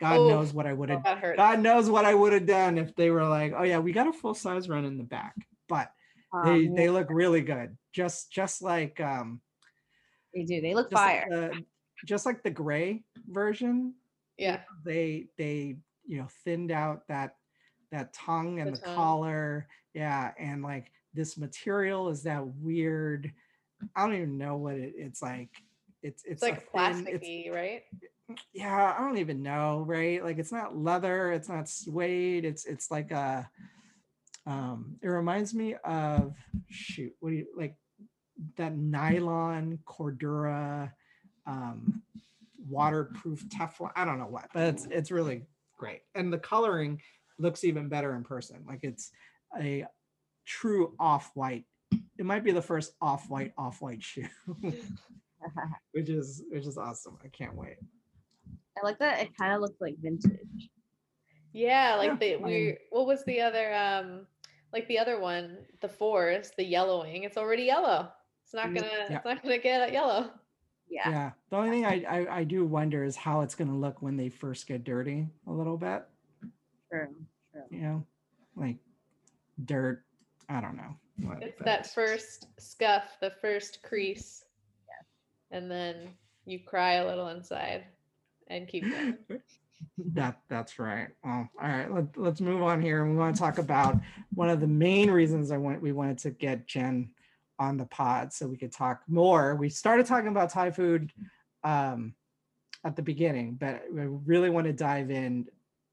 God 0.00 0.18
Oh, 0.18 0.28
knows 0.28 0.52
what 0.52 0.66
I 0.66 0.72
would 0.72 0.90
have 0.90 1.04
hurts. 1.04 1.36
God 1.36 1.60
knows 1.60 1.88
what 1.88 2.04
I 2.04 2.14
would 2.14 2.32
have 2.32 2.46
done 2.46 2.78
if 2.78 2.94
they 2.96 3.10
were 3.10 3.26
like, 3.28 3.52
oh 3.56 3.62
yeah, 3.62 3.78
we 3.78 3.92
got 3.92 4.08
a 4.08 4.12
full 4.12 4.34
size 4.34 4.68
run 4.68 4.84
in 4.84 4.96
the 4.98 5.04
back. 5.04 5.34
But 5.68 5.90
they 6.44 6.66
Um, 6.66 6.74
they 6.74 6.88
look 6.90 7.08
really 7.10 7.42
good. 7.42 7.76
Just 7.92 8.32
just 8.32 8.62
like 8.62 9.00
um 9.00 9.40
they 10.34 10.44
do. 10.44 10.60
They 10.60 10.74
look 10.74 10.90
fire. 10.90 11.26
like 11.30 11.52
the, 11.52 11.64
just 12.06 12.24
like 12.26 12.42
the 12.42 12.50
gray 12.50 13.04
version. 13.28 13.94
yeah. 14.38 14.60
They 14.84 15.28
they 15.38 15.76
you 16.06 16.18
know 16.18 16.28
thinned 16.44 16.72
out 16.72 17.06
that 17.08 17.36
that 17.92 18.12
tongue 18.14 18.60
and 18.60 18.74
The 18.74 18.80
the, 18.80 18.86
tongue. 18.86 18.96
collar. 18.96 19.68
Yeah, 19.94 20.32
and 20.38 20.62
like 20.62 20.90
this 21.14 21.36
material 21.36 22.08
is 22.08 22.22
that 22.22 22.44
weird. 22.46 23.30
I 23.96 24.06
don't 24.06 24.14
even 24.16 24.38
know 24.38 24.56
what 24.56 24.74
it, 24.74 24.94
it's 24.96 25.22
like. 25.22 25.50
It's 26.02 26.22
It's 26.24 26.42
it's 26.42 26.42
like 26.42 26.70
thin- 26.72 27.06
it's- 27.06 27.54
right? 27.54 27.82
yeah 28.54 28.94
i 28.98 29.00
don't 29.02 29.18
even 29.18 29.42
know 29.42 29.84
right 29.86 30.24
like 30.24 30.38
it's 30.38 30.52
not 30.52 30.74
leather 30.76 31.32
it's 31.32 31.48
not 31.50 31.68
suede 31.68 32.44
it's 32.46 32.64
it's 32.64 32.90
like 32.90 33.10
a 33.10 33.46
um 34.46 34.96
it 35.02 35.08
reminds 35.08 35.52
me 35.52 35.74
of 35.84 36.34
shoot 36.70 37.12
what 37.20 37.30
do 37.30 37.36
you 37.36 37.46
like 37.56 37.76
that 38.56 38.74
nylon 38.76 39.78
cordura 39.84 40.90
um 41.46 42.02
waterproof 42.68 43.44
teflon 43.48 43.90
i 43.96 44.04
don't 44.04 44.18
know 44.18 44.26
what 44.26 44.48
but 44.54 44.62
it's 44.68 44.86
it's 44.90 45.10
really 45.10 45.42
great 45.76 46.00
and 46.14 46.32
the 46.32 46.38
coloring 46.38 47.00
looks 47.38 47.64
even 47.64 47.88
better 47.88 48.14
in 48.16 48.24
person 48.24 48.64
like 48.66 48.80
it's 48.82 49.10
a 49.60 49.84
true 50.46 50.94
off-white 50.98 51.64
it 52.18 52.24
might 52.26 52.44
be 52.44 52.52
the 52.52 52.62
first 52.62 52.92
off-white 53.00 53.52
off-white 53.58 54.02
shoe 54.02 54.26
which 55.92 56.08
is 56.08 56.42
which 56.50 56.66
is 56.66 56.76
awesome 56.78 57.18
i 57.24 57.28
can't 57.28 57.54
wait 57.54 57.76
I 58.74 58.86
like 58.86 58.98
that. 59.00 59.20
It 59.20 59.36
kind 59.36 59.52
of 59.52 59.60
looks 59.60 59.78
like 59.82 59.96
vintage. 60.00 60.70
Yeah, 61.52 61.96
like 61.96 62.08
Yeah, 62.08 62.16
the 62.16 62.34
I 62.34 62.36
mean- 62.38 62.44
we 62.46 62.78
what 62.88 63.06
was 63.06 63.22
the 63.26 63.38
other 63.42 63.72
um 63.74 64.26
like 64.72 64.88
the 64.88 64.98
other 64.98 65.20
one, 65.20 65.58
the 65.82 65.90
forest, 65.90 66.54
the 66.56 66.64
yellowing. 66.64 67.24
It's 67.24 67.36
already 67.36 67.64
yellow. 67.64 68.08
It's 68.44 68.54
not 68.54 68.68
Mm, 68.68 68.76
gonna 68.76 68.86
yeah. 69.10 69.16
it's 69.16 69.24
not 69.26 69.42
gonna 69.42 69.58
get 69.58 69.92
yellow. 69.92 70.30
Yeah. 70.88 71.10
Yeah. 71.10 71.30
The 71.50 71.56
only 71.58 71.70
thing 71.70 71.84
I, 71.84 72.02
I 72.08 72.36
I 72.38 72.44
do 72.44 72.64
wonder 72.64 73.04
is 73.04 73.14
how 73.14 73.42
it's 73.42 73.54
gonna 73.54 73.76
look 73.76 74.00
when 74.00 74.16
they 74.16 74.30
first 74.30 74.66
get 74.66 74.84
dirty 74.84 75.28
a 75.46 75.52
little 75.52 75.76
bit. 75.76 76.02
True. 76.90 77.08
True. 77.52 77.62
You 77.70 77.80
know, 77.82 78.06
like 78.56 78.78
dirt. 79.62 80.02
I 80.52 80.60
don't 80.60 80.76
know. 80.76 80.94
what, 81.22 81.42
It's 81.42 81.56
but 81.56 81.64
that 81.64 81.86
first 81.92 82.46
scuff, 82.58 83.16
the 83.20 83.30
first 83.40 83.82
crease. 83.82 84.44
And 85.50 85.70
then 85.70 86.08
you 86.44 86.58
cry 86.60 86.94
a 86.94 87.06
little 87.06 87.28
inside 87.28 87.84
and 88.48 88.68
keep 88.68 88.90
going. 88.90 89.18
that 90.12 90.40
that's 90.48 90.78
right. 90.78 91.08
Well, 91.24 91.48
all 91.60 91.68
right. 91.68 91.92
Let, 91.92 92.16
let's 92.16 92.40
move 92.40 92.62
on 92.62 92.80
here. 92.80 93.02
And 93.02 93.12
we 93.12 93.18
want 93.18 93.34
to 93.34 93.40
talk 93.40 93.58
about 93.58 93.98
one 94.34 94.48
of 94.48 94.60
the 94.60 94.66
main 94.66 95.10
reasons 95.10 95.50
I 95.50 95.58
want 95.58 95.82
we 95.82 95.92
wanted 95.92 96.18
to 96.18 96.30
get 96.30 96.66
Jen 96.66 97.10
on 97.58 97.76
the 97.76 97.84
pod 97.86 98.32
so 98.32 98.46
we 98.46 98.56
could 98.56 98.72
talk 98.72 99.02
more. 99.08 99.54
We 99.56 99.68
started 99.68 100.06
talking 100.06 100.28
about 100.28 100.50
Thai 100.50 100.70
food 100.70 101.12
um, 101.64 102.14
at 102.84 102.96
the 102.96 103.02
beginning, 103.02 103.56
but 103.60 103.84
we 103.92 104.06
really 104.06 104.50
want 104.50 104.66
to 104.66 104.72
dive 104.72 105.10
in 105.10 105.46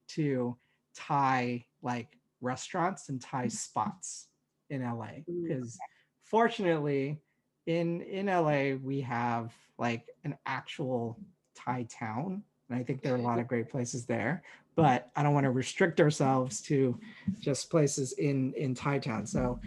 to 0.09 0.57
Thai 0.95 1.65
like 1.81 2.07
restaurants 2.41 3.09
and 3.09 3.21
Thai 3.21 3.49
spots 3.49 4.28
in 4.69 4.83
LA 4.83 5.07
Ooh, 5.29 5.31
mm, 5.31 5.47
because 5.47 5.77
fortunately 6.23 7.19
in 7.65 8.01
in 8.01 8.27
LA 8.27 8.75
we 8.81 9.01
have 9.01 9.53
like 9.77 10.05
an 10.23 10.37
actual 10.45 11.19
Thai 11.55 11.87
town 11.89 12.43
and 12.69 12.79
I 12.79 12.83
think 12.83 13.01
there 13.01 13.13
are 13.13 13.17
a 13.17 13.21
lot 13.21 13.37
mm. 13.37 13.41
of 13.41 13.47
great 13.47 13.69
places 13.69 14.05
there 14.05 14.43
mm. 14.43 14.69
but 14.75 15.09
I 15.15 15.23
don't 15.23 15.33
want 15.33 15.45
to 15.45 15.51
restrict 15.51 15.99
ourselves 15.99 16.61
to 16.63 16.99
just 17.39 17.69
places 17.69 18.13
in 18.13 18.53
in 18.53 18.73
Thai 18.75 18.99
town 18.99 19.25
so 19.25 19.59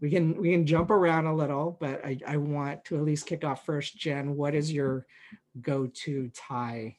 we 0.00 0.10
can 0.10 0.40
we 0.40 0.52
can 0.52 0.66
jump 0.66 0.90
around 0.90 1.26
a 1.26 1.34
little 1.34 1.76
but 1.80 2.04
I, 2.04 2.18
I 2.26 2.36
want 2.36 2.84
to 2.86 2.96
at 2.96 3.04
least 3.04 3.26
kick 3.26 3.44
off 3.44 3.64
first 3.64 3.96
Jen 3.96 4.36
what 4.36 4.54
is 4.54 4.72
your 4.72 5.06
go-to 5.60 6.30
Thai 6.34 6.96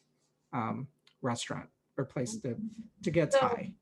um, 0.53 0.87
restaurant 1.21 1.69
or 1.97 2.05
place 2.05 2.35
to 2.37 2.55
to 3.03 3.11
get 3.11 3.33
So- 3.33 3.39
Thai? 3.39 3.73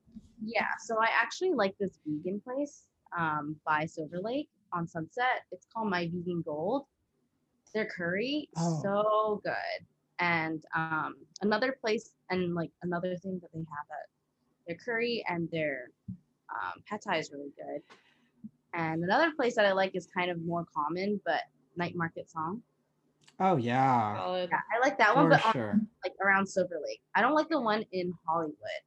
Yeah, 0.42 0.68
so 0.82 0.96
I 0.98 1.08
actually 1.20 1.52
like 1.52 1.76
this 1.78 1.98
vegan 2.06 2.40
place 2.40 2.84
um, 3.16 3.56
by 3.66 3.86
Silver 3.86 4.20
Lake 4.20 4.48
on 4.72 4.86
Sunset. 4.86 5.42
It's 5.52 5.66
called 5.72 5.90
My 5.90 6.04
Vegan 6.06 6.42
Gold. 6.44 6.86
Their 7.74 7.86
curry 7.86 8.48
Oh. 8.56 8.80
so 8.82 9.40
good, 9.44 9.86
and 10.18 10.62
um, 10.74 11.14
another 11.42 11.76
place 11.80 12.10
and 12.30 12.52
like 12.54 12.70
another 12.82 13.16
thing 13.16 13.38
that 13.42 13.52
they 13.52 13.60
have 13.60 13.86
at 13.90 14.08
their 14.66 14.76
curry 14.84 15.24
and 15.28 15.48
their 15.52 15.90
um, 16.08 16.82
pad 16.88 17.00
thai 17.04 17.18
is 17.18 17.30
really 17.32 17.52
good. 17.56 17.80
And 18.74 19.04
another 19.04 19.30
place 19.36 19.54
that 19.56 19.66
I 19.66 19.72
like 19.72 19.94
is 19.94 20.08
kind 20.16 20.30
of 20.32 20.40
more 20.44 20.64
common, 20.74 21.20
but 21.24 21.42
Night 21.76 21.94
Market 21.96 22.28
Song. 22.28 22.60
oh 23.38 23.56
yeah 23.56 24.14
Yeah, 24.50 24.58
I 24.74 24.80
like 24.80 24.98
that 24.98 25.14
one, 25.14 25.26
for 25.26 25.30
but 25.30 25.56
on, 25.56 25.86
like 26.04 26.14
around 26.24 26.46
Silver 26.48 26.80
Lake. 26.84 27.00
I 27.14 27.20
don't 27.22 27.34
like 27.34 27.48
the 27.48 27.60
one 27.60 27.84
in 27.92 28.12
Hollywood. 28.26 28.82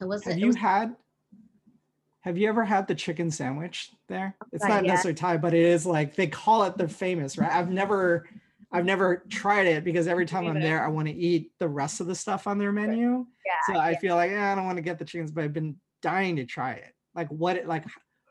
It 0.00 0.06
was. 0.06 0.24
Have 0.24 0.36
it 0.36 0.40
you 0.40 0.46
was 0.46 0.56
had 0.56 0.96
have 2.26 2.36
you 2.36 2.48
ever 2.48 2.64
had 2.64 2.88
the 2.88 2.94
chicken 2.94 3.30
sandwich 3.30 3.92
there? 4.08 4.34
It's 4.52 4.64
Not 4.64 4.82
necessarily 4.82 5.14
Thai, 5.14 5.36
but 5.36 5.54
it 5.54 5.62
is 5.62 5.86
like 5.86 6.16
they 6.16 6.26
call 6.26 6.64
it 6.64 6.76
the 6.76 6.88
famous, 6.88 7.38
right? 7.38 7.52
I've 7.52 7.70
never 7.70 8.28
I've 8.72 8.84
never 8.84 9.24
tried 9.28 9.68
it 9.68 9.84
because 9.84 10.08
every 10.08 10.26
time 10.26 10.48
I'm 10.48 10.60
there, 10.60 10.84
I 10.84 10.88
want 10.88 11.06
to 11.06 11.14
eat 11.14 11.52
the 11.60 11.68
rest 11.68 12.00
of 12.00 12.08
the 12.08 12.16
stuff 12.16 12.48
on 12.48 12.58
their 12.58 12.72
menu. 12.72 13.24
yeah, 13.46 13.52
So 13.72 13.78
I 13.78 13.92
yeah. 13.92 13.98
feel 14.00 14.16
like 14.16 14.32
eh, 14.32 14.52
I 14.52 14.56
don't 14.56 14.64
want 14.64 14.76
to 14.76 14.82
get 14.82 14.98
the 14.98 15.04
chickens, 15.04 15.30
but 15.30 15.44
I've 15.44 15.52
been 15.52 15.76
dying 16.02 16.34
to 16.36 16.44
try 16.44 16.72
it. 16.72 16.92
Like 17.14 17.28
what 17.28 17.56
it 17.56 17.68
like 17.68 17.84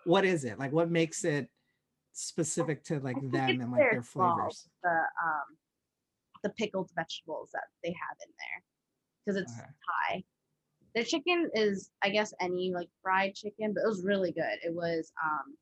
what 0.04 0.26
is 0.26 0.44
it? 0.44 0.60
Like 0.60 0.74
what 0.74 0.92
makes 0.92 1.24
it 1.24 1.50
specific 2.12 2.84
to 2.86 3.00
like 3.00 3.16
them 3.32 3.62
and 3.62 3.72
like 3.72 3.92
their 3.92 4.04
flavors? 4.04 4.68
The 4.84 4.90
um, 4.90 5.58
the 6.44 6.50
pickled 6.50 6.92
vegetables 6.98 7.52
that 7.54 7.64
they 7.82 7.92
have 7.92 8.18
in 8.28 8.34
there, 8.38 8.64
because 9.26 9.42
it's 9.42 9.54
Okay. 9.54 9.70
Thai. 10.12 10.24
Their 10.96 11.04
chicken 11.04 11.50
is, 11.54 11.90
I 12.02 12.10
guess, 12.10 12.34
any 12.40 12.72
like 12.74 12.88
fried 13.04 13.36
chicken, 13.36 13.74
but 13.74 13.82
it 13.84 13.88
was 13.88 14.04
really 14.06 14.32
good. 14.32 14.58
It 14.64 14.74
was 14.74 15.12
um, 15.24 15.56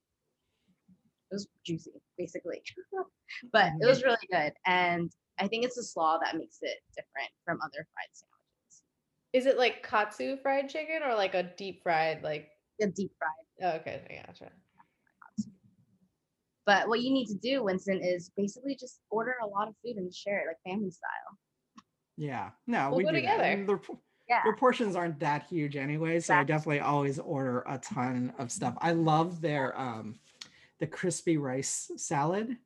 it 1.31 1.35
was 1.35 1.47
juicy, 1.65 1.91
basically, 2.17 2.61
but 3.51 3.71
it 3.81 3.85
was 3.87 4.03
really 4.03 4.27
good. 4.31 4.53
And 4.67 5.11
I 5.39 5.47
think 5.47 5.65
it's 5.65 5.75
the 5.75 5.83
slaw 5.83 6.19
that 6.23 6.37
makes 6.37 6.59
it 6.61 6.77
different 6.95 7.31
from 7.45 7.59
other 7.61 7.87
fried 7.93 8.13
sandwiches. 8.13 8.83
Is 9.33 9.45
it 9.47 9.57
like 9.57 9.81
katsu 9.81 10.37
fried 10.37 10.69
chicken 10.69 11.01
or 11.03 11.15
like 11.15 11.33
a 11.33 11.41
deep 11.57 11.81
fried 11.81 12.21
like 12.23 12.49
a 12.79 12.87
deep 12.87 13.11
fried. 13.17 13.73
oh, 13.73 13.77
okay, 13.77 14.03
I 14.09 14.27
gotcha. 14.27 14.51
But 16.65 16.87
what 16.87 17.01
you 17.01 17.11
need 17.11 17.27
to 17.27 17.35
do, 17.35 17.61
Winson, 17.61 17.99
is 18.01 18.31
basically 18.37 18.77
just 18.79 18.99
order 19.09 19.35
a 19.43 19.47
lot 19.47 19.67
of 19.67 19.73
food 19.83 19.97
and 19.97 20.13
share 20.13 20.39
it, 20.39 20.47
like 20.47 20.73
family 20.73 20.91
style. 20.91 21.37
Yeah. 22.15 22.51
No, 22.67 22.89
We'll 22.89 22.97
we 22.99 23.03
go 23.03 23.11
do 23.11 23.21
that. 23.21 23.37
together. 23.37 23.79
Yeah. 24.29 24.41
their 24.43 24.55
portions 24.55 24.95
aren't 24.95 25.19
that 25.19 25.47
huge 25.47 25.75
anyway, 25.75 26.19
so 26.19 26.35
I 26.35 26.43
definitely 26.43 26.79
always 26.79 27.19
order 27.19 27.63
a 27.67 27.77
ton 27.77 28.33
of 28.37 28.51
stuff. 28.51 28.75
I 28.81 28.91
love 28.93 29.41
their 29.41 29.77
um 29.79 30.19
the 30.79 30.87
crispy 30.87 31.37
rice 31.37 31.91
salad. 31.97 32.57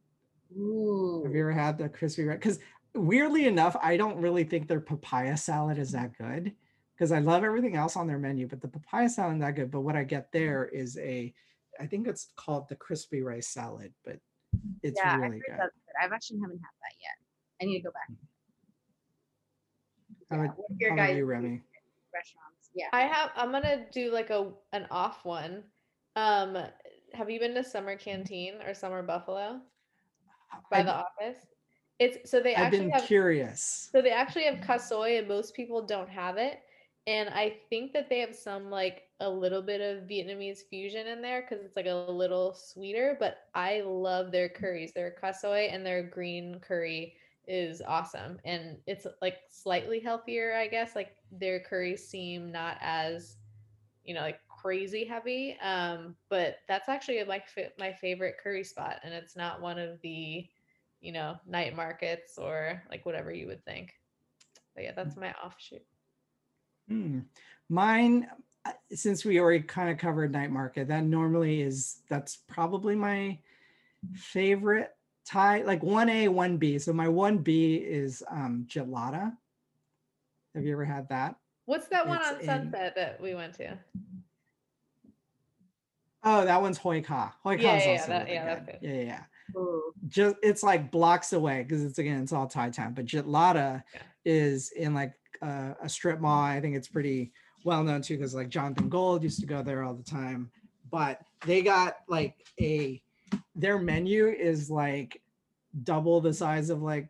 Ooh. 0.57 1.23
Have 1.25 1.33
you 1.33 1.41
ever 1.41 1.51
had 1.51 1.77
the 1.77 1.89
crispy 1.89 2.25
rice? 2.25 2.37
Because 2.37 2.59
weirdly 2.95 3.45
enough, 3.45 3.75
I 3.81 3.97
don't 3.97 4.17
really 4.17 4.43
think 4.43 4.67
their 4.67 4.79
papaya 4.79 5.37
salad 5.37 5.77
is 5.77 5.91
that 5.91 6.17
good. 6.17 6.53
Because 6.95 7.11
I 7.11 7.19
love 7.19 7.43
everything 7.43 7.75
else 7.75 7.95
on 7.95 8.07
their 8.07 8.17
menu, 8.17 8.47
but 8.47 8.59
the 8.59 8.67
papaya 8.67 9.07
salad 9.07 9.35
is 9.35 9.41
that 9.41 9.55
good. 9.55 9.69
But 9.69 9.81
what 9.81 9.95
I 9.95 10.03
get 10.03 10.31
there 10.31 10.65
is 10.65 10.97
a, 10.97 11.31
I 11.79 11.85
think 11.85 12.07
it's 12.07 12.29
called 12.35 12.67
the 12.69 12.75
crispy 12.75 13.21
rice 13.21 13.49
salad, 13.49 13.93
but 14.03 14.17
it's 14.81 14.99
yeah, 15.03 15.17
really 15.17 15.37
good. 15.47 15.57
good. 15.59 15.69
I've 16.01 16.11
actually 16.11 16.39
haven't 16.39 16.57
had 16.57 16.73
that 16.81 16.95
yet. 16.99 17.61
I 17.61 17.65
need 17.65 17.77
to 17.77 17.83
go 17.83 17.91
back. 17.91 18.09
How 20.29 20.37
Yeah, 20.37 20.43
about- 20.45 20.57
what 20.57 20.71
are 20.71 20.75
your 20.79 20.89
How 20.89 20.95
about 20.95 21.07
guys' 21.07 21.17
you, 21.17 21.25
Remi? 21.25 21.61
restaurants? 22.13 22.69
Yeah. 22.73 22.89
I 22.93 23.01
have 23.01 23.31
I'm 23.35 23.51
gonna 23.51 23.85
do 23.91 24.11
like 24.11 24.29
a 24.29 24.51
an 24.73 24.87
off 24.91 25.23
one. 25.25 25.63
Um 26.15 26.57
have 27.13 27.29
you 27.29 27.39
been 27.39 27.53
to 27.55 27.63
Summer 27.63 27.95
Canteen 27.95 28.61
or 28.63 28.73
Summer 28.73 29.01
Buffalo 29.03 29.61
by 30.69 30.79
I- 30.79 30.83
the 30.83 30.93
office? 30.95 31.45
It's 31.99 32.29
so 32.29 32.39
they 32.41 32.55
I've 32.55 32.65
actually 32.65 32.79
been 32.81 32.89
have 32.91 33.03
curious. 33.05 33.89
so 33.91 34.01
they 34.01 34.11
actually 34.11 34.43
have 34.43 34.59
khao 34.59 34.79
soi 34.79 35.17
and 35.17 35.27
most 35.27 35.55
people 35.55 35.81
don't 35.85 36.09
have 36.09 36.37
it. 36.37 36.61
And 37.07 37.29
I 37.29 37.57
think 37.69 37.93
that 37.93 38.09
they 38.09 38.19
have 38.19 38.35
some 38.35 38.69
like 38.69 39.09
a 39.21 39.29
little 39.29 39.61
bit 39.61 39.79
of 39.81 40.03
Vietnamese 40.07 40.59
fusion 40.69 41.07
in 41.07 41.21
there 41.21 41.41
because 41.41 41.63
it's 41.65 41.75
like 41.75 41.85
a 41.87 41.93
little 41.93 42.53
sweeter. 42.53 43.15
But 43.19 43.47
I 43.55 43.81
love 43.81 44.31
their 44.31 44.49
curries. 44.49 44.91
Their 44.93 45.15
khao 45.21 45.33
soi 45.33 45.69
and 45.71 45.83
their 45.85 46.03
green 46.03 46.59
curry 46.59 47.15
is 47.47 47.81
awesome. 47.85 48.39
And 48.43 48.77
it's 48.85 49.07
like 49.21 49.37
slightly 49.49 49.99
healthier, 49.99 50.55
I 50.55 50.67
guess. 50.67 50.95
Like 50.95 51.15
their 51.31 51.59
curries 51.59 52.07
seem 52.07 52.51
not 52.51 52.77
as, 52.81 53.37
you 54.03 54.13
know, 54.13 54.21
like 54.21 54.39
crazy 54.47 55.05
heavy. 55.05 55.57
Um, 55.61 56.15
but 56.29 56.57
that's 56.67 56.89
actually 56.89 57.23
like 57.23 57.45
my 57.79 57.93
favorite 57.93 58.35
curry 58.41 58.63
spot. 58.63 58.99
And 59.03 59.13
it's 59.13 59.35
not 59.35 59.61
one 59.61 59.79
of 59.79 60.01
the, 60.01 60.47
you 60.99 61.11
know, 61.11 61.37
night 61.47 61.75
markets 61.75 62.37
or 62.37 62.83
like 62.89 63.05
whatever 63.05 63.31
you 63.31 63.47
would 63.47 63.63
think. 63.63 63.93
But 64.75 64.83
yeah, 64.83 64.91
that's 64.95 65.15
my 65.15 65.33
offshoot. 65.43 65.83
Hmm. 66.87 67.19
Mine, 67.69 68.27
uh, 68.65 68.71
since 68.93 69.25
we 69.25 69.39
already 69.39 69.63
kind 69.63 69.89
of 69.89 69.97
covered 69.97 70.31
night 70.31 70.51
market, 70.51 70.87
that 70.89 71.03
normally 71.03 71.61
is 71.61 72.01
that's 72.09 72.37
probably 72.47 72.95
my 72.95 73.39
favorite 74.13 74.91
Thai, 75.27 75.63
like 75.63 75.83
one 75.83 76.09
A, 76.09 76.27
one 76.29 76.57
B. 76.57 76.79
So 76.79 76.93
my 76.93 77.07
one 77.09 77.37
B 77.39 77.75
is 77.75 78.23
um 78.31 78.65
Jitlada. 78.67 79.35
Have 80.55 80.63
you 80.63 80.71
ever 80.71 80.85
had 80.85 81.09
that? 81.09 81.35
What's 81.65 81.87
that 81.89 82.07
one 82.07 82.19
It's 82.21 82.27
on 82.29 82.39
in- 82.39 82.45
Sunset 82.45 82.95
that 82.95 83.21
we 83.21 83.35
went 83.35 83.53
to? 83.55 83.77
Oh, 86.23 86.45
that 86.45 86.61
one's 86.61 86.77
Hoi 86.77 87.01
Ka. 87.01 87.35
Hoi 87.43 87.57
Ka 87.57 87.61
Yeah, 87.61 87.75
is 87.77 87.85
yeah, 87.85 87.91
also 87.91 88.07
that- 88.07 88.23
really 88.23 88.33
yeah, 88.35 88.59
good. 88.59 88.77
Yeah, 88.81 88.93
yeah, 88.93 89.01
yeah. 89.01 89.23
Ooh. 89.55 89.93
just 90.09 90.35
it's 90.43 90.61
like 90.61 90.91
blocks 90.91 91.31
away 91.31 91.63
because 91.63 91.83
it's 91.83 91.99
again 91.99 92.21
it's 92.21 92.33
all 92.33 92.47
Thai 92.47 92.69
town. 92.69 92.93
But 92.93 93.05
Jitlada 93.05 93.83
Yeah. 93.93 94.01
is 94.25 94.71
in 94.71 94.93
like 94.93 95.13
uh, 95.41 95.73
a 95.81 95.87
strip 95.89 96.19
mall. 96.19 96.41
I 96.41 96.59
think 96.59 96.75
it's 96.75 96.87
pretty 96.87 97.31
well 97.63 97.83
known 97.83 98.01
too 98.01 98.15
because 98.17 98.33
like 98.35 98.49
Jonathan 98.49 98.89
Gold 98.89 99.23
used 99.23 99.39
to 99.41 99.45
go 99.45 99.61
there 99.61 99.83
all 99.83 99.93
the 99.93 100.03
time. 100.03 100.51
But 100.91 101.21
they 101.45 101.61
got 101.61 101.97
like 102.09 102.35
a 102.59 103.01
their 103.57 103.77
menu 103.77 104.27
is 104.27 104.69
like 104.69 105.21
double 105.83 106.21
the 106.21 106.33
size 106.33 106.69
of 106.69 106.81
like 106.81 107.09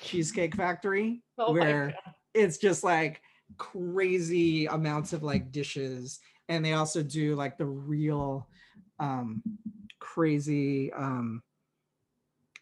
Cheesecake 0.00 0.56
Factory, 0.56 1.22
Oh 1.38 1.52
where 1.52 1.94
it's 2.34 2.58
just 2.58 2.82
like 2.82 3.20
crazy 3.58 4.66
amounts 4.66 5.12
of 5.12 5.22
like 5.22 5.52
dishes. 5.52 6.18
And 6.48 6.64
they 6.64 6.72
also 6.72 7.02
do 7.02 7.36
like 7.36 7.58
the 7.58 7.66
real 7.66 8.48
um 8.98 9.42
crazy 9.98 10.92
um 10.92 11.42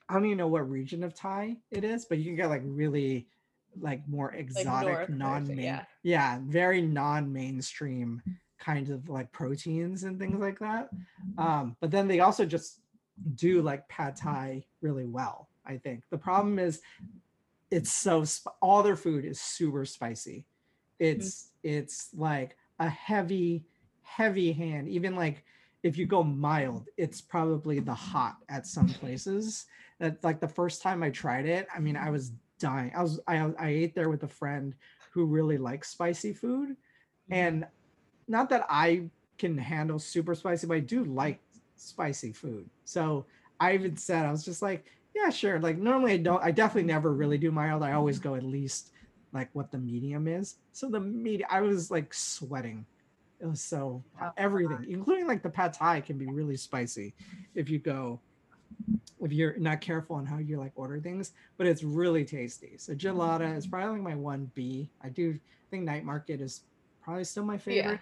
i 0.08 0.14
don't 0.14 0.24
even 0.24 0.38
know 0.38 0.48
what 0.48 0.68
region 0.70 1.02
of 1.02 1.14
thai 1.14 1.56
it 1.70 1.84
is 1.84 2.04
but 2.04 2.18
you 2.18 2.24
can 2.24 2.36
get 2.36 2.48
like 2.48 2.62
really 2.64 3.26
like 3.80 4.06
more 4.08 4.32
exotic 4.32 4.94
version, 4.94 5.18
non-main 5.18 5.58
yeah. 5.58 5.84
yeah 6.02 6.38
very 6.46 6.80
non-mainstream 6.80 8.22
kind 8.58 8.90
of 8.90 9.08
like 9.08 9.32
proteins 9.32 10.04
and 10.04 10.18
things 10.18 10.38
like 10.38 10.58
that. 10.58 10.90
Um 11.38 11.76
but 11.80 11.90
then 11.90 12.08
they 12.08 12.20
also 12.20 12.44
just 12.44 12.80
do 13.34 13.62
like 13.62 13.88
pad 13.88 14.16
thai 14.16 14.64
really 14.80 15.06
well 15.06 15.48
i 15.66 15.76
think. 15.76 16.02
The 16.10 16.18
problem 16.18 16.58
is 16.58 16.80
it's 17.70 17.92
so 17.92 18.24
sp- 18.26 18.58
all 18.60 18.82
their 18.82 18.96
food 18.96 19.24
is 19.24 19.40
super 19.40 19.84
spicy. 19.84 20.44
It's 20.98 21.50
mm-hmm. 21.64 21.76
it's 21.76 22.08
like 22.14 22.56
a 22.78 22.88
heavy 22.88 23.64
heavy 24.02 24.52
hand. 24.52 24.88
Even 24.88 25.14
like 25.14 25.44
if 25.82 25.96
you 25.96 26.04
go 26.04 26.22
mild 26.22 26.88
it's 26.96 27.20
probably 27.20 27.80
the 27.80 27.94
hot 27.94 28.36
at 28.48 28.66
some 28.66 28.88
places. 29.00 29.66
That 29.98 30.22
like 30.24 30.40
the 30.40 30.48
first 30.48 30.80
time 30.80 31.02
i 31.02 31.10
tried 31.10 31.44
it 31.44 31.68
i 31.74 31.78
mean 31.78 31.96
i 31.96 32.10
was 32.10 32.32
dying. 32.58 32.92
I 32.96 33.02
was 33.02 33.20
i, 33.26 33.36
I 33.58 33.68
ate 33.68 33.94
there 33.94 34.08
with 34.08 34.22
a 34.22 34.28
friend 34.28 34.74
who 35.12 35.24
really 35.26 35.58
likes 35.58 35.90
spicy 35.90 36.32
food. 36.32 36.70
Mm-hmm. 36.70 37.32
And 37.34 37.66
not 38.28 38.48
that 38.50 38.64
i 38.68 39.08
can 39.38 39.56
handle 39.56 39.98
super 39.98 40.34
spicy 40.34 40.66
but 40.66 40.76
i 40.76 40.80
do 40.80 41.02
like 41.04 41.40
spicy 41.80 42.32
food. 42.32 42.68
So 42.84 43.26
i 43.58 43.74
even 43.74 43.96
said 43.96 44.24
i 44.24 44.30
was 44.30 44.44
just 44.44 44.62
like 44.62 44.86
yeah 45.14 45.30
sure. 45.30 45.58
Like 45.58 45.78
normally 45.78 46.12
i 46.12 46.16
don't 46.18 46.42
i 46.42 46.50
definitely 46.50 46.86
never 46.92 47.12
really 47.12 47.38
do 47.38 47.50
mild. 47.50 47.82
I 47.82 47.92
always 47.92 48.18
go 48.18 48.34
at 48.34 48.42
least 48.42 48.90
like 49.32 49.48
what 49.52 49.70
the 49.70 49.78
medium 49.78 50.26
is. 50.28 50.56
So 50.72 50.88
the 50.88 51.00
medium 51.00 51.48
i 51.50 51.60
was 51.60 51.90
like 51.90 52.12
sweating. 52.14 52.86
It 53.40 53.46
was 53.46 53.60
so 53.60 54.04
Oh, 54.22 54.30
everything 54.36 54.86
including 54.88 55.26
like 55.26 55.42
the 55.42 55.50
pad 55.50 55.72
thai 55.72 56.00
can 56.00 56.18
be 56.18 56.26
really 56.26 56.56
spicy 56.56 57.14
if 57.54 57.70
you 57.70 57.78
go 57.78 58.20
if 59.22 59.32
you're 59.32 59.58
not 59.58 59.80
careful 59.80 60.16
on 60.16 60.24
how 60.26 60.38
you 60.38 60.58
like 60.58 60.72
order 60.76 61.00
things 61.00 61.32
but 61.56 61.66
it's 61.66 61.82
really 61.82 62.24
tasty. 62.24 62.76
So 62.78 62.94
Jitlada 62.94 63.56
is 63.56 63.66
probably 63.66 63.94
like 63.94 64.02
my 64.02 64.14
one 64.14 64.50
b. 64.54 64.90
I 65.02 65.08
do 65.08 65.38
think 65.70 65.84
night 65.84 66.04
market 66.04 66.40
is 66.40 66.62
probably 67.02 67.24
still 67.24 67.44
my 67.44 67.58
favorite. 67.58 68.00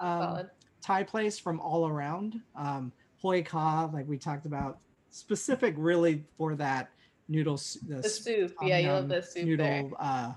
Um, 0.00 0.20
Solid. 0.22 0.50
Thai 0.82 1.02
place 1.02 1.38
from 1.38 1.60
all 1.60 1.86
around. 1.88 2.40
Um, 2.56 2.92
Hoi 3.20 3.42
Ka, 3.42 3.90
like 3.92 4.06
we 4.08 4.16
talked 4.18 4.46
about, 4.46 4.78
specific 5.10 5.74
really 5.76 6.24
for 6.36 6.54
that 6.56 6.90
noodle. 7.28 7.54
s- 7.54 7.78
The 7.86 8.02
soup. 8.02 8.54
Yeah, 8.62 8.78
you 8.78 8.88
love 8.88 9.08
the 9.08 9.22
soup 9.22 9.44
noodle, 9.46 9.92
uh, 9.98 10.32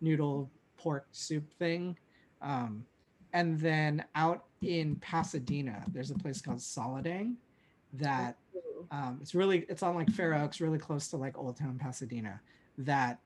noodle 0.00 0.50
pork 0.76 1.06
soup 1.12 1.48
thing. 1.58 1.96
Um, 2.42 2.84
and 3.32 3.58
then 3.58 4.04
out 4.14 4.44
in 4.62 4.96
Pasadena, 4.96 5.84
there's 5.92 6.10
a 6.10 6.14
place 6.14 6.40
called 6.40 6.58
Saladang 6.58 7.34
that 7.94 8.36
um, 8.90 9.18
it's 9.22 9.34
really 9.34 9.60
it's 9.68 9.82
on 9.82 9.94
like 9.94 10.10
Fair 10.10 10.34
Oaks, 10.34 10.60
really 10.60 10.78
close 10.78 11.08
to 11.08 11.16
like 11.16 11.38
Old 11.38 11.56
Town 11.56 11.78
Pasadena. 11.78 12.40
That 12.78 13.20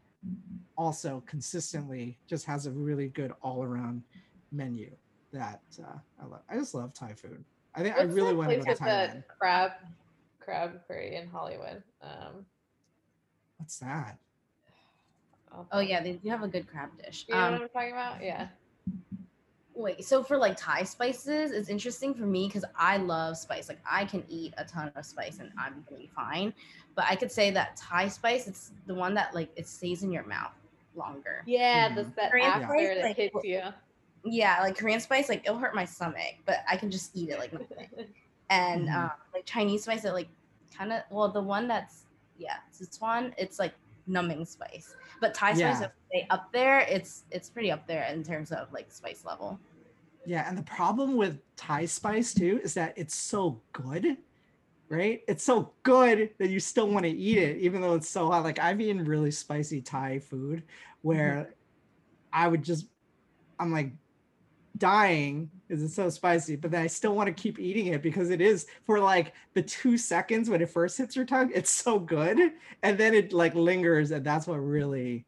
also 0.76 1.22
consistently 1.26 2.18
just 2.26 2.44
has 2.44 2.66
a 2.66 2.70
really 2.70 3.08
good 3.08 3.32
all 3.42 3.62
around 3.64 4.02
menu 4.52 4.90
that 5.33 5.61
uh, 5.81 5.99
I 6.20 6.26
love. 6.26 6.41
I 6.49 6.57
just 6.57 6.74
love 6.74 6.93
Thai 6.95 7.12
food. 7.14 7.45
I 7.74 7.83
think 7.83 7.97
I 7.97 8.03
really 8.03 8.31
that 8.33 8.37
want 8.37 8.51
to 8.51 8.57
place 8.57 8.66
go 8.66 8.74
to 8.74 8.81
Thailand. 8.81 9.14
the 9.14 9.22
crab 9.39 9.72
crab 10.41 10.81
curry 10.89 11.16
in 11.16 11.29
Hollywood? 11.29 11.83
Um, 12.03 12.47
What's 13.59 13.79
that? 13.79 14.18
Oh 15.72 15.81
yeah, 15.81 16.03
they 16.03 16.12
do 16.12 16.29
have 16.29 16.43
a 16.43 16.49
good 16.49 16.66
crab 16.68 16.91
dish. 17.03 17.24
You 17.29 17.35
know 17.35 17.45
Um, 17.45 17.53
what 17.53 17.62
I'm 17.62 17.68
talking 17.68 17.93
about? 17.93 18.22
Yeah. 18.22 18.49
Wait, 19.74 20.05
so 20.05 20.24
for 20.24 20.37
like 20.37 20.57
Thai 20.57 20.83
spices, 20.83 21.53
it's 21.53 21.68
interesting 21.68 22.12
for 22.12 22.24
me 22.24 22.49
because 22.49 22.64
I 22.76 22.97
love 22.97 23.37
spice. 23.37 23.68
Like 23.68 23.79
I 23.89 24.05
can 24.05 24.24
eat 24.29 24.53
a 24.59 24.64
ton 24.64 24.91
of 24.97 25.05
spice 25.07 25.39
and 25.39 25.51
I'm 25.59 25.85
gonna 25.89 26.01
be 26.01 26.11
fine. 26.14 26.53
But 26.97 27.05
I 27.09 27.14
could 27.16 27.31
say 27.31 27.51
that 27.53 27.76
Thai 27.76 28.09
spice, 28.09 28.49
it's 28.49 28.72
the 28.87 28.95
one 28.95 29.14
that 29.14 29.35
like 29.35 29.51
it 29.57 29.68
stays 29.68 30.03
in 30.03 30.11
your 30.11 30.24
mouth 30.24 30.53
longer. 30.97 31.45
Yeah, 31.47 31.91
Mhm. 31.91 31.95
that's 31.95 32.11
that 32.16 32.31
Korean 32.33 32.49
after 32.51 32.66
spice, 32.66 33.03
that 33.03 33.16
hits 33.16 33.37
you. 33.45 33.62
Yeah, 34.24 34.60
like 34.60 34.76
Korean 34.76 35.00
spice, 35.00 35.28
like 35.28 35.42
it'll 35.44 35.58
hurt 35.58 35.74
my 35.74 35.84
stomach, 35.84 36.36
but 36.46 36.58
I 36.68 36.76
can 36.76 36.90
just 36.90 37.16
eat 37.16 37.30
it 37.30 37.38
like 37.38 37.52
nothing. 37.52 37.88
And 38.50 38.88
Mhm. 38.88 38.96
um, 38.96 39.10
like 39.34 39.44
Chinese 39.44 39.82
spice, 39.82 40.06
it 40.06 40.12
like 40.14 40.28
kind 40.74 40.90
of 40.90 41.02
well, 41.10 41.28
the 41.28 41.42
one 41.42 41.68
that's 41.68 42.06
yeah, 42.38 42.56
Sichuan, 42.72 43.34
it's 43.36 43.58
like 43.58 43.74
numbing 44.06 44.46
spice. 44.46 44.94
But 45.20 45.34
Thai 45.34 45.52
spice, 45.52 45.82
if 45.82 45.90
they 46.12 46.26
up 46.30 46.50
there, 46.52 46.80
it's 46.80 47.24
it's 47.30 47.50
pretty 47.50 47.70
up 47.70 47.86
there 47.86 48.04
in 48.04 48.22
terms 48.24 48.50
of 48.50 48.72
like 48.72 48.90
spice 48.90 49.24
level. 49.24 49.60
Yeah, 50.24 50.48
and 50.48 50.56
the 50.56 50.62
problem 50.62 51.16
with 51.16 51.38
Thai 51.56 51.84
spice 51.84 52.32
too 52.34 52.60
is 52.62 52.74
that 52.74 52.94
it's 52.96 53.14
so 53.14 53.62
good, 53.72 54.16
right? 54.88 55.20
It's 55.28 55.44
so 55.44 55.74
good 55.82 56.30
that 56.38 56.48
you 56.48 56.60
still 56.60 56.88
want 56.88 57.04
to 57.04 57.10
eat 57.10 57.38
it, 57.38 57.58
even 57.58 57.80
though 57.80 57.94
it's 57.94 58.08
so 58.08 58.30
hot. 58.30 58.44
Like 58.44 58.58
I've 58.58 58.80
eaten 58.80 59.04
really 59.04 59.30
spicy 59.30 59.82
Thai 59.82 60.20
food 60.20 60.64
where 61.02 61.54
I 62.32 62.48
would 62.48 62.62
just, 62.62 62.86
I'm 63.58 63.72
like 63.72 63.92
dying 64.76 65.50
because 65.66 65.82
it's 65.82 65.94
so 65.94 66.08
spicy, 66.08 66.56
but 66.56 66.70
then 66.70 66.82
I 66.82 66.86
still 66.86 67.14
want 67.14 67.26
to 67.28 67.42
keep 67.42 67.58
eating 67.58 67.86
it 67.86 68.02
because 68.02 68.30
it 68.30 68.40
is 68.40 68.66
for 68.86 69.00
like 69.00 69.34
the 69.54 69.62
two 69.62 69.98
seconds 69.98 70.48
when 70.48 70.62
it 70.62 70.70
first 70.70 70.98
hits 70.98 71.16
your 71.16 71.24
tongue, 71.24 71.50
it's 71.54 71.70
so 71.70 71.98
good, 71.98 72.38
and 72.82 72.98
then 72.98 73.14
it 73.14 73.32
like 73.32 73.54
lingers, 73.54 74.10
and 74.10 74.24
that's 74.24 74.46
what 74.46 74.56
really, 74.56 75.26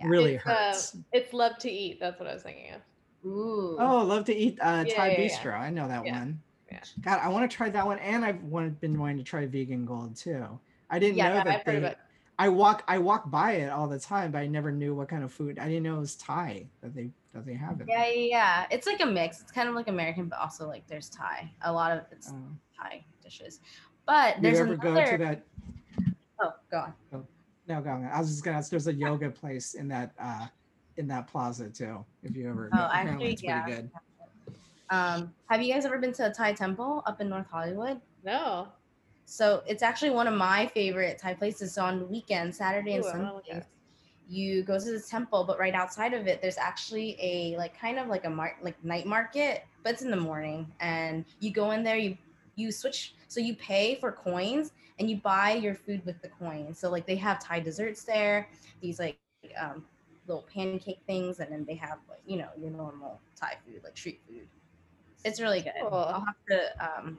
Yeah. 0.00 0.08
really 0.08 0.34
It's, 0.34 0.46
uh, 0.46 0.50
hurts. 0.50 0.96
It's 1.12 1.32
love 1.32 1.58
to 1.58 1.70
eat. 1.70 1.98
That's 2.00 2.18
what 2.20 2.28
I 2.28 2.34
was 2.34 2.42
thinking 2.42 2.72
of. 2.74 2.80
Ooh. 3.24 3.76
Oh, 3.80 4.04
love 4.04 4.24
to 4.26 4.34
eat 4.34 4.58
uh, 4.60 4.84
Yeah, 4.84 4.94
Thai 4.94 5.10
yeah, 5.10 5.18
yeah. 5.18 5.28
Bistro. 5.28 5.58
I 5.58 5.70
know 5.70 5.88
that 5.88 6.04
Yeah, 6.04 6.12
one. 6.12 6.40
yeah. 6.70 6.80
God, 7.00 7.20
I 7.22 7.28
want 7.28 7.50
to 7.50 7.56
try 7.56 7.70
that 7.70 7.86
one, 7.86 7.98
and 7.98 8.24
I've 8.24 8.42
wanted, 8.42 8.80
been 8.80 8.98
wanting 8.98 9.18
to 9.18 9.24
try 9.24 9.46
Vegan 9.46 9.84
Gold 9.84 10.16
too. 10.16 10.60
I 10.90 10.98
didn't 10.98 11.16
Yeah, 11.16 11.28
know 11.28 11.34
Yeah, 11.34 11.44
that 11.44 11.46
I've 11.60 11.62
heard 11.64 11.74
they. 11.74 11.78
about 11.78 11.96
I 12.40 12.48
walk, 12.50 12.84
I 12.86 12.98
walk 12.98 13.30
by 13.32 13.52
it 13.54 13.68
all 13.70 13.88
the 13.88 13.98
time, 13.98 14.30
but 14.30 14.38
I 14.38 14.46
never 14.46 14.70
knew 14.70 14.94
what 14.94 15.08
kind 15.08 15.24
of 15.24 15.32
food. 15.32 15.58
I 15.58 15.66
didn't 15.66 15.82
know 15.82 15.96
it 15.96 16.00
was 16.00 16.14
Thai 16.16 16.70
that 16.82 16.94
they 16.94 17.10
that 17.34 17.44
they 17.46 17.54
have 17.54 17.80
it. 17.80 17.86
Yeah, 17.88 18.06
yeah, 18.06 18.26
yeah. 18.28 18.66
It's 18.70 18.86
like 18.86 19.00
a 19.00 19.06
mix. 19.06 19.40
It's 19.40 19.52
kind 19.52 19.68
of 19.68 19.74
like 19.74 19.88
American, 19.88 20.26
but 20.28 20.38
also 20.38 20.66
like 20.66 20.86
there's 20.86 21.08
Thai. 21.08 21.50
A 21.62 21.72
lot 21.72 21.92
of 21.92 22.04
it's 22.10 22.30
Um, 22.30 22.58
Thai 22.76 23.04
dishes. 23.22 23.60
But 24.06 24.36
you 24.36 24.42
there's 24.42 24.58
ever 24.60 24.74
another. 24.74 25.04
go 25.04 25.10
to 25.12 25.18
that? 25.18 25.42
Oh, 26.40 26.52
go 26.70 26.78
on. 27.12 27.26
No, 27.66 27.80
go 27.82 27.90
on. 27.90 28.04
I 28.06 28.18
was 28.18 28.30
just 28.30 28.44
gonna 28.44 28.56
ask. 28.56 28.70
There's 28.70 28.86
a 28.86 28.94
yoga 28.94 29.30
place 29.30 29.74
in 29.74 29.88
that 29.88 30.12
uh 30.18 30.46
in 30.96 31.06
that 31.08 31.26
plaza 31.26 31.68
too. 31.68 32.04
If 32.22 32.34
you 32.34 32.48
ever, 32.48 32.70
Oh, 32.72 32.86
apparently 32.86 33.12
actually, 33.12 33.32
it's 33.34 33.42
yeah. 33.42 33.62
pretty 33.62 33.76
good. 33.82 33.90
Um, 34.90 35.34
have 35.50 35.60
you 35.62 35.72
guys 35.72 35.84
ever 35.84 35.98
been 35.98 36.12
to 36.14 36.26
a 36.28 36.32
Thai 36.32 36.54
temple 36.54 37.02
up 37.06 37.20
in 37.20 37.28
North 37.28 37.46
Hollywood? 37.50 38.00
no. 38.24 38.68
So 39.30 39.62
it's 39.66 39.82
actually 39.82 40.08
one 40.08 40.26
of 40.26 40.32
my 40.32 40.66
favorite 40.68 41.18
Thai 41.18 41.34
places. 41.34 41.74
So 41.74 41.84
on 41.84 42.08
weekends, 42.08 42.56
Saturday 42.56 42.94
and 42.94 43.04
Ooh, 43.04 43.08
I 43.08 43.18
wanna 43.18 43.34
look 43.34 43.44
at 43.50 43.50
Sunday, 43.50 43.66
it. 43.66 43.66
You 44.28 44.62
go 44.62 44.78
to 44.78 44.92
the 44.92 45.00
temple, 45.00 45.44
but 45.44 45.58
right 45.58 45.74
outside 45.74 46.12
of 46.14 46.26
it, 46.26 46.42
there's 46.42 46.58
actually 46.58 47.16
a 47.20 47.56
like 47.56 47.78
kind 47.78 47.98
of 47.98 48.08
like 48.08 48.24
a 48.24 48.30
mar- 48.30 48.58
like 48.62 48.82
night 48.84 49.06
market, 49.06 49.64
but 49.82 49.92
it's 49.94 50.02
in 50.02 50.10
the 50.10 50.16
morning. 50.16 50.70
And 50.80 51.24
you 51.40 51.50
go 51.50 51.70
in 51.72 51.82
there, 51.82 51.96
you 51.96 52.16
you 52.56 52.70
switch, 52.72 53.14
so 53.28 53.40
you 53.40 53.54
pay 53.56 53.94
for 53.96 54.12
coins 54.12 54.72
and 54.98 55.08
you 55.10 55.16
buy 55.18 55.52
your 55.52 55.74
food 55.74 56.04
with 56.04 56.20
the 56.22 56.28
coins. 56.28 56.78
So 56.78 56.90
like 56.90 57.06
they 57.06 57.16
have 57.16 57.38
Thai 57.42 57.60
desserts 57.60 58.04
there, 58.04 58.48
these 58.80 58.98
like 58.98 59.18
um, 59.60 59.84
little 60.26 60.46
pancake 60.52 61.00
things, 61.06 61.40
and 61.40 61.50
then 61.50 61.64
they 61.66 61.74
have 61.76 61.98
like 62.08 62.20
you 62.26 62.36
know 62.36 62.48
your 62.58 62.70
normal 62.70 63.20
Thai 63.36 63.54
food 63.64 63.80
like 63.84 63.96
street 63.96 64.20
food. 64.28 64.46
It's 65.24 65.40
really 65.40 65.60
good. 65.62 65.72
Cool. 65.80 65.94
I'll 65.94 66.24
have 66.24 66.36
to 66.50 66.84
um, 67.02 67.18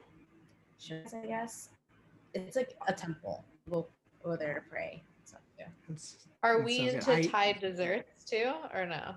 I 1.22 1.26
guess. 1.26 1.70
It's 2.34 2.56
like 2.56 2.76
a 2.86 2.92
temple. 2.92 3.44
We'll 3.66 3.88
go 4.24 4.36
there 4.36 4.54
to 4.54 4.60
pray. 4.70 5.02
So 5.60 5.66
yeah. 5.88 5.94
It's- 5.94 6.16
Are 6.42 6.60
we 6.62 6.78
sounds 6.78 6.94
into 6.94 7.06
good. 7.06 7.26
I- 7.26 7.52
Thai 7.52 7.52
desserts 7.60 8.24
too, 8.24 8.52
or 8.74 8.86
no? 8.86 9.14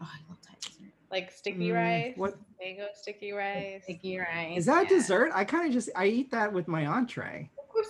Oh, 0.00 0.08
I 0.12 0.18
love 0.28 0.38
Thai 0.42 0.54
dessert. 0.60 0.92
Like 1.10 1.30
sticky 1.32 1.68
Mm, 1.70 1.74
rice, 1.74 2.12
What 2.16 2.36
mango 2.60 2.86
sticky 2.94 3.32
rice. 3.32 3.82
Sticky 3.84 4.18
rice. 4.18 4.58
is 4.58 4.66
that 4.66 4.82
yeah. 4.84 4.88
dessert? 4.96 5.30
I 5.34 5.44
kind 5.44 5.66
of 5.66 5.72
just 5.72 5.88
I 5.96 6.06
eat 6.06 6.30
that 6.32 6.52
with 6.52 6.68
my 6.68 6.86
entree. 6.86 7.50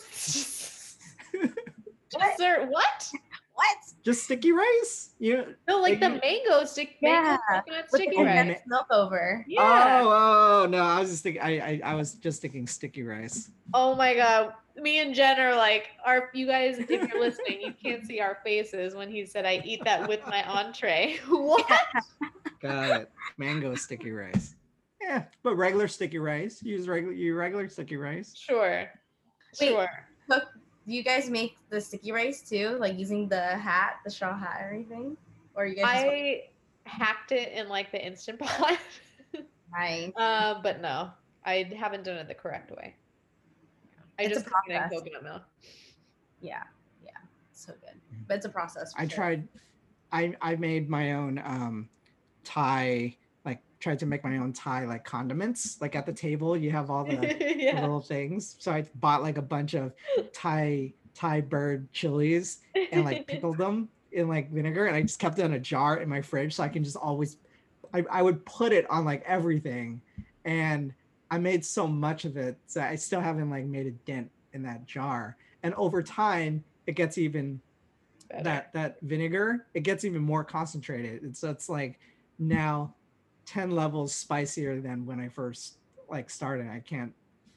Dessert? 2.11 2.69
What? 2.71 3.11
What? 3.55 3.77
Just 4.05 4.25
sticky 4.25 4.53
rice. 4.53 5.11
You 5.19 5.55
No, 5.67 5.81
like 5.81 5.99
the 6.01 6.11
Like 6.11 6.23
mango 6.23 6.65
stick. 6.67 6.97
Yeah, 7.01 7.23
mango 7.23 7.39
coconut 7.49 7.87
With 7.93 8.01
sticky 8.03 8.17
Oh, 8.19 8.25
rice. 8.25 8.37
condensed 8.39 8.63
milk 8.67 8.87
over. 8.91 9.45
Yeah. 9.49 10.01
Oh, 10.05 10.63
oh 10.65 10.67
no! 10.69 10.79
I 10.83 11.01
was 11.01 11.11
just 11.11 11.23
thinking. 11.23 11.43
I, 11.43 11.59
I 11.59 11.81
I 11.85 11.95
was 11.95 12.15
just 12.15 12.41
thinking 12.43 12.67
sticky 12.67 13.03
rice. 13.03 13.51
Oh 13.75 13.95
my 13.97 14.15
god. 14.15 14.53
Me 14.77 15.01
and 15.01 15.15
Jen 15.15 15.41
are 15.41 15.57
like, 15.57 15.89
are 16.05 16.31
you 16.35 16.47
guys, 16.47 16.79
if 16.79 16.91
you're 16.91 17.21
listening, 17.21 17.61
you 17.63 17.75
can't 17.83 18.07
see 18.07 18.21
our 18.21 18.39
faces 18.45 18.95
when 18.95 19.11
he 19.11 19.25
said 19.25 19.47
I 19.47 19.63
eat 19.65 19.83
that 19.85 20.07
with 20.07 20.21
my 20.27 20.47
entree. 20.49 21.19
what? 21.29 21.67
Got 22.61 23.01
it. 23.01 23.11
Mango 23.39 23.75
sticky 23.75 24.13
rice. 24.13 24.55
Yeah, 25.01 25.25
but 25.43 25.57
regular 25.57 25.89
sticky 25.89 26.19
rice. 26.19 26.63
Use 26.63 26.89
regular 26.89 27.15
you 27.15 27.35
regular 27.35 27.69
sticky 27.69 27.97
rice. 27.97 28.35
Sure. 28.37 28.91
Wait. 29.61 29.69
Sure. 29.69 29.89
Cook. 30.29 30.45
Do 30.87 30.95
you 30.95 31.03
guys 31.03 31.29
make 31.29 31.57
the 31.71 31.81
sticky 31.81 32.13
rice 32.13 32.49
too? 32.49 32.77
Like 32.79 32.99
using 32.99 33.29
the 33.29 33.41
hat, 33.41 33.97
the 34.05 34.11
straw 34.11 34.37
hat, 34.37 34.59
and 34.61 34.67
everything? 34.67 35.17
Or 35.55 35.67
you 35.67 35.77
guys 35.77 36.03
just 36.03 36.07
I 36.07 36.43
hacked 36.85 37.33
it 37.33 37.53
in 37.53 37.69
like 37.69 37.93
the 37.93 38.05
instant 38.05 38.41
pot. 38.41 38.79
Nice. 39.73 40.13
uh, 40.17 40.61
but 40.63 40.81
no, 40.81 41.11
I 41.45 41.71
haven't 41.77 42.05
done 42.05 42.17
it 42.17 42.29
the 42.29 42.35
correct 42.35 42.71
way. 42.71 42.95
I 44.19 44.23
It's 44.25 44.33
a 44.33 44.35
just 44.41 44.47
cook 44.47 44.55
it 44.69 44.73
in 44.73 44.79
process. 44.79 44.99
coconut 44.99 45.23
milk. 45.25 45.43
Yeah, 46.41 46.63
yeah, 47.05 47.11
so 47.53 47.73
good. 47.81 48.01
But 48.27 48.37
it's 48.39 48.47
a 48.47 48.51
process. 48.51 48.93
for 48.93 49.01
I 49.01 49.09
sure. 49.09 49.17
tried. 49.17 49.49
I 50.13 50.35
I 50.41 50.57
made 50.57 50.89
my 50.89 51.13
own 51.13 51.39
um 51.45 51.89
Thai 52.45 53.17
like 53.45 53.61
tried 53.81 53.99
to 54.01 54.07
make 54.07 54.23
my 54.25 54.39
own 54.39 54.53
Thai 54.53 54.85
like 54.87 55.05
condiments. 55.05 55.81
Like 55.81 55.97
at 55.97 56.07
the 56.07 56.13
table, 56.13 56.57
you 56.57 56.71
have 56.71 56.91
all 56.91 57.05
the 57.05 57.17
the 57.39 57.55
yeah. 57.57 57.81
little 57.81 58.01
things. 58.01 58.57
So 58.59 58.73
I 58.73 58.87
bought 58.97 59.23
like 59.23 59.39
a 59.39 59.43
bunch 59.43 59.75
of 59.75 59.93
Thai 60.33 60.93
Thai 61.15 61.41
bird 61.43 61.93
chilies 61.93 62.61
and 62.93 63.05
like 63.05 63.27
pickled 63.27 63.59
them 63.65 63.89
in 64.13 64.29
like 64.29 64.51
vinegar, 64.51 64.87
and 64.87 64.97
I 64.97 65.03
just 65.03 65.19
kept 65.19 65.39
it 65.39 65.45
in 65.45 65.53
a 65.55 65.59
jar 65.61 65.99
in 65.99 66.09
my 66.09 66.23
fridge 66.23 66.55
so 66.55 66.63
I 66.63 66.69
can 66.69 66.85
just 66.85 66.97
always. 66.97 67.37
I, 67.95 68.05
I 68.11 68.23
would 68.23 68.45
put 68.45 68.73
it 68.73 68.89
on 68.91 69.05
like 69.05 69.23
everything, 69.27 70.01
and 70.45 70.93
I 71.31 71.39
made 71.39 71.65
so 71.65 71.87
much 71.87 72.25
of 72.25 72.37
it 72.37 72.57
so 72.67 72.81
I 72.81 72.95
still 72.97 73.21
haven't 73.21 73.51
like 73.51 73.65
made 73.65 73.87
a 73.87 73.91
dent 73.91 74.31
in 74.53 74.63
that 74.63 74.87
jar. 74.87 75.37
And 75.63 75.75
over 75.75 76.03
time, 76.03 76.65
it 76.87 76.93
gets 76.95 77.19
even 77.19 77.61
Better. 78.29 78.43
that 78.43 78.73
that 78.73 78.97
vinegar 79.03 79.67
it 79.73 79.85
gets 79.85 80.05
even 80.05 80.21
more 80.21 80.43
concentrated 80.43 81.23
and 81.23 81.37
so 81.37 81.49
it's 81.49 81.69
like 81.69 82.01
now 82.41 82.93
10 83.45 83.71
levels 83.71 84.13
spicier 84.13 84.81
than 84.81 85.07
when 85.07 85.21
i 85.21 85.29
first 85.29 85.77
like 86.11 86.29
started 86.29 86.67
i 86.69 86.81
can't 86.81 87.13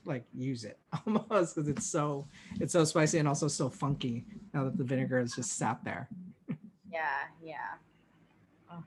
like 0.05 0.23
use 0.31 0.65
it 0.65 0.77
almost 1.07 1.55
because 1.55 1.67
it's 1.67 1.87
so 1.87 2.27
it's 2.59 2.71
so 2.71 2.83
spicy 2.83 3.17
and 3.17 3.27
also 3.27 3.47
so 3.47 3.67
funky 3.67 4.25
now 4.53 4.63
that 4.63 4.77
the 4.77 4.83
vinegar 4.83 5.19
has 5.19 5.33
just 5.33 5.57
sat 5.57 5.83
there 5.83 6.07
Yeah, 6.91 6.99
yeah. 7.41 8.77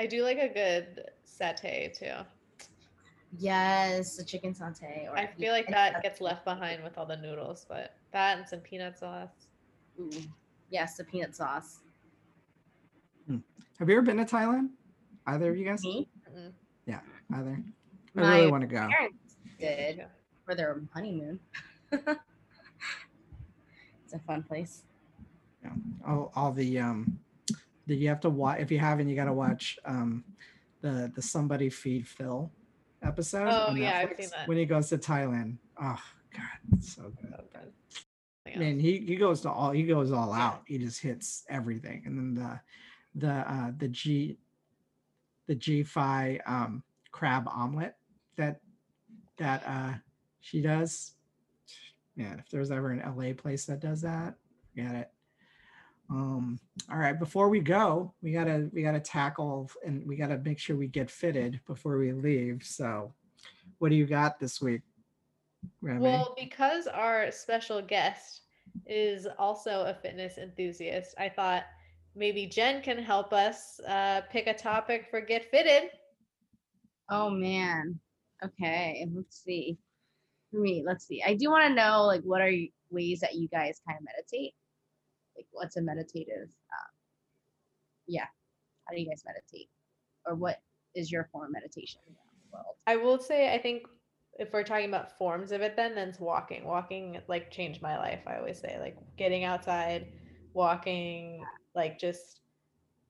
I 0.00 0.06
do 0.06 0.22
like 0.22 0.38
a 0.38 0.48
good 0.48 1.10
satay 1.26 1.92
too. 1.96 2.24
Yes, 3.38 4.16
the 4.16 4.24
chicken 4.24 4.54
satay. 4.54 5.08
Or 5.08 5.16
I 5.16 5.26
feel 5.26 5.52
like 5.52 5.68
that 5.68 6.02
gets 6.02 6.20
left 6.20 6.44
behind 6.44 6.82
with 6.82 6.98
all 6.98 7.06
the 7.06 7.16
noodles, 7.16 7.64
but 7.68 7.94
that 8.12 8.38
and 8.38 8.48
some 8.48 8.60
peanut 8.60 8.98
sauce. 8.98 9.46
Ooh. 10.00 10.10
Yes, 10.70 10.96
the 10.96 11.04
peanut 11.04 11.34
sauce. 11.36 11.80
have 13.78 13.88
you 13.88 13.96
ever 13.96 14.02
been 14.02 14.16
to 14.16 14.24
thailand 14.24 14.68
either 15.26 15.50
of 15.50 15.56
you 15.56 15.64
guys 15.64 15.82
Me, 15.82 16.08
Mm-mm. 16.28 16.52
either 17.32 17.62
i 18.16 18.20
My 18.20 18.38
really 18.38 18.50
want 18.50 18.62
to 18.62 18.66
go 18.66 18.88
parents 18.88 19.36
did 19.58 20.04
for 20.44 20.54
their 20.54 20.80
honeymoon. 20.92 21.38
it's 21.92 22.08
a 24.14 24.18
fun 24.26 24.42
place. 24.42 24.82
Yeah. 25.62 25.70
All, 26.06 26.32
all 26.34 26.52
the 26.52 26.78
um 26.80 27.18
the 27.86 27.94
you 27.94 28.08
have 28.08 28.20
to 28.20 28.30
watch 28.30 28.58
if 28.60 28.70
you 28.70 28.78
haven't 28.78 29.08
you 29.08 29.14
got 29.16 29.26
to 29.26 29.32
watch 29.32 29.78
um 29.84 30.24
the 30.80 31.12
the 31.14 31.22
somebody 31.22 31.68
feed 31.70 32.08
phil 32.08 32.50
episode 33.02 33.48
Oh, 33.50 33.74
yeah, 33.74 33.98
I've 34.10 34.16
seen 34.18 34.30
that. 34.30 34.46
when 34.48 34.56
he 34.58 34.64
goes 34.66 34.88
to 34.90 34.98
thailand. 34.98 35.56
Oh 35.80 35.98
god 36.34 36.82
so 36.82 37.02
good. 37.20 37.30
So 37.36 37.44
good. 37.52 37.72
Yeah. 38.46 38.58
man 38.58 38.78
he, 38.80 38.98
he 38.98 39.16
goes 39.16 39.40
to 39.42 39.50
all 39.50 39.70
he 39.70 39.84
goes 39.84 40.10
all 40.12 40.32
out. 40.32 40.62
He 40.66 40.78
just 40.78 41.00
hits 41.00 41.44
everything. 41.48 42.02
And 42.06 42.16
then 42.18 42.34
the 42.34 42.60
the 43.26 43.32
uh 43.32 43.70
the 43.76 43.88
g 43.88 44.38
the 45.46 45.54
Jay 45.54 45.82
Fai 45.82 46.40
um 46.46 46.82
crab 47.10 47.48
omelet 47.48 47.94
that 48.36 48.60
that 49.38 49.62
uh 49.66 49.92
she 50.40 50.60
does. 50.60 51.12
Man 52.16 52.38
if 52.38 52.50
there's 52.50 52.70
ever 52.70 52.90
an 52.90 53.02
la 53.16 53.32
place 53.34 53.64
that 53.66 53.80
does 53.80 54.02
that 54.02 54.34
get 54.76 54.94
it 54.94 55.10
um 56.10 56.58
all 56.90 56.98
right 56.98 57.18
before 57.18 57.48
we 57.48 57.60
go 57.60 58.12
we 58.22 58.32
gotta 58.32 58.68
we 58.72 58.82
gotta 58.82 59.00
tackle 59.00 59.70
and 59.86 60.06
we 60.06 60.16
gotta 60.16 60.38
make 60.38 60.58
sure 60.58 60.76
we 60.76 60.88
get 60.88 61.10
fitted 61.10 61.60
before 61.66 61.98
we 61.98 62.12
leave 62.12 62.62
so 62.64 63.12
what 63.78 63.90
do 63.90 63.94
you 63.94 64.06
got 64.06 64.38
this 64.38 64.60
week 64.60 64.82
Remi? 65.80 66.00
Well, 66.00 66.34
because 66.38 66.86
our 66.86 67.30
special 67.30 67.82
guest 67.82 68.42
is 68.86 69.26
also 69.38 69.84
a 69.86 69.94
fitness 69.94 70.38
enthusiast, 70.38 71.14
I 71.18 71.28
thought 71.28 71.64
maybe 72.14 72.46
Jen 72.46 72.82
can 72.82 72.98
help 72.98 73.32
us 73.32 73.80
uh, 73.86 74.22
pick 74.30 74.46
a 74.46 74.54
topic 74.54 75.06
for 75.10 75.20
Get 75.20 75.50
Fitted. 75.50 75.90
Oh 77.10 77.30
man. 77.30 77.98
Okay, 78.44 79.06
let's 79.14 79.42
see. 79.42 79.78
For 80.50 80.60
me, 80.60 80.82
let's 80.86 81.06
see. 81.06 81.22
I 81.24 81.34
do 81.34 81.50
want 81.50 81.68
to 81.68 81.74
know 81.74 82.04
like 82.04 82.22
what 82.22 82.40
are 82.40 82.52
ways 82.90 83.20
that 83.20 83.34
you 83.34 83.48
guys 83.48 83.80
kind 83.86 83.98
of 83.98 84.04
meditate? 84.04 84.54
Like 85.36 85.46
what's 85.52 85.76
a 85.76 85.82
meditative 85.82 86.48
um 86.48 86.90
yeah. 88.10 88.26
How 88.86 88.94
do 88.94 89.00
you 89.00 89.08
guys 89.08 89.22
meditate? 89.24 89.68
Or 90.26 90.34
what 90.34 90.60
is 90.94 91.10
your 91.12 91.28
form 91.30 91.44
of 91.44 91.52
meditation 91.52 92.00
in 92.06 92.14
the 92.14 92.56
world? 92.56 92.76
I 92.86 92.96
will 92.96 93.18
say, 93.18 93.54
I 93.54 93.58
think 93.58 93.86
if 94.38 94.52
we're 94.52 94.64
talking 94.64 94.88
about 94.88 95.16
forms 95.16 95.52
of 95.52 95.60
it, 95.60 95.76
then 95.76 95.94
then 95.94 96.08
it's 96.08 96.20
walking. 96.20 96.64
Walking 96.64 97.20
like 97.28 97.50
changed 97.50 97.82
my 97.82 97.96
life. 97.98 98.20
I 98.26 98.36
always 98.36 98.58
say 98.58 98.78
like 98.80 98.96
getting 99.16 99.44
outside, 99.44 100.08
walking, 100.54 101.44
like 101.74 101.98
just 101.98 102.40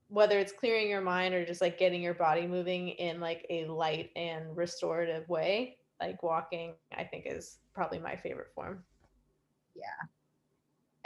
whether 0.09 0.39
it's 0.39 0.53
clearing 0.53 0.89
your 0.89 1.01
mind 1.01 1.35
or 1.35 1.47
just 1.47 1.61
like 1.61 1.79
getting 1.79 2.03
your 2.03 2.15
body 2.15 2.47
moving 2.47 2.89
in 2.89 3.21
like 3.21 3.47
a 3.49 3.65
light 3.67 4.11
and 4.17 4.57
restorative 4.57 5.29
way. 5.29 5.77
Like 6.01 6.23
walking, 6.23 6.75
I 6.97 7.05
think 7.05 7.25
is 7.27 7.59
probably 7.75 7.99
my 7.99 8.17
favorite 8.17 8.49
form. 8.55 8.83
Yeah. 9.75 10.09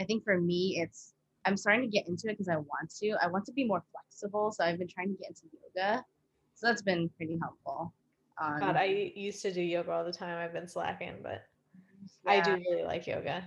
I 0.00 0.04
think 0.04 0.24
for 0.24 0.40
me 0.40 0.78
it's 0.82 1.12
I'm 1.46 1.56
starting 1.56 1.82
to 1.82 1.88
get 1.88 2.08
into 2.08 2.28
it 2.28 2.32
because 2.38 2.48
I 2.48 2.56
want 2.56 2.90
to. 3.00 3.16
I 3.22 3.26
want 3.26 3.44
to 3.46 3.52
be 3.52 3.64
more 3.64 3.82
flexible. 3.92 4.50
So 4.50 4.64
I've 4.64 4.78
been 4.78 4.88
trying 4.88 5.08
to 5.08 5.14
get 5.20 5.28
into 5.30 5.42
yoga. 5.76 6.02
So 6.54 6.66
that's 6.66 6.80
been 6.82 7.10
pretty 7.18 7.38
helpful. 7.40 7.92
Um, 8.40 8.60
God, 8.60 8.76
I 8.76 9.12
used 9.14 9.42
to 9.42 9.52
do 9.52 9.60
yoga 9.60 9.90
all 9.92 10.04
the 10.04 10.12
time. 10.12 10.38
I've 10.38 10.52
been 10.54 10.66
slacking, 10.68 11.16
but 11.22 11.42
I 12.26 12.40
do 12.40 12.52
really 12.70 12.82
like 12.84 13.06
yoga. 13.06 13.44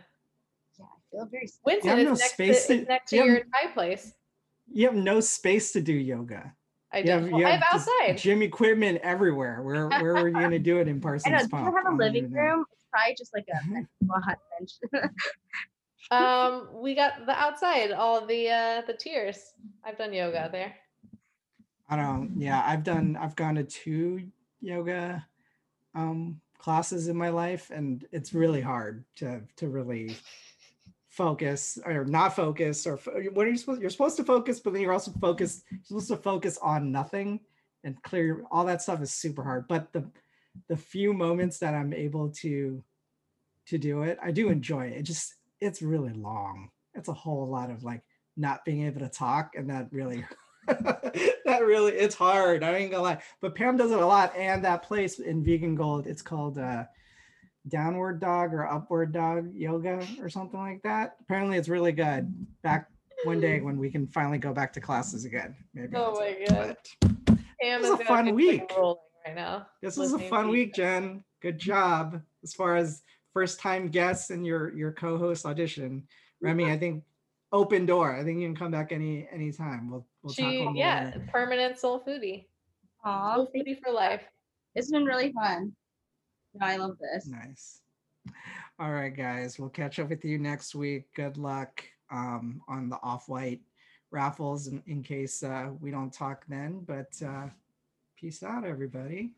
Yeah, 0.78 0.86
I 0.86 1.00
feel 1.12 1.26
very 1.26 1.50
Winson 1.68 1.86
have 1.86 1.98
is 2.00 2.06
no 2.06 2.12
next 2.12 2.34
space 2.34 2.68
to, 2.68 2.76
to- 2.76 2.82
is 2.84 2.88
next 2.88 3.10
to 3.10 3.16
you 3.16 3.22
have- 3.24 3.32
your 3.32 3.40
Thai 3.52 3.72
place. 3.74 4.14
you 4.72 4.86
have 4.86 4.96
no 4.96 5.20
space 5.20 5.72
to 5.72 5.82
do 5.82 5.94
yoga 5.94 6.54
I 6.92 7.00
you 7.00 7.04
do. 7.06 7.12
have, 7.12 7.22
Well, 7.24 7.40
you 7.40 7.46
I 7.48 7.52
have 7.52 7.64
just 7.74 7.90
outside. 8.02 8.18
gym 8.20 8.42
equipment 8.44 9.00
everywhere 9.02 9.62
where 9.64 9.88
where 9.90 10.14
are 10.16 10.28
you 10.28 10.36
gonna 10.36 10.60
do 10.60 10.78
it 10.80 10.88
in 10.88 10.98
I 11.00 11.02
Parsons 11.02 11.52
know. 11.52 11.58
Do 11.60 11.66
you 11.66 11.76
have 11.76 11.94
a 11.94 11.96
living 11.96 12.32
room? 12.32 12.64
It's 12.72 12.86
probably 12.92 13.16
just 13.18 13.34
like 13.34 13.48
a, 13.52 13.58
a 14.14 14.20
hot 14.22 14.38
bench. 14.60 14.72
um, 16.12 16.70
we 16.74 16.96
got 16.96 17.26
the 17.26 17.34
outside, 17.34 17.92
all 17.92 18.26
the 18.26 18.50
uh 18.50 18.82
the 18.88 18.94
tiers. 18.94 19.54
I've 19.84 19.98
done 19.98 20.14
yoga 20.14 20.50
there. 20.52 20.74
I 21.90 21.96
don't. 21.96 22.34
Yeah, 22.38 22.64
I've 22.66 22.84
done. 22.84 23.18
I've 23.20 23.36
gone 23.36 23.56
to 23.56 23.64
two 23.64 24.30
yoga 24.62 25.26
um 25.96 26.40
classes 26.58 27.08
in 27.08 27.16
my 27.16 27.30
life 27.30 27.70
and 27.70 28.06
it's 28.12 28.34
really 28.34 28.62
hard 28.62 29.04
to 29.16 29.42
to 29.56 29.68
really 29.68 30.18
focus 31.10 31.80
or 31.86 32.06
not 32.06 32.36
focus 32.36 32.86
or 32.86 32.98
what 33.34 33.48
are 33.48 33.50
you 33.50 33.58
supposed 33.58 33.82
you're 33.82 33.90
supposed 33.90 34.18
to 34.18 34.24
focus 34.24 34.60
but 34.60 34.74
then 34.74 34.82
you're 34.82 34.94
also 34.94 35.12
focused 35.20 35.64
you're 35.72 35.80
supposed 35.84 36.08
to 36.08 36.18
focus 36.18 36.58
on 36.62 36.92
nothing 36.92 37.40
and 37.84 38.02
clear 38.04 38.44
all 38.52 38.66
that 38.66 38.82
stuff 38.82 39.02
is 39.02 39.12
super 39.14 39.44
hard 39.44 39.68
but 39.68 39.92
the 39.94 40.04
the 40.68 40.78
few 40.78 41.14
moments 41.14 41.60
that 41.60 41.74
i'm 41.74 41.94
able 41.94 42.30
to 42.30 42.84
to 43.66 43.78
do 43.78 44.02
it 44.04 44.18
i 44.22 44.32
do 44.32 44.50
enjoy 44.50 44.86
it 44.86 44.98
it 44.98 45.04
just 45.04 45.36
it's 45.62 45.82
really 45.82 46.14
long 46.14 46.70
it's 46.94 47.10
a 47.10 47.14
whole 47.14 47.48
lot 47.48 47.70
of 47.70 47.84
like 47.84 48.02
not 48.36 48.64
being 48.66 48.84
able 48.86 49.00
to 49.00 49.10
talk 49.10 49.52
and 49.56 49.70
that 49.70 49.88
really 49.92 50.24
that 50.68 51.62
really 51.64 51.94
it's 51.94 52.16
hard 52.16 52.62
i 52.64 52.74
ain't 52.76 52.92
gonna 52.92 53.04
lie 53.04 53.22
but 53.42 53.56
pam 53.56 53.78
does 53.78 53.92
it 53.92 54.00
a 54.00 54.06
lot 54.06 54.36
and 54.36 54.64
that 54.66 54.84
place 54.84 55.20
in 55.20 55.44
vegan 55.44 55.76
gold 55.76 56.06
it's 56.08 56.22
called 56.22 56.58
uh 56.58 56.84
downward 57.70 58.20
dog 58.20 58.54
or 58.54 58.66
upward 58.68 59.12
dog 59.12 59.50
yoga 59.54 60.06
or 60.22 60.30
something 60.30 60.60
like 60.60 60.82
that 60.84 61.16
apparently 61.22 61.58
it's 61.58 61.68
really 61.70 61.92
good 61.92 62.34
back 62.64 62.88
one 63.26 63.42
day 63.42 63.60
when 63.62 63.78
we 63.78 63.90
can 63.90 64.08
finally 64.08 64.38
go 64.38 64.54
back 64.54 64.72
to 64.72 64.80
classes 64.80 65.26
again 65.26 65.56
maybe 65.74 65.96
Oh 65.96 66.14
my 66.20 66.26
it. 66.28 66.50
God. 66.50 66.78
But 67.26 67.38
Pam 67.62 67.82
This 67.82 67.92
is 67.92 68.00
a 68.00 68.06
fun 68.06 68.26
be, 68.26 68.32
like, 68.32 68.36
week. 68.36 68.72
right 69.26 69.36
now. 69.36 69.66
this 69.82 69.98
was 69.98 70.14
a 70.14 70.20
fun 70.20 70.50
week 70.50 70.74
jen 70.76 71.24
good 71.42 71.58
job 71.60 72.22
as 72.44 72.54
far 72.54 72.76
as 72.76 73.02
first 73.38 73.60
time 73.60 73.88
guests 74.00 74.32
and 74.34 74.42
your 74.50 74.74
your 74.82 74.92
co-host 74.92 75.46
audition 75.46 75.92
remi 76.42 76.66
i 76.72 76.78
think 76.84 77.04
open 77.52 77.86
door 77.86 78.16
i 78.20 78.24
think 78.24 78.40
you 78.42 78.48
can 78.48 78.56
come 78.56 78.72
back 78.72 78.92
any 78.92 79.28
anytime 79.32 79.82
we'll 79.92 80.06
we'll 80.24 80.34
talk 80.34 80.46
a 80.46 80.50
She, 80.52 80.58
little 80.60 80.76
yeah, 80.76 81.12
more. 81.16 81.28
permanent 81.32 81.78
soul 81.78 81.98
foodie. 82.06 82.40
Aw, 83.04 83.36
Soul 83.36 83.52
foodie 83.56 83.78
for 83.84 83.92
life. 83.94 84.24
it's 84.76 84.90
been 84.92 85.06
really 85.06 85.32
fun. 85.32 85.72
No, 86.56 86.66
I 86.66 86.76
love 86.78 86.96
this. 87.00 87.28
Nice. 87.28 87.82
All 88.80 88.92
right, 88.92 89.16
guys. 89.16 89.60
We'll 89.60 89.70
catch 89.82 90.00
up 90.00 90.10
with 90.10 90.26
you 90.26 90.38
next 90.40 90.74
week. 90.76 91.04
Good 91.16 91.38
luck 91.38 91.84
um, 92.12 92.62
on 92.68 92.90
the 92.90 93.00
off-white 93.04 93.62
raffles 94.12 94.68
in, 94.68 94.82
in 94.88 95.04
case 95.04 95.44
uh, 95.44 95.70
we 95.80 95.90
don't 95.92 96.12
talk 96.12 96.46
then. 96.50 96.72
But 96.86 97.12
uh, 97.26 97.48
peace 98.20 98.42
out, 98.44 98.66
everybody. 98.66 99.32